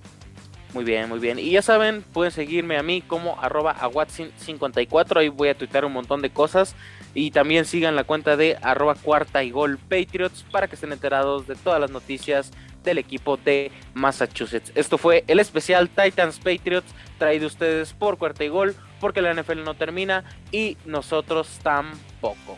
Muy 0.75 0.85
bien, 0.85 1.09
muy 1.09 1.19
bien. 1.19 1.41
Y 1.41 1.51
ya 1.51 1.63
saben, 1.63 2.05
pueden 2.13 2.31
seguirme 2.31 2.77
a 2.77 2.85
mí 2.85 3.01
como 3.01 3.41
arroba 3.41 3.75
aguatsin54. 3.81 5.17
Ahí 5.17 5.29
voy 5.29 5.49
a 5.49 5.57
tuitar 5.57 5.85
un 5.85 5.93
montón 5.93 6.23
de 6.23 6.31
cosas. 6.31 6.77
Y 7.15 7.31
también 7.31 7.65
sigan 7.65 7.97
la 7.97 8.05
cuenta 8.05 8.37
de 8.37 8.57
arroba 8.61 8.95
cuarta 8.95 9.43
y 9.43 9.51
gol 9.51 9.79
Patriots 9.79 10.45
para 10.53 10.69
que 10.69 10.75
estén 10.75 10.93
enterados 10.93 11.47
de 11.47 11.55
todas 11.55 11.81
las 11.81 11.91
noticias 11.91 12.53
del 12.87 12.97
equipo 12.97 13.37
de 13.37 13.71
Massachusetts. 13.93 14.73
Esto 14.75 14.97
fue 14.97 15.25
el 15.27 15.41
especial 15.41 15.91
Titans 15.91 16.39
Patriots 16.39 16.95
traído 17.19 17.47
ustedes 17.47 17.93
por 17.93 18.17
cuarta 18.17 18.45
y 18.45 18.49
gol 18.49 18.75
porque 19.01 19.21
la 19.21 19.35
NFL 19.35 19.63
no 19.63 19.75
termina 19.75 20.25
y 20.51 20.79
nosotros 20.87 21.59
tampoco. 21.63 22.57